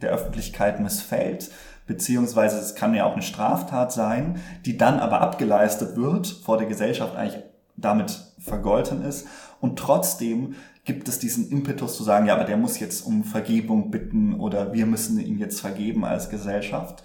der 0.00 0.10
Öffentlichkeit 0.10 0.80
missfällt, 0.80 1.50
beziehungsweise 1.86 2.58
es 2.58 2.74
kann 2.74 2.94
ja 2.94 3.06
auch 3.06 3.12
eine 3.12 3.22
Straftat 3.22 3.92
sein, 3.92 4.40
die 4.66 4.76
dann 4.76 4.98
aber 4.98 5.20
abgeleistet 5.20 5.96
wird, 5.96 6.26
vor 6.26 6.58
der 6.58 6.66
Gesellschaft 6.66 7.16
eigentlich 7.16 7.42
damit 7.76 8.34
vergolten 8.38 9.04
ist. 9.04 9.26
Und 9.60 9.78
trotzdem 9.78 10.56
gibt 10.84 11.08
es 11.08 11.18
diesen 11.18 11.50
Impetus 11.50 11.96
zu 11.96 12.04
sagen, 12.04 12.26
ja, 12.26 12.34
aber 12.34 12.44
der 12.44 12.56
muss 12.56 12.78
jetzt 12.78 13.06
um 13.06 13.24
Vergebung 13.24 13.90
bitten 13.90 14.38
oder 14.38 14.72
wir 14.72 14.86
müssen 14.86 15.18
ihn 15.18 15.38
jetzt 15.38 15.60
vergeben 15.60 16.04
als 16.04 16.28
Gesellschaft. 16.28 17.02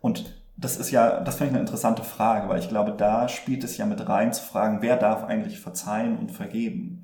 Und 0.00 0.42
das 0.56 0.76
ist 0.76 0.90
ja, 0.90 1.20
das 1.20 1.36
finde 1.36 1.46
ich 1.46 1.54
eine 1.54 1.60
interessante 1.60 2.04
Frage, 2.04 2.48
weil 2.48 2.58
ich 2.58 2.68
glaube, 2.68 2.92
da 2.92 3.28
spielt 3.28 3.64
es 3.64 3.78
ja 3.78 3.86
mit 3.86 4.06
rein 4.06 4.32
zu 4.32 4.42
fragen, 4.42 4.78
wer 4.82 4.96
darf 4.96 5.24
eigentlich 5.24 5.60
verzeihen 5.60 6.18
und 6.18 6.30
vergeben? 6.30 7.02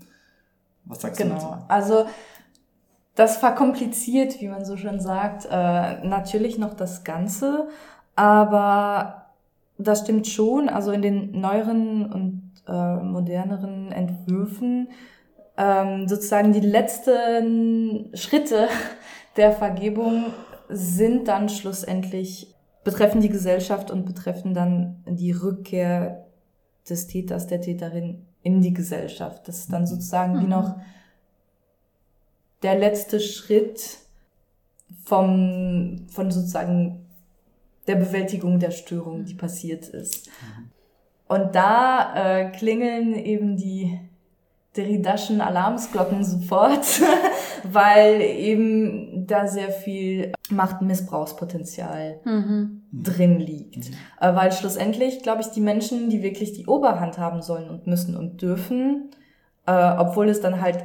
Was 0.84 1.00
sagst 1.00 1.18
genau. 1.18 1.34
du 1.34 1.40
dazu? 1.40 1.50
Genau. 1.52 1.64
Also 1.68 2.06
das 3.14 3.38
verkompliziert, 3.38 4.40
wie 4.40 4.48
man 4.48 4.64
so 4.64 4.76
schön 4.76 5.00
sagt, 5.00 5.48
äh, 5.50 6.06
natürlich 6.06 6.58
noch 6.58 6.74
das 6.74 7.04
Ganze, 7.04 7.68
aber 8.14 9.26
das 9.78 10.00
stimmt 10.00 10.26
schon. 10.26 10.68
Also 10.68 10.92
in 10.92 11.02
den 11.02 11.40
neueren 11.40 12.12
und 12.12 12.52
äh, 12.68 12.96
moderneren 12.96 13.92
Entwürfen 13.92 14.88
ähm, 15.58 16.08
sozusagen 16.08 16.52
die 16.52 16.60
letzten 16.60 18.10
Schritte 18.14 18.68
der 19.36 19.52
Vergebung 19.52 20.26
sind 20.68 21.28
dann 21.28 21.48
schlussendlich 21.48 22.54
betreffen 22.84 23.20
die 23.20 23.28
Gesellschaft 23.28 23.90
und 23.90 24.06
betreffen 24.06 24.54
dann 24.54 25.02
die 25.06 25.32
Rückkehr 25.32 26.26
des 26.88 27.06
Täters, 27.06 27.46
der 27.46 27.60
Täterin 27.60 28.24
in 28.42 28.62
die 28.62 28.72
Gesellschaft. 28.72 29.46
Das 29.46 29.58
ist 29.58 29.72
dann 29.72 29.86
sozusagen 29.86 30.36
mhm. 30.36 30.40
wie 30.40 30.46
noch 30.46 30.76
der 32.62 32.78
letzte 32.78 33.20
Schritt 33.20 33.98
vom, 35.04 36.06
von 36.08 36.30
sozusagen 36.30 37.04
der 37.86 37.96
Bewältigung 37.96 38.58
der 38.58 38.70
Störung, 38.70 39.24
die 39.24 39.34
passiert 39.34 39.88
ist. 39.88 40.28
Mhm. 40.28 40.70
Und 41.28 41.54
da 41.54 42.14
äh, 42.14 42.50
klingeln 42.52 43.14
eben 43.14 43.56
die 43.56 44.00
Derridaschen 44.76 45.40
Alarmsglocken 45.40 46.24
sofort, 46.24 47.00
weil 47.64 48.20
eben 48.20 49.26
da 49.26 49.46
sehr 49.46 49.70
viel 49.70 50.32
Machtmissbrauchspotenzial 50.50 52.20
mhm. 52.24 52.82
drin 52.92 53.40
liegt. 53.40 53.90
Mhm. 53.90 53.94
Äh, 54.20 54.34
weil 54.34 54.52
schlussendlich, 54.52 55.22
glaube 55.22 55.40
ich, 55.40 55.48
die 55.48 55.60
Menschen, 55.60 56.10
die 56.10 56.22
wirklich 56.22 56.52
die 56.52 56.66
Oberhand 56.66 57.18
haben 57.18 57.42
sollen 57.42 57.70
und 57.70 57.86
müssen 57.86 58.16
und 58.16 58.42
dürfen, 58.42 59.10
äh, 59.66 59.94
obwohl 59.98 60.28
es 60.28 60.40
dann 60.40 60.60
halt 60.60 60.84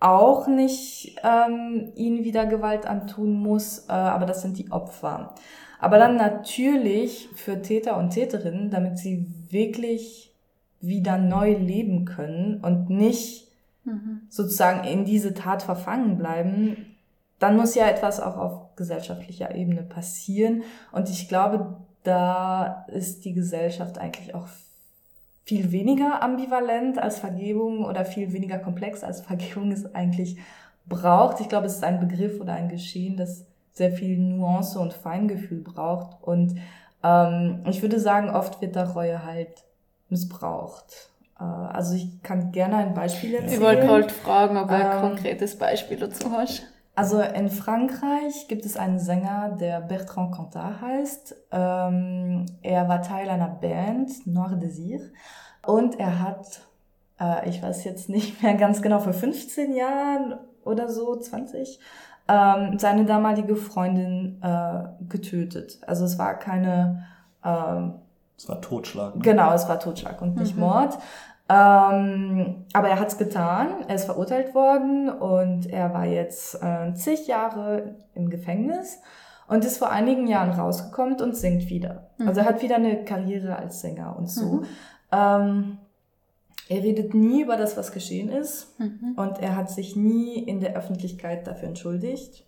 auch 0.00 0.46
nicht 0.46 1.16
ähm, 1.24 1.92
ihnen 1.96 2.24
wieder 2.24 2.46
Gewalt 2.46 2.86
antun 2.86 3.32
muss, 3.32 3.86
äh, 3.88 3.92
aber 3.92 4.26
das 4.26 4.42
sind 4.42 4.58
die 4.58 4.70
Opfer. 4.70 5.34
Aber 5.80 5.98
dann 5.98 6.16
natürlich 6.16 7.28
für 7.34 7.62
Täter 7.62 7.96
und 7.96 8.10
Täterinnen, 8.10 8.70
damit 8.70 8.98
sie 8.98 9.26
wirklich 9.50 10.27
wieder 10.80 11.18
neu 11.18 11.54
leben 11.54 12.04
können 12.04 12.60
und 12.62 12.90
nicht 12.90 13.48
mhm. 13.84 14.22
sozusagen 14.28 14.86
in 14.86 15.04
diese 15.04 15.34
Tat 15.34 15.62
verfangen 15.62 16.16
bleiben, 16.16 16.96
dann 17.38 17.56
muss 17.56 17.74
ja 17.74 17.86
etwas 17.88 18.20
auch 18.20 18.36
auf 18.36 18.76
gesellschaftlicher 18.76 19.54
Ebene 19.54 19.82
passieren. 19.82 20.62
Und 20.92 21.08
ich 21.08 21.28
glaube, 21.28 21.76
da 22.02 22.86
ist 22.88 23.24
die 23.24 23.32
Gesellschaft 23.32 23.98
eigentlich 23.98 24.34
auch 24.34 24.46
viel 25.44 25.72
weniger 25.72 26.22
ambivalent 26.22 26.98
als 26.98 27.18
Vergebung 27.18 27.84
oder 27.84 28.04
viel 28.04 28.32
weniger 28.32 28.58
komplex 28.58 29.02
als 29.02 29.20
Vergebung 29.20 29.72
es 29.72 29.94
eigentlich 29.94 30.36
braucht. 30.86 31.40
Ich 31.40 31.48
glaube, 31.48 31.66
es 31.66 31.76
ist 31.76 31.84
ein 31.84 32.00
Begriff 32.00 32.40
oder 32.40 32.54
ein 32.54 32.68
Geschehen, 32.68 33.16
das 33.16 33.44
sehr 33.72 33.92
viel 33.92 34.18
Nuance 34.18 34.78
und 34.78 34.92
Feingefühl 34.92 35.60
braucht. 35.60 36.22
Und 36.22 36.56
ähm, 37.02 37.62
ich 37.66 37.80
würde 37.82 38.00
sagen, 38.00 38.30
oft 38.30 38.60
wird 38.60 38.76
da 38.76 38.84
Reue 38.84 39.24
halt 39.24 39.64
missbraucht. 40.08 41.10
Äh, 41.38 41.44
also 41.44 41.94
ich 41.94 42.22
kann 42.22 42.52
gerne 42.52 42.76
ein 42.76 42.94
Beispiel 42.94 43.34
erzählen. 43.34 43.52
Ich 43.52 43.60
wollte 43.60 43.88
halt 43.88 44.12
fragen, 44.12 44.56
ob 44.56 44.68
du 44.68 44.74
ein 44.74 44.96
ähm, 44.96 45.00
konkretes 45.00 45.56
Beispiel 45.56 45.98
dazu 45.98 46.30
hast. 46.30 46.62
Also 46.94 47.20
in 47.20 47.48
Frankreich 47.48 48.48
gibt 48.48 48.66
es 48.66 48.76
einen 48.76 48.98
Sänger, 48.98 49.56
der 49.60 49.80
Bertrand 49.80 50.34
Cantat 50.34 50.80
heißt. 50.80 51.36
Ähm, 51.52 52.46
er 52.62 52.88
war 52.88 53.02
Teil 53.02 53.28
einer 53.28 53.48
Band, 53.48 54.26
Noir 54.26 54.58
Désir. 54.60 55.00
Und 55.64 56.00
er 56.00 56.20
hat, 56.20 56.62
äh, 57.20 57.48
ich 57.48 57.62
weiß 57.62 57.84
jetzt 57.84 58.08
nicht 58.08 58.42
mehr 58.42 58.54
ganz 58.54 58.82
genau, 58.82 58.98
vor 58.98 59.12
15 59.12 59.74
Jahren 59.74 60.40
oder 60.64 60.88
so, 60.88 61.14
20, 61.14 61.78
ähm, 62.26 62.78
seine 62.80 63.04
damalige 63.04 63.54
Freundin 63.54 64.42
äh, 64.42 64.88
getötet. 65.08 65.78
Also 65.86 66.04
es 66.04 66.18
war 66.18 66.36
keine 66.36 67.06
ähm, 67.44 67.94
es 68.38 68.48
war 68.48 68.60
Totschlag. 68.60 69.16
Ne? 69.16 69.22
Genau, 69.22 69.52
es 69.52 69.68
war 69.68 69.80
Totschlag 69.80 70.22
und 70.22 70.36
nicht 70.36 70.54
mhm. 70.54 70.62
Mord. 70.62 70.96
Ähm, 71.50 72.66
aber 72.72 72.88
er 72.88 73.00
hat 73.00 73.08
es 73.08 73.18
getan, 73.18 73.68
er 73.88 73.94
ist 73.94 74.04
verurteilt 74.04 74.54
worden 74.54 75.08
und 75.08 75.66
er 75.66 75.92
war 75.94 76.04
jetzt 76.04 76.62
äh, 76.62 76.92
zig 76.94 77.26
Jahre 77.26 77.96
im 78.14 78.28
Gefängnis 78.28 79.00
und 79.48 79.64
ist 79.64 79.78
vor 79.78 79.90
einigen 79.90 80.26
Jahren 80.26 80.50
rausgekommen 80.50 81.20
und 81.20 81.34
singt 81.34 81.68
wieder. 81.70 82.10
Mhm. 82.18 82.28
Also 82.28 82.40
er 82.40 82.46
hat 82.46 82.62
wieder 82.62 82.76
eine 82.76 83.04
Karriere 83.04 83.56
als 83.56 83.80
Sänger 83.80 84.14
und 84.16 84.30
so. 84.30 84.56
Mhm. 84.56 84.66
Ähm, 85.10 85.78
er 86.68 86.82
redet 86.82 87.14
nie 87.14 87.42
über 87.42 87.56
das, 87.56 87.78
was 87.78 87.92
geschehen 87.92 88.28
ist 88.28 88.78
mhm. 88.78 89.14
und 89.16 89.38
er 89.38 89.56
hat 89.56 89.70
sich 89.70 89.96
nie 89.96 90.34
in 90.38 90.60
der 90.60 90.76
Öffentlichkeit 90.76 91.46
dafür 91.46 91.68
entschuldigt. 91.68 92.44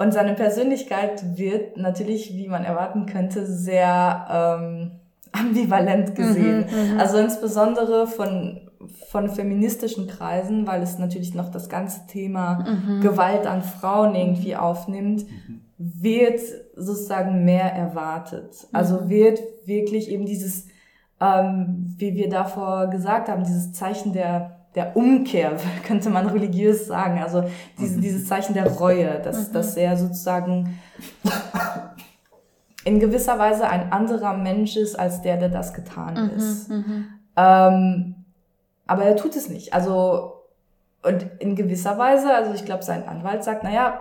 Und 0.00 0.14
seine 0.14 0.32
Persönlichkeit 0.32 1.36
wird 1.36 1.76
natürlich, 1.76 2.34
wie 2.34 2.48
man 2.48 2.64
erwarten 2.64 3.04
könnte, 3.04 3.44
sehr 3.44 4.58
ähm, 4.58 4.92
ambivalent 5.32 6.14
gesehen. 6.14 6.64
Mhm, 6.64 6.94
mhm, 6.94 6.98
also 7.00 7.18
insbesondere 7.18 8.06
von, 8.06 8.70
von 9.10 9.28
feministischen 9.28 10.06
Kreisen, 10.06 10.66
weil 10.66 10.82
es 10.82 10.98
natürlich 10.98 11.34
noch 11.34 11.50
das 11.50 11.68
ganze 11.68 12.06
Thema 12.06 12.64
mhm. 12.66 13.02
Gewalt 13.02 13.46
an 13.46 13.60
Frauen 13.60 14.14
irgendwie 14.14 14.56
aufnimmt, 14.56 15.26
mhm. 15.26 15.60
wird 15.76 16.40
sozusagen 16.74 17.44
mehr 17.44 17.70
erwartet. 17.70 18.68
Also 18.72 19.02
mhm. 19.02 19.08
wird 19.10 19.40
wirklich 19.66 20.10
eben 20.10 20.24
dieses, 20.24 20.66
ähm, 21.20 21.94
wie 21.98 22.14
wir 22.14 22.30
davor 22.30 22.86
gesagt 22.86 23.28
haben, 23.28 23.44
dieses 23.44 23.74
Zeichen 23.74 24.14
der 24.14 24.59
der 24.74 24.96
Umkehr, 24.96 25.56
könnte 25.86 26.10
man 26.10 26.26
religiös 26.26 26.86
sagen. 26.86 27.22
Also 27.22 27.44
diese, 27.78 27.96
mhm. 27.96 28.00
dieses 28.00 28.26
Zeichen 28.26 28.54
der 28.54 28.70
Reue, 28.70 29.20
dass, 29.20 29.48
mhm. 29.48 29.52
dass 29.52 29.76
er 29.76 29.96
sozusagen 29.96 30.78
in 32.84 33.00
gewisser 33.00 33.38
Weise 33.38 33.68
ein 33.68 33.92
anderer 33.92 34.36
Mensch 34.36 34.76
ist 34.76 34.98
als 34.98 35.22
der, 35.22 35.36
der 35.36 35.48
das 35.48 35.74
getan 35.74 36.24
mhm. 36.24 36.30
ist. 36.36 36.68
Mhm. 36.70 37.06
Ähm, 37.36 38.14
aber 38.86 39.04
er 39.04 39.16
tut 39.16 39.36
es 39.36 39.48
nicht. 39.48 39.74
Also, 39.74 40.32
und 41.02 41.26
in 41.38 41.56
gewisser 41.56 41.98
Weise, 41.98 42.34
also 42.34 42.52
ich 42.54 42.64
glaube, 42.64 42.82
sein 42.82 43.06
Anwalt 43.06 43.44
sagt, 43.44 43.62
naja, 43.62 44.00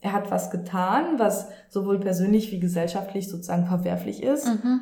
er 0.00 0.12
hat 0.12 0.30
was 0.30 0.50
getan, 0.50 1.18
was 1.18 1.48
sowohl 1.68 2.00
persönlich 2.00 2.50
wie 2.50 2.60
gesellschaftlich 2.60 3.28
sozusagen 3.28 3.66
verwerflich 3.66 4.22
ist. 4.22 4.46
Mhm. 4.46 4.80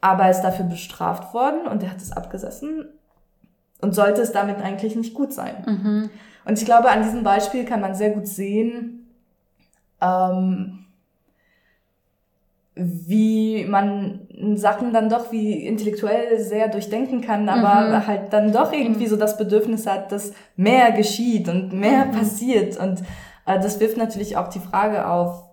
Aber 0.00 0.24
er 0.24 0.30
ist 0.30 0.40
dafür 0.42 0.64
bestraft 0.64 1.32
worden 1.32 1.68
und 1.68 1.82
er 1.82 1.90
hat 1.90 1.98
es 1.98 2.10
abgesessen 2.10 2.86
und 3.82 3.94
sollte 3.94 4.22
es 4.22 4.32
damit 4.32 4.56
eigentlich 4.62 4.96
nicht 4.96 5.12
gut 5.12 5.32
sein. 5.34 5.64
Mhm. 5.66 6.10
Und 6.44 6.58
ich 6.58 6.64
glaube, 6.64 6.90
an 6.90 7.02
diesem 7.02 7.22
Beispiel 7.22 7.64
kann 7.64 7.80
man 7.80 7.94
sehr 7.94 8.10
gut 8.10 8.26
sehen, 8.26 9.10
ähm, 10.00 10.86
wie 12.74 13.66
man 13.66 14.26
Sachen 14.54 14.94
dann 14.94 15.10
doch 15.10 15.30
wie 15.30 15.66
intellektuell 15.66 16.40
sehr 16.40 16.68
durchdenken 16.68 17.20
kann, 17.20 17.48
aber 17.48 17.98
mhm. 17.98 18.06
halt 18.06 18.32
dann 18.32 18.50
doch 18.50 18.72
irgendwie 18.72 19.06
so 19.06 19.16
das 19.16 19.36
Bedürfnis 19.36 19.86
hat, 19.86 20.10
dass 20.10 20.32
mehr 20.56 20.92
geschieht 20.92 21.48
und 21.48 21.72
mehr 21.74 22.06
mhm. 22.06 22.12
passiert. 22.12 22.78
Und 22.78 23.00
äh, 23.46 23.60
das 23.60 23.78
wirft 23.78 23.98
natürlich 23.98 24.36
auch 24.36 24.48
die 24.48 24.58
Frage 24.58 25.06
auf, 25.06 25.44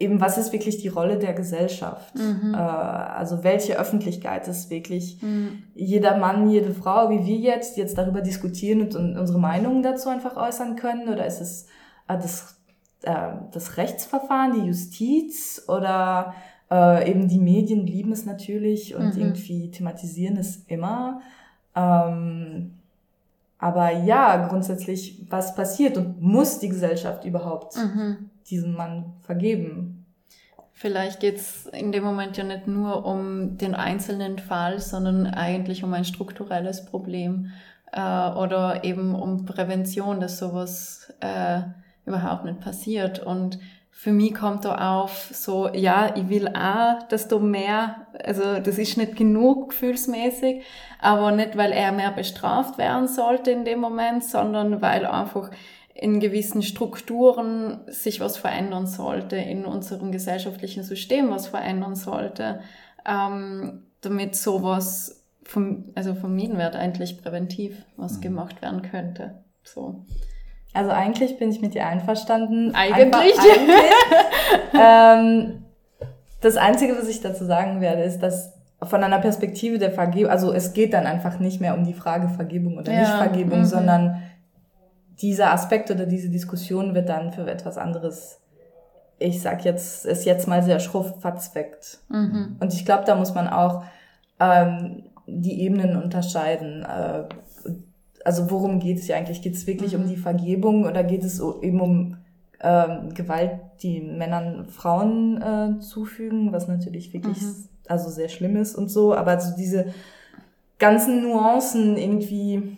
eben, 0.00 0.20
was 0.20 0.38
ist 0.38 0.52
wirklich 0.52 0.78
die 0.78 0.88
Rolle 0.88 1.18
der 1.18 1.34
Gesellschaft? 1.34 2.16
Mhm. 2.16 2.54
Äh, 2.54 2.56
also 2.56 3.44
welche 3.44 3.78
Öffentlichkeit 3.78 4.48
ist 4.48 4.70
wirklich 4.70 5.22
mhm. 5.22 5.62
jeder 5.74 6.16
Mann, 6.16 6.50
jede 6.50 6.72
Frau, 6.72 7.10
wie 7.10 7.24
wir 7.24 7.36
jetzt, 7.36 7.76
jetzt 7.76 7.96
darüber 7.96 8.22
diskutieren 8.22 8.80
und, 8.80 8.96
und 8.96 9.16
unsere 9.16 9.38
Meinungen 9.38 9.82
dazu 9.82 10.08
einfach 10.08 10.36
äußern 10.36 10.74
können? 10.76 11.08
Oder 11.08 11.26
ist 11.26 11.40
es 11.40 11.66
äh, 12.08 12.16
das, 12.16 12.56
äh, 13.02 13.28
das 13.52 13.76
Rechtsverfahren, 13.76 14.54
die 14.54 14.66
Justiz 14.68 15.64
oder 15.68 16.34
äh, 16.70 17.08
eben 17.10 17.28
die 17.28 17.38
Medien 17.38 17.86
lieben 17.86 18.12
es 18.12 18.24
natürlich 18.24 18.94
und 18.94 19.14
mhm. 19.14 19.20
irgendwie 19.20 19.70
thematisieren 19.70 20.38
es 20.38 20.64
immer. 20.66 21.20
Ähm, 21.76 22.79
aber 23.60 23.92
ja, 23.92 24.48
grundsätzlich, 24.48 25.26
was 25.28 25.54
passiert 25.54 25.98
und 25.98 26.20
muss 26.20 26.58
die 26.58 26.70
Gesellschaft 26.70 27.26
überhaupt 27.26 27.76
mhm. 27.76 28.30
diesem 28.48 28.72
Mann 28.72 29.12
vergeben? 29.20 30.06
Vielleicht 30.72 31.20
geht's 31.20 31.66
in 31.66 31.92
dem 31.92 32.02
Moment 32.02 32.38
ja 32.38 32.44
nicht 32.44 32.66
nur 32.66 33.04
um 33.04 33.58
den 33.58 33.74
einzelnen 33.74 34.38
Fall, 34.38 34.80
sondern 34.80 35.26
eigentlich 35.26 35.84
um 35.84 35.92
ein 35.92 36.06
strukturelles 36.06 36.86
Problem 36.86 37.50
äh, 37.92 38.00
oder 38.00 38.82
eben 38.82 39.14
um 39.14 39.44
Prävention, 39.44 40.20
dass 40.20 40.38
sowas 40.38 41.12
äh, 41.20 41.60
überhaupt 42.06 42.46
nicht 42.46 42.60
passiert. 42.60 43.18
Und 43.18 43.58
für 43.90 44.12
mich 44.12 44.34
kommt 44.34 44.64
da 44.64 44.98
auf 44.98 45.30
so, 45.32 45.68
ja, 45.68 46.16
ich 46.16 46.28
will 46.30 46.48
auch, 46.48 47.02
dass 47.08 47.28
du 47.28 47.38
mehr, 47.38 48.06
also 48.24 48.58
das 48.58 48.78
ist 48.78 48.96
nicht 48.96 49.16
genug 49.16 49.70
gefühlsmäßig, 49.70 50.62
aber 51.00 51.32
nicht, 51.32 51.56
weil 51.56 51.72
er 51.72 51.92
mehr 51.92 52.10
bestraft 52.10 52.78
werden 52.78 53.08
sollte 53.08 53.50
in 53.50 53.64
dem 53.64 53.80
Moment, 53.80 54.24
sondern 54.24 54.80
weil 54.80 55.04
einfach 55.04 55.50
in 55.92 56.18
gewissen 56.18 56.62
Strukturen 56.62 57.80
sich 57.88 58.20
was 58.20 58.38
verändern 58.38 58.86
sollte, 58.86 59.36
in 59.36 59.66
unserem 59.66 60.12
gesellschaftlichen 60.12 60.82
System 60.82 61.28
was 61.30 61.48
verändern 61.48 61.94
sollte, 61.94 62.60
ähm, 63.04 63.82
damit 64.00 64.34
sowas 64.34 65.26
vom, 65.44 65.92
also 65.94 66.14
vermieden 66.14 66.56
wird, 66.56 66.74
eigentlich 66.74 67.20
präventiv 67.20 67.84
was 67.98 68.16
mhm. 68.16 68.20
gemacht 68.22 68.62
werden 68.62 68.80
könnte. 68.80 69.42
So. 69.62 70.06
Also 70.72 70.90
eigentlich 70.90 71.38
bin 71.38 71.50
ich 71.50 71.60
mit 71.60 71.74
dir 71.74 71.86
einverstanden. 71.86 72.74
Eigentlich? 72.74 73.38
eigentlich. 73.38 73.92
ähm, 74.74 75.64
das 76.40 76.56
Einzige, 76.56 76.96
was 76.96 77.08
ich 77.08 77.20
dazu 77.20 77.44
sagen 77.44 77.80
werde, 77.80 78.02
ist, 78.02 78.20
dass 78.20 78.52
von 78.82 79.04
einer 79.04 79.18
Perspektive 79.18 79.78
der 79.78 79.90
Vergebung, 79.90 80.30
also 80.30 80.52
es 80.52 80.72
geht 80.72 80.94
dann 80.94 81.06
einfach 81.06 81.38
nicht 81.38 81.60
mehr 81.60 81.74
um 81.74 81.84
die 81.84 81.92
Frage 81.92 82.28
Vergebung 82.28 82.78
oder 82.78 82.92
ja. 82.92 83.00
Nicht-Vergebung, 83.00 83.60
mhm. 83.60 83.64
sondern 83.64 84.22
dieser 85.20 85.52
Aspekt 85.52 85.90
oder 85.90 86.06
diese 86.06 86.30
Diskussion 86.30 86.94
wird 86.94 87.08
dann 87.08 87.32
für 87.32 87.50
etwas 87.50 87.76
anderes, 87.76 88.40
ich 89.18 89.42
sag 89.42 89.64
jetzt, 89.64 90.06
ist 90.06 90.24
jetzt 90.24 90.48
mal 90.48 90.62
sehr 90.62 90.80
schruff 90.80 91.20
verzweckt. 91.20 91.98
Mhm. 92.08 92.56
Und 92.58 92.72
ich 92.72 92.86
glaube, 92.86 93.04
da 93.04 93.16
muss 93.16 93.34
man 93.34 93.48
auch 93.48 93.82
ähm, 94.38 95.02
die 95.26 95.60
Ebenen 95.60 96.02
unterscheiden. 96.02 96.84
Äh, 96.84 97.24
also 98.24 98.50
worum 98.50 98.80
geht 98.80 98.98
es 98.98 99.06
hier 99.06 99.16
eigentlich? 99.16 99.42
Geht 99.42 99.54
es 99.54 99.66
wirklich 99.66 99.94
mhm. 99.94 100.02
um 100.02 100.08
die 100.08 100.16
Vergebung 100.16 100.84
oder 100.84 101.04
geht 101.04 101.24
es 101.24 101.40
eben 101.62 101.80
um 101.80 102.16
ähm, 102.60 103.14
Gewalt, 103.14 103.52
die 103.82 104.00
Männern 104.00 104.66
Frauen 104.66 105.40
äh, 105.40 105.80
zufügen, 105.80 106.52
was 106.52 106.68
natürlich 106.68 107.12
wirklich 107.12 107.40
mhm. 107.40 107.68
also 107.88 108.10
sehr 108.10 108.28
schlimm 108.28 108.56
ist 108.56 108.74
und 108.74 108.90
so, 108.90 109.14
aber 109.14 109.40
so 109.40 109.56
diese 109.56 109.94
ganzen 110.78 111.22
Nuancen 111.22 111.96
irgendwie 111.96 112.76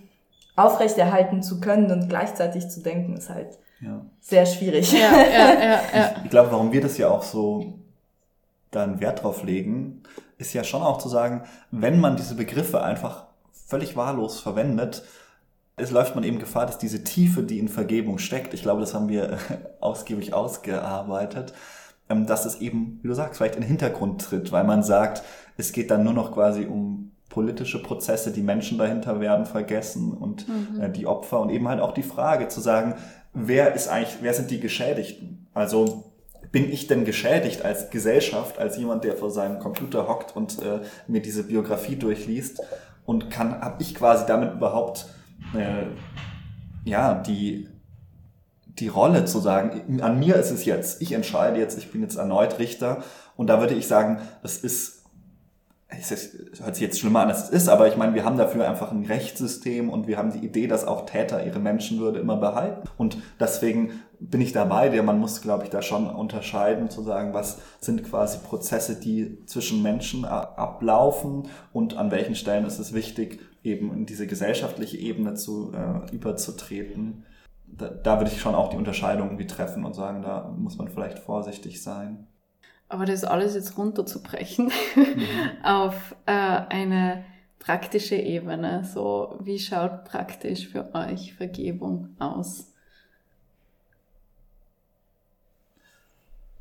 aufrechterhalten 0.55 1.43
zu 1.43 1.61
können 1.61 1.91
und 1.91 2.09
gleichzeitig 2.09 2.69
zu 2.69 2.83
denken, 2.83 3.17
ist 3.17 3.31
halt 3.31 3.59
ja. 3.81 4.05
sehr 4.21 4.47
schwierig. 4.47 4.93
Ja, 4.93 4.99
ja, 4.99 5.23
ja, 5.23 5.81
ja. 5.95 6.15
Ich, 6.17 6.25
ich 6.25 6.31
glaube, 6.31 6.53
warum 6.53 6.73
wir 6.73 6.81
das 6.81 6.99
ja 6.99 7.09
auch 7.09 7.23
so 7.23 7.79
dann 8.71 9.01
Wert 9.01 9.23
drauf 9.23 9.43
legen, 9.43 10.03
ist 10.39 10.53
ja 10.53 10.65
schon 10.65 10.83
auch 10.83 10.99
zu 10.99 11.09
sagen, 11.09 11.43
wenn 11.71 12.01
man 12.01 12.17
diese 12.17 12.35
Begriffe 12.35 12.83
einfach 12.83 13.27
völlig 13.53 13.97
wahllos 13.97 14.41
verwendet, 14.41 15.05
es 15.77 15.91
läuft 15.91 16.15
man 16.15 16.25
eben 16.25 16.39
Gefahr, 16.39 16.67
dass 16.67 16.79
diese 16.79 17.05
Tiefe, 17.05 17.43
die 17.43 17.59
in 17.59 17.69
Vergebung 17.69 18.19
steckt, 18.19 18.55
ich 18.55 18.63
glaube, 18.63 18.81
das 18.81 18.95
haben 18.95 19.09
wir 19.09 19.39
ausgiebig 19.81 20.35
ausgearbeitet, 20.35 21.55
ähm, 22.09 22.27
dass 22.27 22.45
es 22.45 22.61
eben, 22.61 23.01
wie 23.03 23.09
du 23.09 23.15
sagst, 23.15 23.39
vielleicht 23.39 23.57
in 23.57 23.63
den 23.63 23.69
Hintergrund 23.69 24.23
tritt, 24.23 24.53
weil 24.53 24.65
man 24.65 24.83
sagt, 24.83 25.23
es 25.57 25.73
geht 25.73 25.91
dann 25.91 26.05
nur 26.05 26.13
noch 26.13 26.33
quasi 26.33 26.67
um 26.67 27.13
politische 27.29 27.83
Prozesse, 27.83 28.31
die 28.31 28.43
Menschen 28.43 28.77
dahinter 28.77 29.19
werden 29.21 29.47
vergessen 29.47 30.13
und 30.13 30.47
mhm. 30.49 30.83
äh, 30.83 30.91
die 30.91 31.07
Opfer 31.07 31.41
und 31.41 31.49
eben 31.49 31.67
halt 31.67 31.81
auch 31.81 31.93
die 31.93 32.03
Frage 32.03 32.49
zu 32.49 32.61
sagen, 32.61 32.95
wer 33.33 33.75
ist 33.75 33.89
eigentlich, 33.89 34.19
wer 34.21 34.35
sind 34.35 34.51
die 34.51 34.61
Geschädigten? 34.61 35.47
Also 35.55 36.13
bin 36.51 36.71
ich 36.71 36.87
denn 36.87 37.07
geschädigt 37.07 37.65
als 37.65 37.89
Gesellschaft, 37.89 38.59
als 38.59 38.77
jemand, 38.77 39.05
der 39.05 39.17
vor 39.17 39.31
seinem 39.31 39.59
Computer 39.59 40.07
hockt 40.07 40.37
und 40.37 40.61
äh, 40.61 40.81
mir 41.07 41.23
diese 41.23 41.45
Biografie 41.45 41.97
durchliest 41.97 42.61
und 43.07 43.31
kann, 43.31 43.59
habe 43.63 43.83
ich 43.83 43.95
quasi 43.95 44.27
damit 44.27 44.53
überhaupt 44.53 45.07
äh, 45.55 45.87
ja 46.85 47.15
die 47.15 47.69
die 48.79 48.89
Rolle 48.89 49.27
zu 49.27 49.39
sagen, 49.39 50.01
an 50.01 50.19
mir 50.19 50.37
ist 50.37 50.51
es 50.51 50.65
jetzt, 50.65 51.03
ich 51.03 51.13
entscheide 51.13 51.59
jetzt, 51.59 51.77
ich 51.77 51.93
bin 51.93 52.01
jetzt 52.01 52.17
erneut 52.17 52.59
Richter 52.59 53.03
und 53.37 53.49
da 53.49 53.61
würde 53.61 53.75
ich 53.75 53.87
sagen, 53.87 54.21
das 54.43 54.57
ist 54.57 55.03
es 56.01 56.63
hört 56.63 56.75
sich 56.75 56.83
jetzt 56.83 56.99
schlimmer 56.99 57.21
an, 57.21 57.29
als 57.29 57.45
es 57.45 57.51
ist, 57.51 57.69
aber 57.69 57.89
ich 57.89 57.97
meine, 57.97 58.15
wir 58.15 58.25
haben 58.25 58.39
dafür 58.39 58.69
einfach 58.69 58.93
ein 58.93 59.05
Rechtssystem 59.05 59.91
und 59.91 60.07
wir 60.07 60.17
haben 60.17 60.33
die 60.33 60.45
Idee, 60.45 60.67
dass 60.67 60.87
auch 60.87 61.07
Täter 61.07 61.45
ihre 61.45 61.59
Menschenwürde 61.59 62.21
immer 62.21 62.37
behalten. 62.37 62.89
Und 62.97 63.19
deswegen 63.39 64.01
bin 64.19 64.41
ich 64.41 64.53
dabei, 64.53 64.89
der 64.89 65.03
man 65.03 65.19
muss, 65.19 65.43
glaube 65.43 65.65
ich, 65.65 65.71
da 65.71 65.83
schon 65.83 66.09
unterscheiden, 66.09 66.91
zu 66.91 67.03
sagen, 67.03 67.35
was 67.35 67.59
sind 67.81 68.05
quasi 68.05 68.39
Prozesse, 68.39 68.99
die 68.99 69.45
zwischen 69.47 69.83
Menschen 69.83 70.25
ablaufen 70.25 71.49
und 71.73 71.97
an 71.97 72.11
welchen 72.11 72.37
Stellen 72.37 72.65
ist 72.65 72.79
es 72.79 72.95
wichtig, 72.95 73.41
eben 73.63 73.93
in 73.93 74.07
diese 74.07 74.27
gesellschaftliche 74.27 74.97
Ebene 74.99 75.35
zu 75.35 75.73
äh, 75.73 76.15
überzutreten. 76.15 77.25
Da, 77.67 77.89
da 77.89 78.19
würde 78.19 78.31
ich 78.31 78.41
schon 78.41 78.55
auch 78.55 78.71
die 78.71 78.77
Unterscheidung 78.77 79.29
irgendwie 79.29 79.47
treffen 79.47 79.85
und 79.85 79.95
sagen, 79.95 80.23
da 80.23 80.55
muss 80.57 80.79
man 80.79 80.89
vielleicht 80.89 81.19
vorsichtig 81.19 81.83
sein. 81.83 82.27
Aber 82.89 83.07
das 83.07 83.25
alles 83.25 83.55
jetzt 83.55 83.79
runterzubrechen 83.79 84.67
mhm. 84.95 85.27
auf 85.65 86.15
äh, 86.27 86.33
eine 86.33 87.25
praktische 87.59 88.17
Ebene. 88.17 88.85
So, 88.85 89.39
wie 89.41 89.59
schaut 89.59 90.05
praktisch 90.05 90.69
für 90.69 90.95
euch 90.95 91.35
Vergebung 91.35 92.11
aus? 92.19 92.72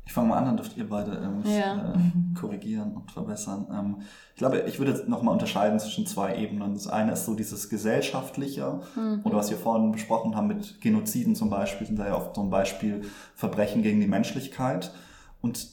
Ich 0.04 0.12
fange 0.12 0.28
mal 0.28 0.38
an, 0.38 0.46
dann 0.46 0.56
dürft 0.56 0.76
ihr 0.76 0.88
beide 0.88 1.12
ähm, 1.12 1.42
ja. 1.44 1.94
äh, 1.94 1.98
korrigieren 2.38 2.92
und 2.92 3.10
verbessern. 3.10 3.66
Ähm, 3.72 3.96
ich 4.34 4.38
glaube, 4.38 4.60
ich 4.66 4.78
würde 4.78 5.04
nochmal 5.08 5.32
unterscheiden 5.32 5.78
zwischen 5.78 6.06
zwei 6.06 6.36
Ebenen. 6.36 6.74
Das 6.74 6.88
eine 6.88 7.12
ist 7.12 7.24
so 7.24 7.34
dieses 7.34 7.68
gesellschaftliche, 7.68 8.80
mhm. 8.96 9.20
oder 9.24 9.36
was 9.36 9.50
wir 9.50 9.56
vorhin 9.56 9.92
besprochen 9.92 10.34
haben 10.34 10.48
mit 10.48 10.80
Genoziden 10.80 11.36
zum 11.36 11.50
Beispiel, 11.50 11.86
sind 11.86 11.98
da 11.98 12.06
ja 12.06 12.16
oft 12.16 12.34
so 12.34 12.42
ein 12.42 12.50
Beispiel 12.50 13.02
Verbrechen 13.34 13.82
gegen 13.82 14.00
die 14.00 14.08
Menschlichkeit. 14.08 14.92
Und 15.40 15.68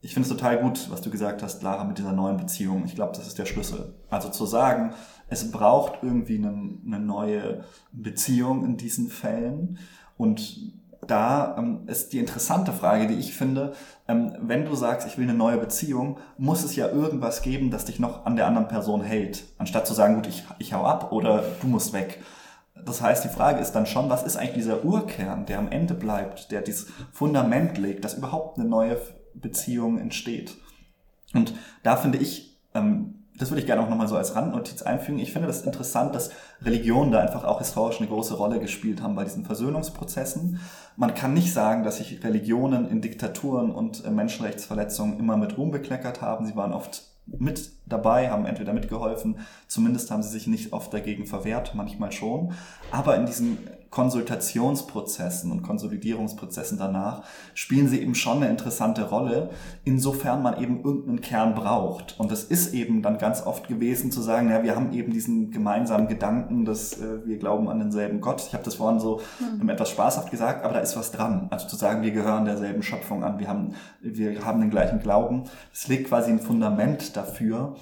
ich 0.00 0.14
finde 0.14 0.28
es 0.28 0.34
total 0.34 0.60
gut, 0.60 0.90
was 0.90 1.00
du 1.00 1.10
gesagt 1.10 1.42
hast, 1.42 1.62
Lara, 1.62 1.84
mit 1.84 1.98
dieser 1.98 2.12
neuen 2.12 2.36
Beziehung. 2.36 2.84
Ich 2.86 2.94
glaube, 2.94 3.12
das 3.16 3.26
ist 3.26 3.38
der 3.38 3.46
Schlüssel. 3.46 3.94
Also 4.08 4.28
zu 4.28 4.46
sagen, 4.46 4.94
es 5.28 5.50
braucht 5.50 6.02
irgendwie 6.02 6.38
eine, 6.38 6.78
eine 6.86 7.00
neue 7.00 7.64
Beziehung 7.92 8.64
in 8.64 8.76
diesen 8.76 9.08
Fällen. 9.08 9.78
Und 10.16 10.72
da 11.08 11.56
ähm, 11.58 11.80
ist 11.86 12.12
die 12.12 12.18
interessante 12.18 12.72
Frage, 12.72 13.06
die 13.08 13.14
ich 13.14 13.34
finde, 13.34 13.72
ähm, 14.06 14.36
wenn 14.40 14.64
du 14.64 14.74
sagst, 14.74 15.06
ich 15.06 15.18
will 15.18 15.24
eine 15.24 15.36
neue 15.36 15.58
Beziehung, 15.58 16.18
muss 16.36 16.62
es 16.62 16.76
ja 16.76 16.88
irgendwas 16.88 17.42
geben, 17.42 17.70
das 17.70 17.86
dich 17.86 17.98
noch 17.98 18.26
an 18.26 18.36
der 18.36 18.46
anderen 18.46 18.68
Person 18.68 19.02
hält. 19.02 19.44
Anstatt 19.58 19.86
zu 19.86 19.94
sagen, 19.94 20.16
gut, 20.16 20.26
ich, 20.26 20.44
ich 20.58 20.72
hau 20.72 20.84
ab 20.84 21.12
oder 21.12 21.42
du 21.60 21.66
musst 21.66 21.92
weg. 21.92 22.20
Das 22.84 23.02
heißt, 23.02 23.24
die 23.24 23.28
Frage 23.28 23.60
ist 23.60 23.72
dann 23.72 23.86
schon, 23.86 24.08
was 24.08 24.22
ist 24.22 24.36
eigentlich 24.36 24.54
dieser 24.54 24.84
Urkern, 24.84 25.46
der 25.46 25.58
am 25.58 25.70
Ende 25.70 25.94
bleibt, 25.94 26.52
der 26.52 26.62
dieses 26.62 26.86
Fundament 27.12 27.76
legt, 27.78 28.04
dass 28.04 28.14
überhaupt 28.14 28.58
eine 28.58 28.68
neue 28.68 29.00
Beziehung 29.34 29.98
entsteht. 29.98 30.56
Und 31.34 31.54
da 31.82 31.96
finde 31.96 32.18
ich, 32.18 32.56
ähm, 32.74 33.17
das 33.38 33.50
würde 33.50 33.60
ich 33.60 33.66
gerne 33.66 33.82
auch 33.82 33.88
nochmal 33.88 34.08
so 34.08 34.16
als 34.16 34.34
Randnotiz 34.34 34.82
einfügen. 34.82 35.18
Ich 35.18 35.32
finde 35.32 35.46
das 35.48 35.62
interessant, 35.62 36.14
dass 36.14 36.30
Religionen 36.62 37.12
da 37.12 37.20
einfach 37.20 37.44
auch 37.44 37.58
historisch 37.58 38.00
eine 38.00 38.08
große 38.08 38.34
Rolle 38.34 38.58
gespielt 38.60 39.02
haben 39.02 39.14
bei 39.14 39.24
diesen 39.24 39.44
Versöhnungsprozessen. 39.44 40.60
Man 40.96 41.14
kann 41.14 41.34
nicht 41.34 41.52
sagen, 41.52 41.84
dass 41.84 41.98
sich 41.98 42.22
Religionen 42.24 42.88
in 42.90 43.00
Diktaturen 43.00 43.70
und 43.70 44.04
äh, 44.04 44.10
Menschenrechtsverletzungen 44.10 45.18
immer 45.18 45.36
mit 45.36 45.56
Ruhm 45.56 45.70
bekleckert 45.70 46.20
haben. 46.20 46.46
Sie 46.46 46.56
waren 46.56 46.72
oft 46.72 47.04
mit 47.26 47.70
dabei, 47.86 48.30
haben 48.30 48.46
entweder 48.46 48.72
mitgeholfen, 48.72 49.40
zumindest 49.66 50.10
haben 50.10 50.22
sie 50.22 50.30
sich 50.30 50.46
nicht 50.46 50.72
oft 50.72 50.92
dagegen 50.92 51.26
verwehrt, 51.26 51.74
manchmal 51.74 52.10
schon. 52.10 52.54
Aber 52.90 53.16
in 53.16 53.26
diesen 53.26 53.58
Konsultationsprozessen 53.90 55.50
und 55.50 55.62
Konsolidierungsprozessen 55.62 56.78
danach 56.78 57.22
spielen 57.54 57.88
sie 57.88 58.00
eben 58.00 58.14
schon 58.14 58.38
eine 58.38 58.50
interessante 58.50 59.08
Rolle, 59.08 59.50
insofern 59.84 60.42
man 60.42 60.60
eben 60.60 60.84
irgendeinen 60.84 61.20
Kern 61.20 61.54
braucht. 61.54 62.18
Und 62.18 62.30
das 62.30 62.44
ist 62.44 62.74
eben 62.74 63.02
dann 63.02 63.18
ganz 63.18 63.46
oft 63.46 63.66
gewesen 63.66 64.12
zu 64.12 64.20
sagen, 64.20 64.50
ja, 64.50 64.62
wir 64.62 64.76
haben 64.76 64.92
eben 64.92 65.12
diesen 65.12 65.50
gemeinsamen 65.50 66.06
Gedanken, 66.06 66.64
dass 66.64 67.00
äh, 67.00 67.26
wir 67.26 67.38
glauben 67.38 67.68
an 67.68 67.78
denselben 67.78 68.20
Gott. 68.20 68.44
Ich 68.46 68.52
habe 68.52 68.64
das 68.64 68.74
vorhin 68.74 69.00
so 69.00 69.20
mhm. 69.40 69.68
etwas 69.68 69.90
spaßhaft 69.90 70.30
gesagt, 70.30 70.64
aber 70.64 70.74
da 70.74 70.80
ist 70.80 70.96
was 70.96 71.10
dran. 71.10 71.48
Also 71.50 71.66
zu 71.66 71.76
sagen, 71.76 72.02
wir 72.02 72.10
gehören 72.10 72.44
derselben 72.44 72.82
Schöpfung 72.82 73.24
an, 73.24 73.38
wir 73.38 73.48
haben, 73.48 73.74
wir 74.00 74.44
haben 74.44 74.60
den 74.60 74.70
gleichen 74.70 75.00
Glauben. 75.00 75.44
Es 75.72 75.88
legt 75.88 76.08
quasi 76.08 76.30
ein 76.30 76.40
Fundament 76.40 77.16
dafür, 77.16 77.76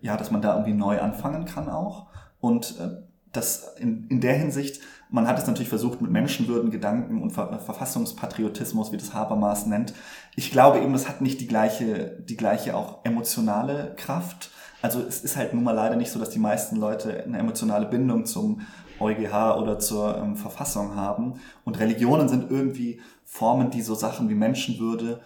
ja, 0.00 0.16
dass 0.16 0.30
man 0.30 0.42
da 0.42 0.52
irgendwie 0.52 0.74
neu 0.74 1.00
anfangen 1.00 1.46
kann 1.46 1.68
auch. 1.70 2.06
Und 2.40 2.78
äh, 2.78 3.06
das 3.32 3.74
in, 3.78 4.06
in 4.08 4.20
der 4.20 4.34
Hinsicht, 4.34 4.80
man 5.16 5.26
hat 5.26 5.38
es 5.38 5.46
natürlich 5.46 5.70
versucht 5.70 6.02
mit 6.02 6.10
Menschenwürden, 6.10 6.70
Gedanken 6.70 7.22
und 7.22 7.30
Ver 7.30 7.58
Verfassungspatriotismus, 7.58 8.92
wie 8.92 8.98
das 8.98 9.14
Habermas 9.14 9.64
nennt. 9.64 9.94
Ich 10.36 10.50
glaube 10.50 10.78
eben, 10.80 10.92
das 10.92 11.08
hat 11.08 11.22
nicht 11.22 11.40
die 11.40 11.46
gleiche, 11.46 12.18
die 12.28 12.36
gleiche 12.36 12.76
auch 12.76 13.02
emotionale 13.02 13.94
Kraft. 13.96 14.50
Also 14.82 15.00
es 15.00 15.24
ist 15.24 15.38
halt 15.38 15.54
nun 15.54 15.64
mal 15.64 15.72
leider 15.72 15.96
nicht 15.96 16.10
so, 16.10 16.18
dass 16.18 16.28
die 16.28 16.38
meisten 16.38 16.76
Leute 16.76 17.24
eine 17.24 17.38
emotionale 17.38 17.86
Bindung 17.86 18.26
zum 18.26 18.60
EuGH 19.00 19.56
oder 19.58 19.78
zur 19.78 20.18
ähm, 20.18 20.36
Verfassung 20.36 20.96
haben. 20.96 21.40
Und 21.64 21.80
Religionen 21.80 22.28
sind 22.28 22.50
irgendwie 22.50 23.00
Formen, 23.24 23.70
die 23.70 23.80
so 23.80 23.94
Sachen 23.94 24.28
wie 24.28 24.34
Menschenwürde 24.34 25.22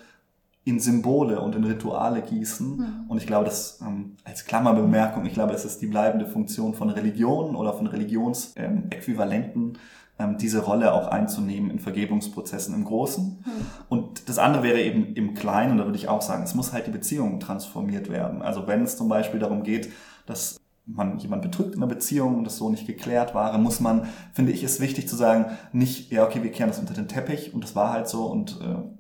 in 0.71 0.81
Symbole 0.81 1.41
und 1.41 1.55
in 1.57 1.65
Rituale 1.65 2.23
gießen. 2.23 2.77
Mhm. 2.77 3.05
Und 3.09 3.19
ich 3.19 3.27
glaube, 3.27 3.45
das 3.45 3.81
ähm, 3.83 4.17
als 4.25 4.45
Klammerbemerkung, 4.47 5.27
ich 5.27 5.35
glaube, 5.35 5.53
es 5.53 5.65
ist 5.65 5.83
die 5.83 5.87
bleibende 5.87 6.27
Funktion 6.27 6.75
von 6.75 6.91
Religionen 6.91 7.57
oder 7.57 7.73
von 7.73 7.87
Religionsäquivalenten, 7.87 9.79
ähm, 10.19 10.39
diese 10.39 10.61
Rolle 10.61 10.95
auch 10.95 11.09
einzunehmen 11.09 11.71
in 11.71 11.81
Vergebungsprozessen 11.81 12.75
im 12.75 12.85
Großen. 12.85 13.43
Mhm. 13.45 13.67
Und 13.89 14.29
das 14.29 14.39
andere 14.39 14.63
wäre 14.63 14.81
eben 14.81 15.15
im 15.15 15.35
Kleinen, 15.35 15.73
und 15.73 15.79
da 15.79 15.85
würde 15.87 15.99
ich 15.99 16.09
auch 16.09 16.23
sagen, 16.23 16.45
es 16.45 16.55
muss 16.55 16.73
halt 16.73 16.87
die 16.87 16.93
Beziehung 16.93 17.41
transformiert 17.41 18.09
werden. 18.09 18.41
Also 18.41 18.67
wenn 18.67 18.83
es 18.85 18.97
zum 18.97 19.09
Beispiel 19.09 19.41
darum 19.41 19.65
geht, 19.65 19.91
dass 20.27 20.61
man 20.87 21.19
jemand 21.19 21.43
betrügt 21.43 21.75
in 21.75 21.83
einer 21.83 21.93
Beziehung 21.93 22.39
und 22.39 22.45
das 22.45 22.57
so 22.57 22.71
nicht 22.71 22.87
geklärt 22.87 23.35
war, 23.35 23.57
muss 23.59 23.81
man, 23.81 24.09
finde 24.33 24.53
ich, 24.53 24.63
ist 24.63 24.81
wichtig 24.81 25.09
zu 25.09 25.17
sagen, 25.17 25.47
nicht, 25.73 26.13
ja, 26.13 26.25
okay, 26.25 26.43
wir 26.43 26.53
kehren 26.53 26.71
das 26.71 26.79
unter 26.79 26.95
den 26.95 27.09
Teppich 27.09 27.55
und 27.55 27.65
das 27.65 27.75
war 27.75 27.93
halt 27.93 28.09
so 28.09 28.27
und 28.27 28.61
äh, 28.61 29.00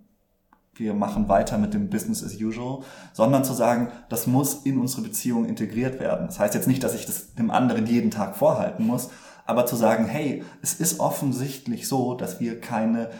wir 0.80 0.94
machen 0.94 1.28
weiter 1.28 1.58
mit 1.58 1.74
dem 1.74 1.90
Business 1.90 2.24
as 2.24 2.40
usual, 2.40 2.80
sondern 3.12 3.44
zu 3.44 3.52
sagen, 3.52 3.88
das 4.08 4.26
muss 4.26 4.62
in 4.64 4.78
unsere 4.78 5.02
Beziehung 5.02 5.44
integriert 5.44 6.00
werden. 6.00 6.26
Das 6.26 6.40
heißt 6.40 6.54
jetzt 6.54 6.66
nicht, 6.66 6.82
dass 6.82 6.94
ich 6.94 7.06
das 7.06 7.34
dem 7.34 7.50
anderen 7.50 7.86
jeden 7.86 8.10
Tag 8.10 8.36
vorhalten 8.36 8.86
muss, 8.86 9.10
aber 9.46 9.66
zu 9.66 9.76
sagen, 9.76 10.06
hey, 10.06 10.42
es 10.62 10.74
ist 10.74 10.98
offensichtlich 10.98 11.86
so, 11.86 12.14
dass 12.14 12.40
wir 12.40 12.60
keine, 12.60 13.10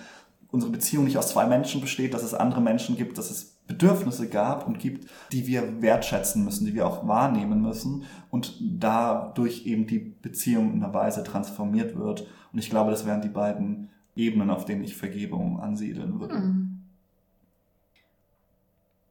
unsere 0.51 0.73
Beziehung 0.73 1.05
nicht 1.05 1.19
aus 1.19 1.29
zwei 1.29 1.47
Menschen 1.47 1.81
besteht, 1.81 2.15
dass 2.15 2.23
es 2.23 2.35
andere 2.35 2.61
Menschen 2.61 2.97
gibt, 2.97 3.19
dass 3.19 3.31
es 3.31 3.59
Bedürfnisse 3.67 4.29
gab 4.29 4.67
und 4.67 4.81
gibt, 4.81 5.09
die 5.31 5.47
wir 5.47 5.81
wertschätzen 5.81 6.45
müssen, 6.45 6.67
die 6.67 6.75
wir 6.75 6.87
auch 6.87 7.07
wahrnehmen 7.07 7.63
müssen 7.63 8.05
und 8.31 8.57
dadurch 8.61 9.67
eben 9.67 9.87
die 9.87 9.99
Beziehung 9.99 10.73
in 10.73 10.83
einer 10.83 10.93
Weise 10.93 11.23
transformiert 11.23 11.97
wird. 11.97 12.27
Und 12.53 12.59
ich 12.59 12.69
glaube, 12.69 12.91
das 12.91 13.07
wären 13.07 13.23
die 13.23 13.29
beiden 13.29 13.91
Ebenen, 14.17 14.51
auf 14.51 14.65
denen 14.65 14.83
ich 14.83 14.97
Vergebung 14.97 15.61
ansiedeln 15.61 16.19
würde. 16.19 16.35
Mhm. 16.35 16.70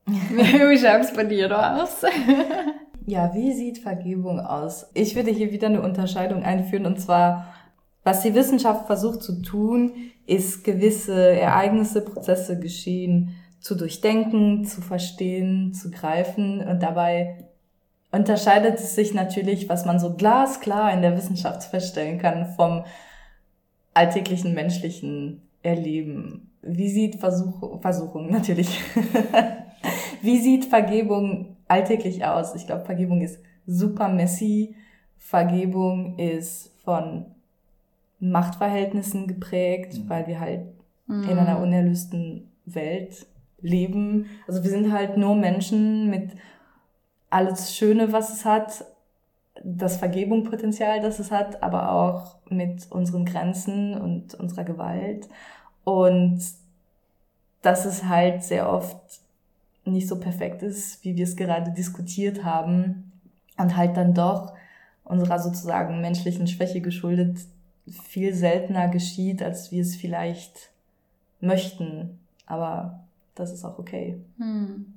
Wie 0.10 0.78
schaut 0.78 1.02
es 1.02 1.14
bei 1.14 1.24
dir 1.24 1.82
aus? 1.82 2.02
ja, 3.06 3.34
wie 3.34 3.54
sieht 3.54 3.80
Vergebung 3.80 4.40
aus? 4.40 4.90
Ich 4.94 5.16
würde 5.16 5.32
hier 5.32 5.52
wieder 5.52 5.68
eine 5.68 5.82
Unterscheidung 5.82 6.44
einführen 6.44 6.86
und 6.86 7.00
zwar, 7.00 7.54
was 8.04 8.22
die 8.22 8.34
Wissenschaft 8.34 8.88
versucht 8.88 9.22
zu 9.22 9.42
tun, 9.42 9.94
ist 10.26 10.64
gewisse 10.64 11.40
Ereignisse, 11.40 12.02
Prozesse 12.02 12.60
geschehen, 12.60 13.36
zu 13.60 13.76
durchdenken, 13.76 14.66
zu 14.66 14.82
verstehen, 14.82 15.74
zu 15.74 15.92
greifen 15.92 16.62
und 16.62 16.82
dabei 16.82 17.46
unterscheidet 18.12 18.80
es 18.80 18.96
sich 18.96 19.14
natürlich, 19.14 19.70
was 19.70 19.86
man 19.86 20.00
so 20.00 20.16
glasklar 20.16 20.94
in 20.94 21.02
der 21.02 21.16
Wissenschaft 21.16 21.64
feststellen 21.64 22.20
kann, 22.20 22.54
vom 22.56 22.86
alltäglichen 23.94 24.54
menschlichen 24.54 25.42
Erleben. 25.62 26.52
Wie 26.62 26.90
sieht 26.90 27.18
Versuch, 27.18 27.82
Versuchung 27.82 28.32
natürlich 28.32 28.82
Wie 30.22 30.40
sieht 30.40 30.66
Vergebung 30.66 31.58
alltäglich 31.68 32.26
aus? 32.26 32.56
Ich 32.56 32.66
glaube, 32.66 32.86
Vergebung 32.86 33.22
ist 33.22 33.40
super 33.66 34.08
messy. 34.10 34.76
Vergebung 35.18 36.18
ist 36.18 36.72
von 36.84 37.26
Machtverhältnissen 38.20 39.28
geprägt, 39.28 39.98
mhm. 39.98 40.10
weil 40.10 40.28
wir 40.28 40.40
halt 40.40 40.66
mhm. 41.08 41.24
in 41.24 41.38
einer 41.38 41.60
unerlösten 41.60 42.50
Welt 42.66 43.28
leben. 43.62 44.28
Also 44.48 44.64
wir 44.64 44.70
sind 44.70 44.92
halt 44.92 45.18
nur 45.18 45.36
Menschen 45.36 46.10
mit 46.10 46.32
alles 47.30 47.76
Schöne, 47.76 48.12
was 48.12 48.34
es 48.34 48.46
hat, 48.46 48.86
das 49.64 49.98
Vergebungspotenzial, 49.98 51.02
das 51.02 51.20
es 51.20 51.32
hat, 51.32 51.62
aber 51.62 51.92
auch 51.92 52.38
mit 52.50 52.90
unseren 52.92 53.26
Grenzen 53.26 53.94
und 54.00 54.34
unserer 54.36 54.64
Gewalt. 54.64 55.28
Und 55.84 56.42
das 57.62 57.86
ist 57.86 58.08
halt 58.08 58.44
sehr 58.44 58.72
oft 58.72 58.98
nicht 59.90 60.08
so 60.08 60.20
perfekt 60.20 60.64
ist, 60.64 61.04
wie 61.04 61.16
wir 61.16 61.24
es 61.24 61.36
gerade 61.36 61.72
diskutiert 61.72 62.44
haben 62.44 63.12
und 63.58 63.76
halt 63.76 63.98
dann 63.98 64.14
doch 64.14 64.54
unserer 65.04 65.40
sozusagen 65.40 66.02
menschlichen 66.02 66.48
Schwäche 66.48 66.82
geschuldet 66.82 67.40
viel 67.92 68.34
seltener 68.34 68.88
geschieht, 68.88 69.42
als 69.42 69.72
wir 69.72 69.82
es 69.82 69.96
vielleicht 69.96 70.70
möchten. 71.42 72.20
Aber 72.46 73.04
das 73.36 73.52
ist 73.52 73.66
auch 73.66 73.80
okay. 73.80 74.20
Hm. 74.38 74.94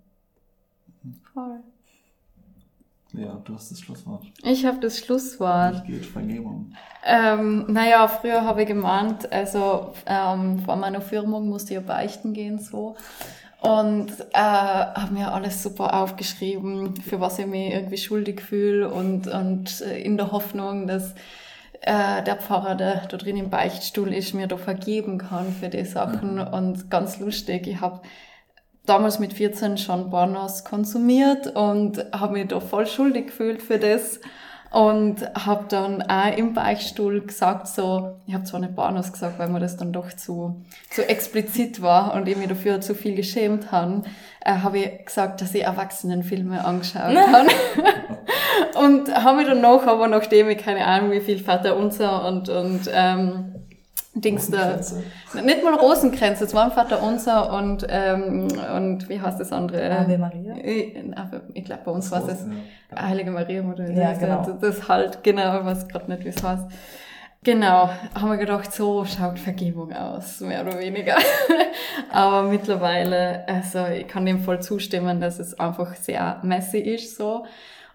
Voll. 1.32 1.60
Ja, 3.14 3.34
du 3.44 3.54
hast 3.54 3.70
das 3.70 3.80
Schlusswort. 3.80 4.24
Ich 4.42 4.64
habe 4.64 4.80
das 4.80 4.98
Schlusswort. 4.98 5.86
Wie 5.86 5.92
geht 5.92 6.06
Vergebung? 6.06 6.72
Ähm, 7.04 7.66
naja, 7.68 8.08
früher 8.08 8.42
habe 8.42 8.62
ich 8.62 8.68
gemeint, 8.68 9.30
also 9.30 9.92
ähm, 10.06 10.60
vor 10.60 10.76
meiner 10.76 11.02
Firmung 11.02 11.48
musste 11.48 11.74
ich 11.74 11.80
ja 11.80 11.86
beichten 11.86 12.32
gehen 12.32 12.58
so 12.58 12.96
und 13.62 14.10
äh, 14.32 14.38
habe 14.38 15.14
mir 15.14 15.32
alles 15.32 15.62
super 15.62 16.02
aufgeschrieben, 16.02 16.96
für 16.96 17.20
was 17.20 17.38
ich 17.38 17.46
mich 17.46 17.72
irgendwie 17.72 17.96
schuldig 17.96 18.40
fühle 18.40 18.92
und, 18.92 19.28
und 19.28 19.80
äh, 19.82 20.00
in 20.02 20.16
der 20.16 20.32
Hoffnung, 20.32 20.88
dass 20.88 21.14
äh, 21.80 22.24
der 22.24 22.36
Pfarrer, 22.36 22.74
der 22.74 23.06
da 23.06 23.16
drin 23.16 23.36
im 23.36 23.50
Beichtstuhl 23.50 24.12
ist, 24.12 24.34
mir 24.34 24.48
da 24.48 24.56
vergeben 24.56 25.18
kann 25.18 25.52
für 25.52 25.68
die 25.68 25.84
Sachen. 25.84 26.34
Mhm. 26.34 26.46
Und 26.48 26.90
ganz 26.90 27.20
lustig, 27.20 27.68
ich 27.68 27.80
habe 27.80 28.00
damals 28.84 29.20
mit 29.20 29.32
14 29.32 29.78
schon 29.78 30.10
Pornos 30.10 30.64
konsumiert 30.64 31.46
und 31.54 32.04
habe 32.12 32.32
mich 32.32 32.48
da 32.48 32.58
voll 32.58 32.88
schuldig 32.88 33.26
gefühlt 33.26 33.62
für 33.62 33.78
das 33.78 34.18
und 34.72 35.16
habe 35.34 35.66
dann 35.68 36.00
auch 36.02 36.36
im 36.36 36.54
Beichtstuhl 36.54 37.20
gesagt 37.20 37.68
so, 37.68 38.16
ich 38.26 38.32
habe 38.32 38.44
zwar 38.44 38.60
nicht 38.60 38.74
Bahnhof 38.74 39.12
gesagt, 39.12 39.38
weil 39.38 39.48
mir 39.48 39.60
das 39.60 39.76
dann 39.76 39.92
doch 39.92 40.10
zu, 40.14 40.64
zu 40.90 41.06
explizit 41.06 41.82
war 41.82 42.14
und 42.14 42.26
ich 42.26 42.38
mich 42.38 42.48
dafür 42.48 42.80
zu 42.80 42.94
viel 42.94 43.14
geschämt 43.14 43.70
habe, 43.70 44.02
äh, 44.40 44.54
habe 44.54 44.78
ich 44.78 45.04
gesagt, 45.04 45.42
dass 45.42 45.54
ich 45.54 45.64
Erwachsenenfilme 45.64 46.64
angeschaut 46.64 47.16
habe. 47.32 47.48
und 48.82 49.14
habe 49.14 49.38
mich 49.38 49.46
dann 49.46 49.60
noch, 49.60 49.86
aber 49.86 50.08
nachdem 50.08 50.48
ich 50.48 50.58
keine 50.58 50.86
Ahnung, 50.86 51.10
wie 51.10 51.20
viel 51.20 51.38
Vater 51.38 51.76
unser 51.76 52.26
und, 52.26 52.48
und 52.48 52.90
ähm, 52.90 53.61
Dings 54.14 54.50
da. 54.50 54.76
Nicht 55.42 55.64
mal 55.64 55.74
Rosenkränze, 55.74 56.44
es 56.44 56.54
war 56.54 56.64
ein 56.64 56.72
Vater 56.72 57.02
unser 57.02 57.52
und, 57.54 57.86
ähm, 57.88 58.48
und 58.76 59.08
wie 59.08 59.20
heißt 59.20 59.40
das 59.40 59.52
andere? 59.52 59.90
Ave 59.90 60.18
Maria. 60.18 60.56
Ich, 60.62 60.94
ich 61.54 61.64
glaube, 61.64 61.82
bei 61.84 61.90
uns 61.90 62.10
war 62.10 62.28
es 62.28 62.46
ja. 62.90 63.08
Heilige 63.08 63.30
Maria 63.30 63.62
oder 63.62 63.90
ja, 63.90 64.12
genau. 64.12 64.44
das, 64.44 64.58
das 64.60 64.88
halt, 64.88 65.22
genau, 65.22 65.64
weiß 65.64 65.88
gerade 65.88 66.10
nicht, 66.10 66.24
wie 66.24 66.28
es 66.28 66.42
heißt. 66.42 66.66
Genau, 67.44 67.88
haben 68.14 68.30
wir 68.30 68.36
gedacht, 68.36 68.72
so 68.72 69.04
schaut 69.04 69.38
Vergebung 69.38 69.92
aus, 69.92 70.40
mehr 70.40 70.64
oder 70.64 70.78
weniger. 70.78 71.16
Aber 72.12 72.42
mittlerweile, 72.42 73.48
also 73.48 73.86
ich 73.86 74.06
kann 74.06 74.26
dem 74.26 74.40
voll 74.40 74.60
zustimmen, 74.60 75.20
dass 75.20 75.38
es 75.38 75.58
einfach 75.58 75.94
sehr 75.96 76.38
messy 76.42 76.78
ist 76.78 77.16
so. 77.16 77.44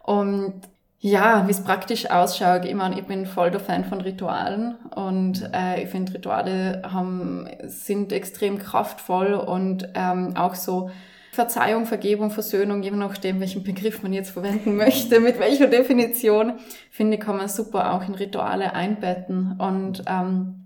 Und 0.03 0.61
ja, 0.99 1.47
wie 1.47 1.51
es 1.51 1.63
praktisch 1.63 2.09
ausschaut. 2.09 2.65
Ich 2.65 2.73
meine, 2.73 2.99
ich 2.99 3.05
bin 3.05 3.25
voll 3.25 3.51
der 3.51 3.59
Fan 3.59 3.85
von 3.85 4.01
Ritualen 4.01 4.75
und 4.95 5.49
äh, 5.53 5.83
ich 5.83 5.89
finde 5.89 6.15
Rituale 6.15 6.81
haben, 6.91 7.47
sind 7.65 8.11
extrem 8.11 8.57
kraftvoll 8.57 9.33
und 9.33 9.89
ähm, 9.93 10.35
auch 10.35 10.55
so 10.55 10.89
Verzeihung, 11.31 11.85
Vergebung, 11.85 12.31
Versöhnung, 12.31 12.81
je 12.81 12.89
nachdem, 12.89 13.39
welchen 13.39 13.63
Begriff 13.63 14.01
man 14.01 14.11
jetzt 14.11 14.31
verwenden 14.31 14.75
möchte, 14.77 15.19
mit 15.19 15.39
welcher 15.39 15.67
Definition, 15.67 16.53
finde 16.89 17.17
ich, 17.17 17.19
kann 17.21 17.37
man 17.37 17.47
super 17.47 17.93
auch 17.93 18.07
in 18.07 18.15
Rituale 18.15 18.73
einbetten. 18.73 19.55
Und 19.59 20.03
ähm, 20.07 20.65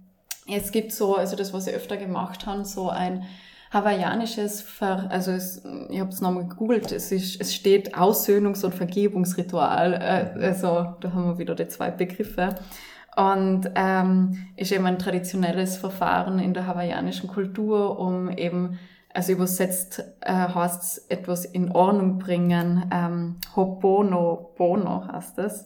es 0.50 0.72
gibt 0.72 0.94
so, 0.94 1.18
also 1.18 1.36
das, 1.36 1.52
was 1.52 1.68
ich 1.68 1.74
öfter 1.74 1.98
gemacht 1.98 2.46
habe, 2.46 2.64
so 2.64 2.90
ein 2.90 3.26
hawaiianisches, 3.72 4.62
Ver 4.62 5.08
also 5.10 5.32
es, 5.32 5.64
ich 5.90 6.00
habe 6.00 6.10
es 6.10 6.22
nochmal 6.22 6.48
gegoogelt, 6.48 6.92
es, 6.92 7.12
ist, 7.12 7.40
es 7.40 7.56
steht 7.56 7.96
Aussöhnungs- 7.96 8.66
und 8.66 8.76
Vergebungsritual, 8.76 9.94
äh, 9.94 10.46
also 10.46 10.96
da 11.00 11.14
haben 11.14 11.26
wir 11.26 11.38
wieder 11.38 11.56
die 11.56 11.68
zwei 11.68 11.90
Begriffe. 11.90 12.56
Und 13.16 13.70
ähm, 13.76 14.48
ist 14.56 14.72
eben 14.72 14.86
ein 14.86 14.98
traditionelles 14.98 15.76
Verfahren 15.76 16.40
in 16.40 16.54
der 16.54 16.66
hawaiianischen 16.66 17.30
Kultur, 17.30 18.00
um 18.00 18.30
eben, 18.30 18.80
also 19.14 19.34
übersetzt 19.34 20.02
äh, 20.22 20.32
heißt 20.32 20.84
es 20.84 20.98
etwas 21.10 21.44
in 21.44 21.72
Ordnung 21.72 22.20
bringen. 22.20 22.90
Ähm, 22.90 23.36
Hopono 23.54 24.54
Bono 24.58 25.08
heißt 25.12 25.40
es. 25.40 25.66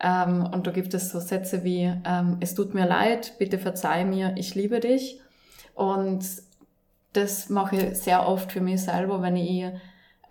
Ähm, 0.00 0.46
und 0.52 0.66
da 0.66 0.70
gibt 0.70 0.92
es 0.92 1.08
so 1.08 1.18
Sätze 1.18 1.64
wie, 1.64 1.90
ähm, 2.04 2.36
es 2.40 2.54
tut 2.54 2.74
mir 2.74 2.86
leid, 2.86 3.38
bitte 3.38 3.58
verzeih 3.58 4.04
mir, 4.04 4.34
ich 4.36 4.54
liebe 4.54 4.80
dich. 4.80 5.22
Und 5.74 6.24
das 7.16 7.48
mache 7.48 7.76
ich 7.76 7.98
sehr 7.98 8.26
oft 8.26 8.52
für 8.52 8.60
mich 8.60 8.82
selber, 8.82 9.22
wenn 9.22 9.36
ich 9.36 9.64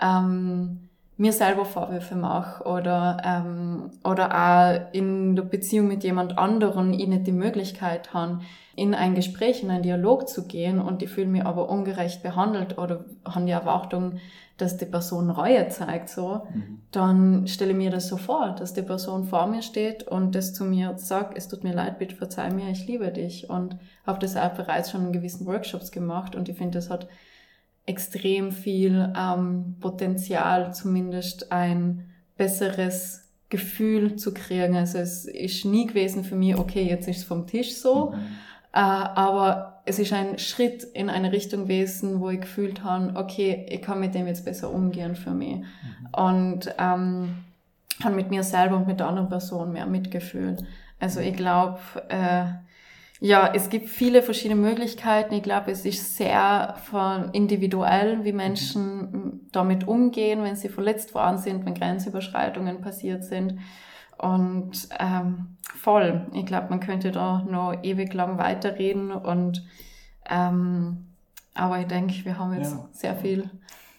ähm, 0.01 0.89
mir 1.17 1.31
selber 1.31 1.65
Vorwürfe 1.65 2.15
mache 2.15 2.63
oder, 2.65 3.17
ähm, 3.23 3.91
oder 4.03 4.33
auch 4.33 4.93
in 4.93 5.35
der 5.35 5.43
Beziehung 5.43 5.87
mit 5.87 6.03
jemand 6.03 6.37
anderen 6.37 6.93
ich 6.93 7.07
nicht 7.07 7.27
die 7.27 7.31
Möglichkeit 7.31 8.13
habe, 8.13 8.41
in 8.75 8.93
ein 8.93 9.15
Gespräch, 9.15 9.63
in 9.63 9.71
einen 9.71 9.83
Dialog 9.83 10.27
zu 10.27 10.45
gehen 10.47 10.81
und 10.81 11.01
ich 11.01 11.09
fühle 11.09 11.27
mich 11.27 11.45
aber 11.45 11.69
ungerecht 11.69 12.21
behandelt 12.21 12.77
oder 12.77 13.05
habe 13.25 13.45
die 13.45 13.51
Erwartung, 13.51 14.19
dass 14.57 14.77
die 14.77 14.85
Person 14.85 15.29
Reue 15.29 15.67
zeigt, 15.67 16.09
so, 16.09 16.43
mhm. 16.53 16.81
dann 16.91 17.47
stelle 17.47 17.71
ich 17.71 17.77
mir 17.77 17.91
das 17.91 18.07
so 18.07 18.15
vor, 18.15 18.55
dass 18.57 18.73
die 18.73 18.81
Person 18.81 19.25
vor 19.25 19.47
mir 19.47 19.61
steht 19.61 20.03
und 20.07 20.33
das 20.33 20.53
zu 20.53 20.63
mir 20.63 20.97
sagt, 20.97 21.37
es 21.37 21.49
tut 21.49 21.63
mir 21.63 21.73
leid, 21.73 21.99
bitte 21.99 22.15
verzeih 22.15 22.51
mir, 22.51 22.69
ich 22.69 22.87
liebe 22.87 23.11
dich 23.11 23.49
und 23.49 23.77
habe 24.05 24.19
das 24.19 24.37
auch 24.37 24.53
bereits 24.53 24.91
schon 24.91 25.07
in 25.07 25.11
gewissen 25.11 25.45
Workshops 25.45 25.91
gemacht 25.91 26.35
und 26.35 26.47
ich 26.47 26.57
finde, 26.57 26.77
das 26.77 26.89
hat 26.89 27.07
extrem 27.85 28.51
viel 28.51 29.13
ähm, 29.17 29.75
Potenzial, 29.79 30.73
zumindest 30.73 31.51
ein 31.51 32.09
besseres 32.37 33.29
Gefühl 33.49 34.15
zu 34.15 34.33
kriegen. 34.33 34.75
Also 34.75 34.97
es 34.97 35.25
ist 35.25 35.65
nie 35.65 35.85
gewesen 35.85 36.23
für 36.23 36.35
mich, 36.35 36.57
okay, 36.57 36.83
jetzt 36.83 37.07
ist 37.07 37.17
es 37.17 37.23
vom 37.23 37.45
Tisch 37.45 37.75
so, 37.75 38.11
mhm. 38.11 38.21
äh, 38.73 38.79
aber 38.79 39.74
es 39.85 39.99
ist 39.99 40.13
ein 40.13 40.39
Schritt 40.39 40.83
in 40.83 41.09
eine 41.09 41.31
Richtung 41.31 41.63
gewesen, 41.63 42.19
wo 42.19 42.29
ich 42.29 42.41
gefühlt 42.41 42.83
habe, 42.83 43.13
okay, 43.15 43.65
ich 43.69 43.81
kann 43.81 43.99
mit 43.99 44.15
dem 44.15 44.27
jetzt 44.27 44.43
besser 44.43 44.71
umgehen 44.71 45.15
für 45.15 45.31
mich. 45.31 45.57
Mhm. 45.57 45.65
Und 46.11 46.75
ähm, 46.79 47.43
habe 48.03 48.15
mit 48.15 48.29
mir 48.29 48.43
selber 48.43 48.77
und 48.77 48.87
mit 48.87 48.99
der 48.99 49.07
anderen 49.07 49.29
Person 49.29 49.71
mehr 49.71 49.85
Mitgefühl. 49.85 50.57
Also 50.99 51.19
ich 51.19 51.35
glaube, 51.35 51.79
äh, 52.09 52.45
ja, 53.21 53.51
es 53.53 53.69
gibt 53.69 53.89
viele 53.89 54.21
verschiedene 54.21 54.59
Möglichkeiten. 54.59 55.33
Ich 55.35 55.43
glaube, 55.43 55.71
es 55.71 55.85
ist 55.85 56.17
sehr 56.17 56.75
von 56.89 57.29
individuell, 57.31 58.23
wie 58.25 58.33
Menschen 58.33 59.47
damit 59.51 59.87
umgehen, 59.87 60.43
wenn 60.43 60.55
sie 60.55 60.69
verletzt 60.69 61.13
worden 61.13 61.37
sind, 61.37 61.65
wenn 61.65 61.75
Grenzüberschreitungen 61.75 62.81
passiert 62.81 63.23
sind. 63.23 63.59
Und 64.17 64.89
ähm, 64.99 65.57
voll. 65.75 66.27
Ich 66.33 66.45
glaube, 66.45 66.67
man 66.69 66.79
könnte 66.79 67.11
da 67.11 67.43
noch 67.43 67.75
ewig 67.83 68.13
lang 68.13 68.37
weiterreden. 68.37 69.11
Und 69.11 69.65
ähm, 70.29 71.05
aber 71.53 71.79
ich 71.79 71.87
denke, 71.87 72.13
wir 72.23 72.37
haben 72.37 72.53
jetzt 72.53 72.73
ja. 72.73 72.87
sehr 72.91 73.15
viel 73.15 73.49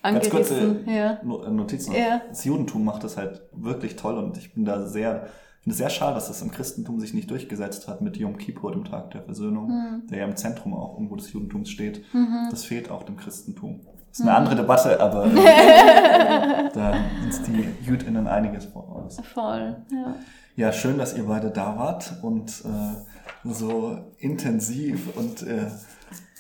angerissen. 0.03 0.33
Ganz 0.33 0.49
kurze 0.49 0.81
ja. 0.87 1.23
Notizen. 1.23 1.95
Ja. 1.95 2.23
Das 2.29 2.45
Judentum 2.45 2.85
macht 2.85 3.05
das 3.05 3.17
halt 3.17 3.43
wirklich 3.53 3.97
toll 3.97 4.17
und 4.19 4.37
ich 4.37 4.55
bin 4.55 4.65
da 4.65 4.87
sehr 4.87 5.29
finde 5.67 5.73
es 5.73 5.79
sehr 5.79 5.91
schade, 5.91 6.15
dass 6.15 6.29
das 6.29 6.43
im 6.43 6.53
Christentum 6.53 7.01
sich 7.01 7.13
nicht 7.13 7.29
durchgesetzt 7.29 7.89
hat 7.89 8.01
mit 8.01 8.17
Yom 8.17 8.39
Kippur, 8.39 8.71
dem 8.71 8.85
Tag 8.85 9.11
der 9.11 9.23
Versöhnung, 9.23 9.67
mhm. 9.67 10.07
der 10.07 10.19
ja 10.19 10.25
im 10.25 10.37
Zentrum 10.37 10.73
auch 10.75 10.95
irgendwo 10.95 11.17
des 11.17 11.33
Judentums 11.33 11.71
steht. 11.71 12.05
Mhm. 12.15 12.47
Das 12.53 12.65
fehlt 12.65 12.89
auch 12.89 13.03
dem 13.03 13.17
Christentum. 13.17 13.81
Das 14.17 14.21
ist 14.21 14.31
eine 14.31 14.31
mhm. 14.31 14.37
andere 14.47 14.57
Debatte, 14.57 14.99
aber 14.99 15.27
äh, 15.27 16.71
da 16.73 16.95
sind 17.29 17.47
die 17.49 17.85
JüdInnen 17.85 18.27
einiges 18.27 18.65
voraus. 18.65 19.19
Voll, 19.35 19.77
ja. 19.93 20.15
Ja, 20.57 20.73
schön, 20.73 20.97
dass 20.97 21.15
ihr 21.15 21.25
beide 21.25 21.51
da 21.51 21.77
wart 21.77 22.15
und 22.23 22.51
äh, 22.65 23.51
so 23.53 23.99
intensiv 24.17 25.15
und 25.17 25.43
äh, 25.43 25.67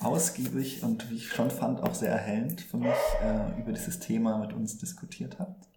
ausgiebig 0.00 0.82
und 0.84 1.10
wie 1.10 1.16
ich 1.16 1.28
schon 1.28 1.50
fand, 1.50 1.82
auch 1.82 1.92
sehr 1.92 2.12
erhellend 2.12 2.62
für 2.62 2.78
mich 2.78 2.94
äh, 3.22 3.60
über 3.60 3.72
dieses 3.72 3.98
Thema 3.98 4.38
mit 4.38 4.54
uns 4.54 4.78
diskutiert 4.78 5.36
habt. 5.38 5.68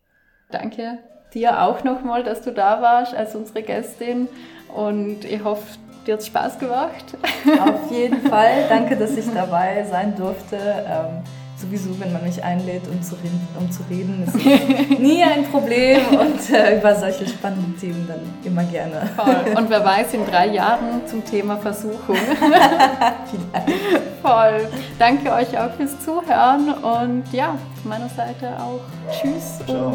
Danke 0.51 0.99
dir 1.33 1.61
auch 1.61 1.83
nochmal, 1.83 2.23
dass 2.23 2.41
du 2.43 2.53
da 2.53 2.81
warst 2.81 3.13
als 3.13 3.35
unsere 3.35 3.61
Gästin 3.61 4.29
und 4.73 5.25
ich 5.25 5.43
hoffe, 5.43 5.77
dir 6.07 6.13
hat 6.13 6.23
Spaß 6.23 6.59
gemacht. 6.59 7.17
Auf 7.59 7.91
jeden 7.91 8.21
Fall. 8.21 8.69
Danke, 8.69 8.95
dass 8.95 9.17
ich 9.17 9.25
dabei 9.33 9.83
sein 9.83 10.15
durfte. 10.15 10.55
Ähm, 10.57 11.23
sowieso, 11.60 11.99
wenn 11.99 12.14
man 12.14 12.24
mich 12.24 12.41
einlädt, 12.43 12.88
um 12.88 13.01
zu 13.01 13.16
reden, 13.16 13.47
um 13.60 13.72
zu 13.72 13.82
reden 13.89 14.24
ist 14.26 14.36
nie 14.99 15.24
ein 15.24 15.45
Problem 15.45 16.01
und 16.20 16.49
äh, 16.51 16.78
über 16.78 16.95
solche 16.95 17.28
spannenden 17.28 17.78
Themen 17.78 18.07
dann 18.07 18.22
immer 18.43 18.64
gerne. 18.64 19.10
Voll. 19.16 19.55
Und 19.55 19.70
wer 19.70 19.84
weiß, 19.84 20.14
in 20.14 20.26
drei 20.26 20.47
Jahren 20.47 21.01
zum 21.05 21.26
Thema 21.26 21.57
Versuchung. 21.57 22.16
Voll. 24.22 24.68
Danke 24.97 25.34
euch 25.34 25.57
auch 25.57 25.72
fürs 25.76 25.99
Zuhören 26.03 26.74
und 26.74 27.24
ja, 27.32 27.57
von 27.82 27.89
meiner 27.89 28.10
Seite 28.10 28.49
auch 28.57 28.82
Tschüss 29.12 29.60
Ciao. 29.66 29.93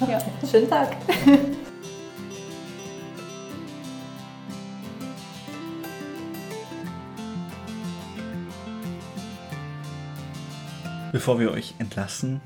und 0.00 0.10
ja, 0.10 0.18
schönen 0.50 0.68
Tag. 0.68 0.88
Bevor 11.14 11.38
wir 11.38 11.52
euch 11.52 11.74
entlassen 11.78 12.40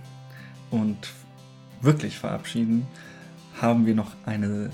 und 0.71 0.99
wirklich 1.81 2.19
verabschieden, 2.19 2.87
haben 3.63 3.87
wir 3.87 3.95
noch 3.95 4.11
eine 4.27 4.69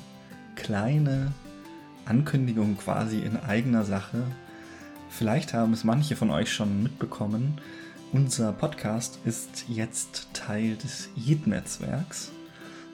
kleine 0.57 1.31
Ankündigung 2.05 2.77
quasi 2.77 3.21
in 3.21 3.37
eigener 3.37 3.85
Sache. 3.85 4.25
Vielleicht 5.11 5.55
haben 5.55 5.73
es 5.73 5.85
manche 5.85 6.17
von 6.17 6.33
euch 6.33 6.53
schon 6.53 6.83
mitbekommen. 6.83 7.61
Unser 8.13 8.53
Podcast 8.53 9.21
ist 9.25 9.67
jetzt 9.69 10.27
Teil 10.33 10.75
des 10.75 11.11
Yid-Netzwerks. 11.15 12.33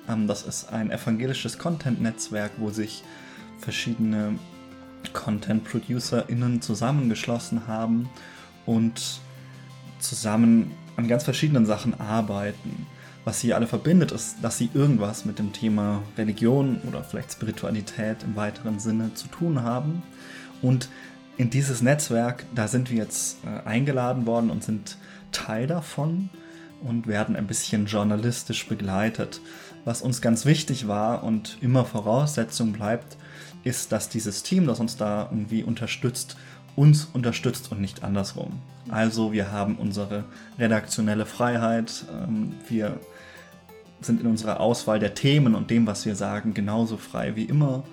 Ähm, 0.07 0.27
das 0.27 0.43
ist 0.43 0.71
ein 0.71 0.91
evangelisches 0.91 1.57
Content-Netzwerk, 1.57 2.51
wo 2.59 2.69
sich 2.69 3.05
verschiedene 3.59 4.39
Content-ProducerInnen 5.15 6.61
zusammengeschlossen 6.61 7.67
haben 7.67 8.11
und 8.67 9.23
zusammen 10.01 10.73
an 11.01 11.09
ganz 11.09 11.25
verschiedenen 11.25 11.67
Sachen 11.67 11.99
arbeiten. 11.99 12.87
Was 13.25 13.41
sie 13.41 13.53
alle 13.53 13.67
verbindet, 13.67 14.13
ist, 14.13 14.37
dass 14.43 14.57
sie 14.59 14.71
irgendwas 14.73 15.25
mit 15.25 15.39
dem 15.39 15.53
Thema 15.53 16.03
Religion 16.17 16.81
oder 16.89 17.05
vielleicht 17.05 17.33
Spiritualität 17.33 18.23
im 18.23 18.37
weiteren 18.37 18.79
Sinne 18.79 19.13
zu 19.15 19.29
tun 19.29 19.63
haben. 19.63 20.03
Und 20.63 20.89
in 21.37 21.51
dieses 21.51 21.83
Netzwerk, 21.83 22.45
da 22.55 22.69
sind 22.69 22.91
wir 22.91 22.99
jetzt 22.99 23.39
äh, 23.45 23.67
eingeladen 23.67 24.27
worden 24.27 24.51
und 24.51 24.63
sind 24.65 24.97
Teil 25.33 25.67
davon 25.67 26.31
und 26.83 27.07
werden 27.07 27.37
ein 27.37 27.47
bisschen 27.47 27.87
journalistisch 27.87 28.67
begleitet. 28.69 29.41
Was 29.85 30.03
uns 30.03 30.21
ganz 30.21 30.45
wichtig 30.45 30.89
war 30.89 31.25
und 31.25 31.59
immer 31.61 31.85
Voraussetzung 31.85 32.73
bleibt, 32.73 33.17
ist, 33.65 33.93
dass 33.93 34.09
dieses 34.09 34.43
Team, 34.43 34.67
das 34.67 34.81
uns 34.81 34.97
da 34.97 35.29
irgendwie 35.31 35.63
unterstützt, 35.63 36.37
uns 36.77 37.09
unterstützt 37.13 37.71
und 37.73 37.81
nicht 37.81 38.03
andersrum. 38.03 38.61
Also 38.89 39.33
wir 39.33 39.53
haben 39.53 39.77
unsere 39.77 40.25
redaktionelle 40.59 41.27
Freiheit, 41.27 42.05
ähm, 42.13 42.55
wir 42.69 42.99
sind 44.01 44.21
in 44.21 44.27
unserer 44.27 44.61
Auswahl 44.61 44.99
der 44.99 45.15
Themen 45.15 45.55
und 45.55 45.71
dem, 45.71 45.87
was 45.87 46.07
wir 46.07 46.17
sagen, 46.17 46.55
genauso 46.55 46.97
frei 46.97 47.37
wie 47.37 47.45
immer. 47.45 47.85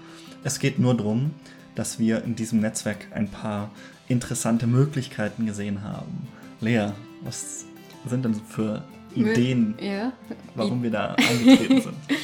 Es 0.44 0.60
geht 0.60 0.80
nur 0.80 0.96
darum, 0.96 1.32
dass 1.76 2.00
wir 2.00 2.24
in 2.24 2.36
diesem 2.36 2.60
Netzwerk 2.62 3.08
ein 3.14 3.30
paar 3.30 3.70
interessante 4.08 4.68
Möglichkeiten 4.68 5.46
gesehen 5.46 5.84
haben. 5.84 6.28
Lea, 6.62 6.92
was 7.24 7.66
sind 8.06 8.24
denn 8.26 8.36
für 8.36 8.84
Ideen, 9.18 9.76
ja. 9.80 10.11
warum 10.55 10.82
wir 10.84 10.91
da 10.91 11.15
angetreten 11.15 11.82
sind? 11.82 11.95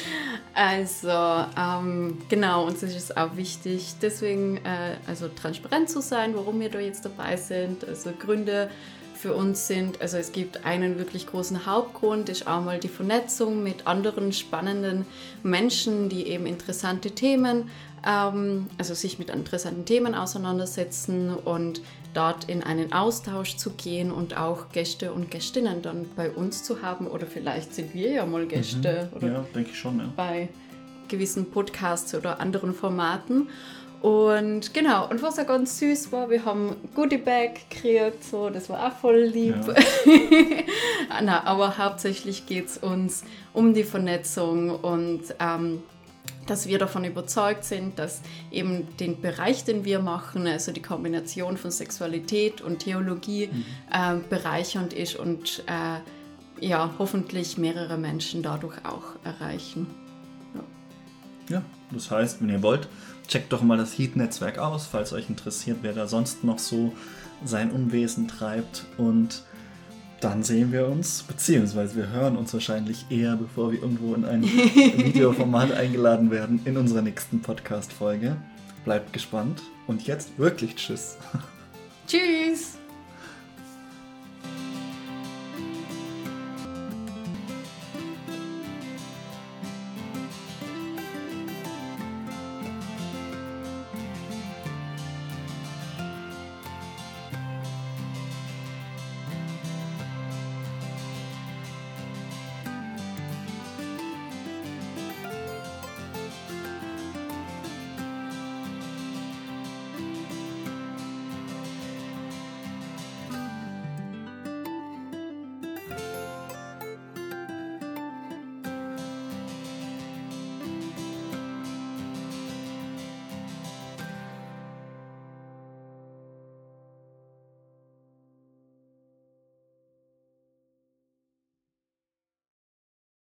Also 0.56 1.08
ähm, 1.08 2.18
genau, 2.28 2.64
uns 2.64 2.82
ist 2.84 2.94
es 2.94 3.16
auch 3.16 3.36
wichtig, 3.36 3.94
deswegen 4.00 4.58
äh, 4.58 4.96
also 5.08 5.26
transparent 5.26 5.90
zu 5.90 6.00
sein, 6.00 6.32
warum 6.36 6.60
wir 6.60 6.70
da 6.70 6.78
jetzt 6.78 7.04
dabei 7.04 7.36
sind. 7.36 7.84
Also 7.84 8.12
Gründe 8.16 8.70
für 9.14 9.34
uns 9.34 9.66
sind, 9.66 10.00
also 10.00 10.16
es 10.16 10.30
gibt 10.30 10.64
einen 10.64 10.98
wirklich 10.98 11.26
großen 11.26 11.66
Hauptgrund, 11.66 12.28
ist 12.28 12.46
auch 12.46 12.62
mal 12.62 12.78
die 12.78 12.88
Vernetzung 12.88 13.64
mit 13.64 13.86
anderen 13.86 14.32
spannenden 14.32 15.06
Menschen, 15.42 16.08
die 16.08 16.28
eben 16.28 16.46
interessante 16.46 17.10
Themen, 17.10 17.70
ähm, 18.06 18.66
also 18.78 18.94
sich 18.94 19.18
mit 19.18 19.30
interessanten 19.30 19.86
Themen 19.86 20.14
auseinandersetzen 20.14 21.34
und 21.34 21.80
dort 22.14 22.48
in 22.48 22.62
einen 22.62 22.92
Austausch 22.92 23.56
zu 23.56 23.70
gehen 23.70 24.10
und 24.10 24.36
auch 24.36 24.70
Gäste 24.70 25.12
und 25.12 25.30
Gästinnen 25.30 25.82
dann 25.82 26.06
bei 26.16 26.30
uns 26.30 26.62
zu 26.62 26.82
haben. 26.82 27.06
Oder 27.06 27.26
vielleicht 27.26 27.74
sind 27.74 27.94
wir 27.94 28.10
ja 28.10 28.26
mal 28.26 28.46
Gäste 28.46 29.10
mhm. 29.20 29.26
ja, 29.26 29.44
denke 29.54 29.70
ich 29.70 29.78
schon, 29.78 29.98
ja. 29.98 30.12
bei 30.16 30.48
gewissen 31.08 31.50
Podcasts 31.50 32.14
oder 32.14 32.40
anderen 32.40 32.74
Formaten. 32.74 33.48
Und 34.00 34.74
genau, 34.74 35.08
und 35.08 35.22
was 35.22 35.38
auch 35.38 35.46
ganz 35.46 35.78
süß 35.78 36.12
war, 36.12 36.28
wir 36.28 36.44
haben 36.44 36.76
Goodie 36.94 37.16
Bag 37.16 37.70
gekriegt, 37.70 38.22
so, 38.22 38.50
das 38.50 38.68
war 38.68 38.86
auch 38.86 38.92
voll 38.92 39.22
lieb. 39.22 39.56
Ja. 39.66 41.20
Na, 41.22 41.44
aber 41.44 41.78
hauptsächlich 41.78 42.44
geht 42.44 42.66
es 42.66 42.76
uns 42.76 43.24
um 43.54 43.72
die 43.72 43.84
Vernetzung 43.84 44.78
und 44.78 45.22
ähm, 45.40 45.82
dass 46.46 46.66
wir 46.66 46.78
davon 46.78 47.04
überzeugt 47.04 47.64
sind, 47.64 47.98
dass 47.98 48.20
eben 48.50 48.96
den 48.98 49.20
Bereich, 49.20 49.64
den 49.64 49.84
wir 49.84 50.00
machen, 50.00 50.46
also 50.46 50.72
die 50.72 50.82
Kombination 50.82 51.56
von 51.56 51.70
Sexualität 51.70 52.60
und 52.60 52.80
Theologie, 52.80 53.48
mhm. 53.52 53.64
äh, 53.92 54.16
bereichernd 54.28 54.92
ist 54.92 55.16
und 55.16 55.62
äh, 55.66 56.00
ja, 56.64 56.94
hoffentlich 56.98 57.58
mehrere 57.58 57.96
Menschen 57.98 58.42
dadurch 58.42 58.84
auch 58.84 59.16
erreichen. 59.24 59.86
Ja. 60.54 61.56
ja, 61.56 61.62
das 61.90 62.10
heißt, 62.10 62.40
wenn 62.40 62.48
ihr 62.48 62.62
wollt, 62.62 62.88
checkt 63.28 63.52
doch 63.52 63.62
mal 63.62 63.76
das 63.76 63.98
Heat-Netzwerk 63.98 64.58
aus, 64.58 64.86
falls 64.86 65.12
euch 65.12 65.28
interessiert, 65.28 65.78
wer 65.82 65.92
da 65.92 66.06
sonst 66.06 66.44
noch 66.44 66.58
so 66.58 66.92
sein 67.44 67.70
Unwesen 67.70 68.28
treibt 68.28 68.86
und 68.96 69.42
dann 70.24 70.42
sehen 70.42 70.72
wir 70.72 70.88
uns, 70.88 71.22
beziehungsweise 71.22 71.96
wir 71.96 72.08
hören 72.08 72.36
uns 72.36 72.54
wahrscheinlich 72.54 73.04
eher, 73.10 73.36
bevor 73.36 73.72
wir 73.72 73.82
irgendwo 73.82 74.14
in 74.14 74.24
ein 74.24 74.42
Videoformat 74.96 75.72
eingeladen 75.72 76.30
werden, 76.30 76.60
in 76.64 76.78
unserer 76.78 77.02
nächsten 77.02 77.40
Podcast-Folge. 77.40 78.36
Bleibt 78.86 79.12
gespannt 79.12 79.60
und 79.86 80.06
jetzt 80.06 80.38
wirklich 80.38 80.76
Tschüss. 80.76 81.18
Tschüss! 82.06 82.83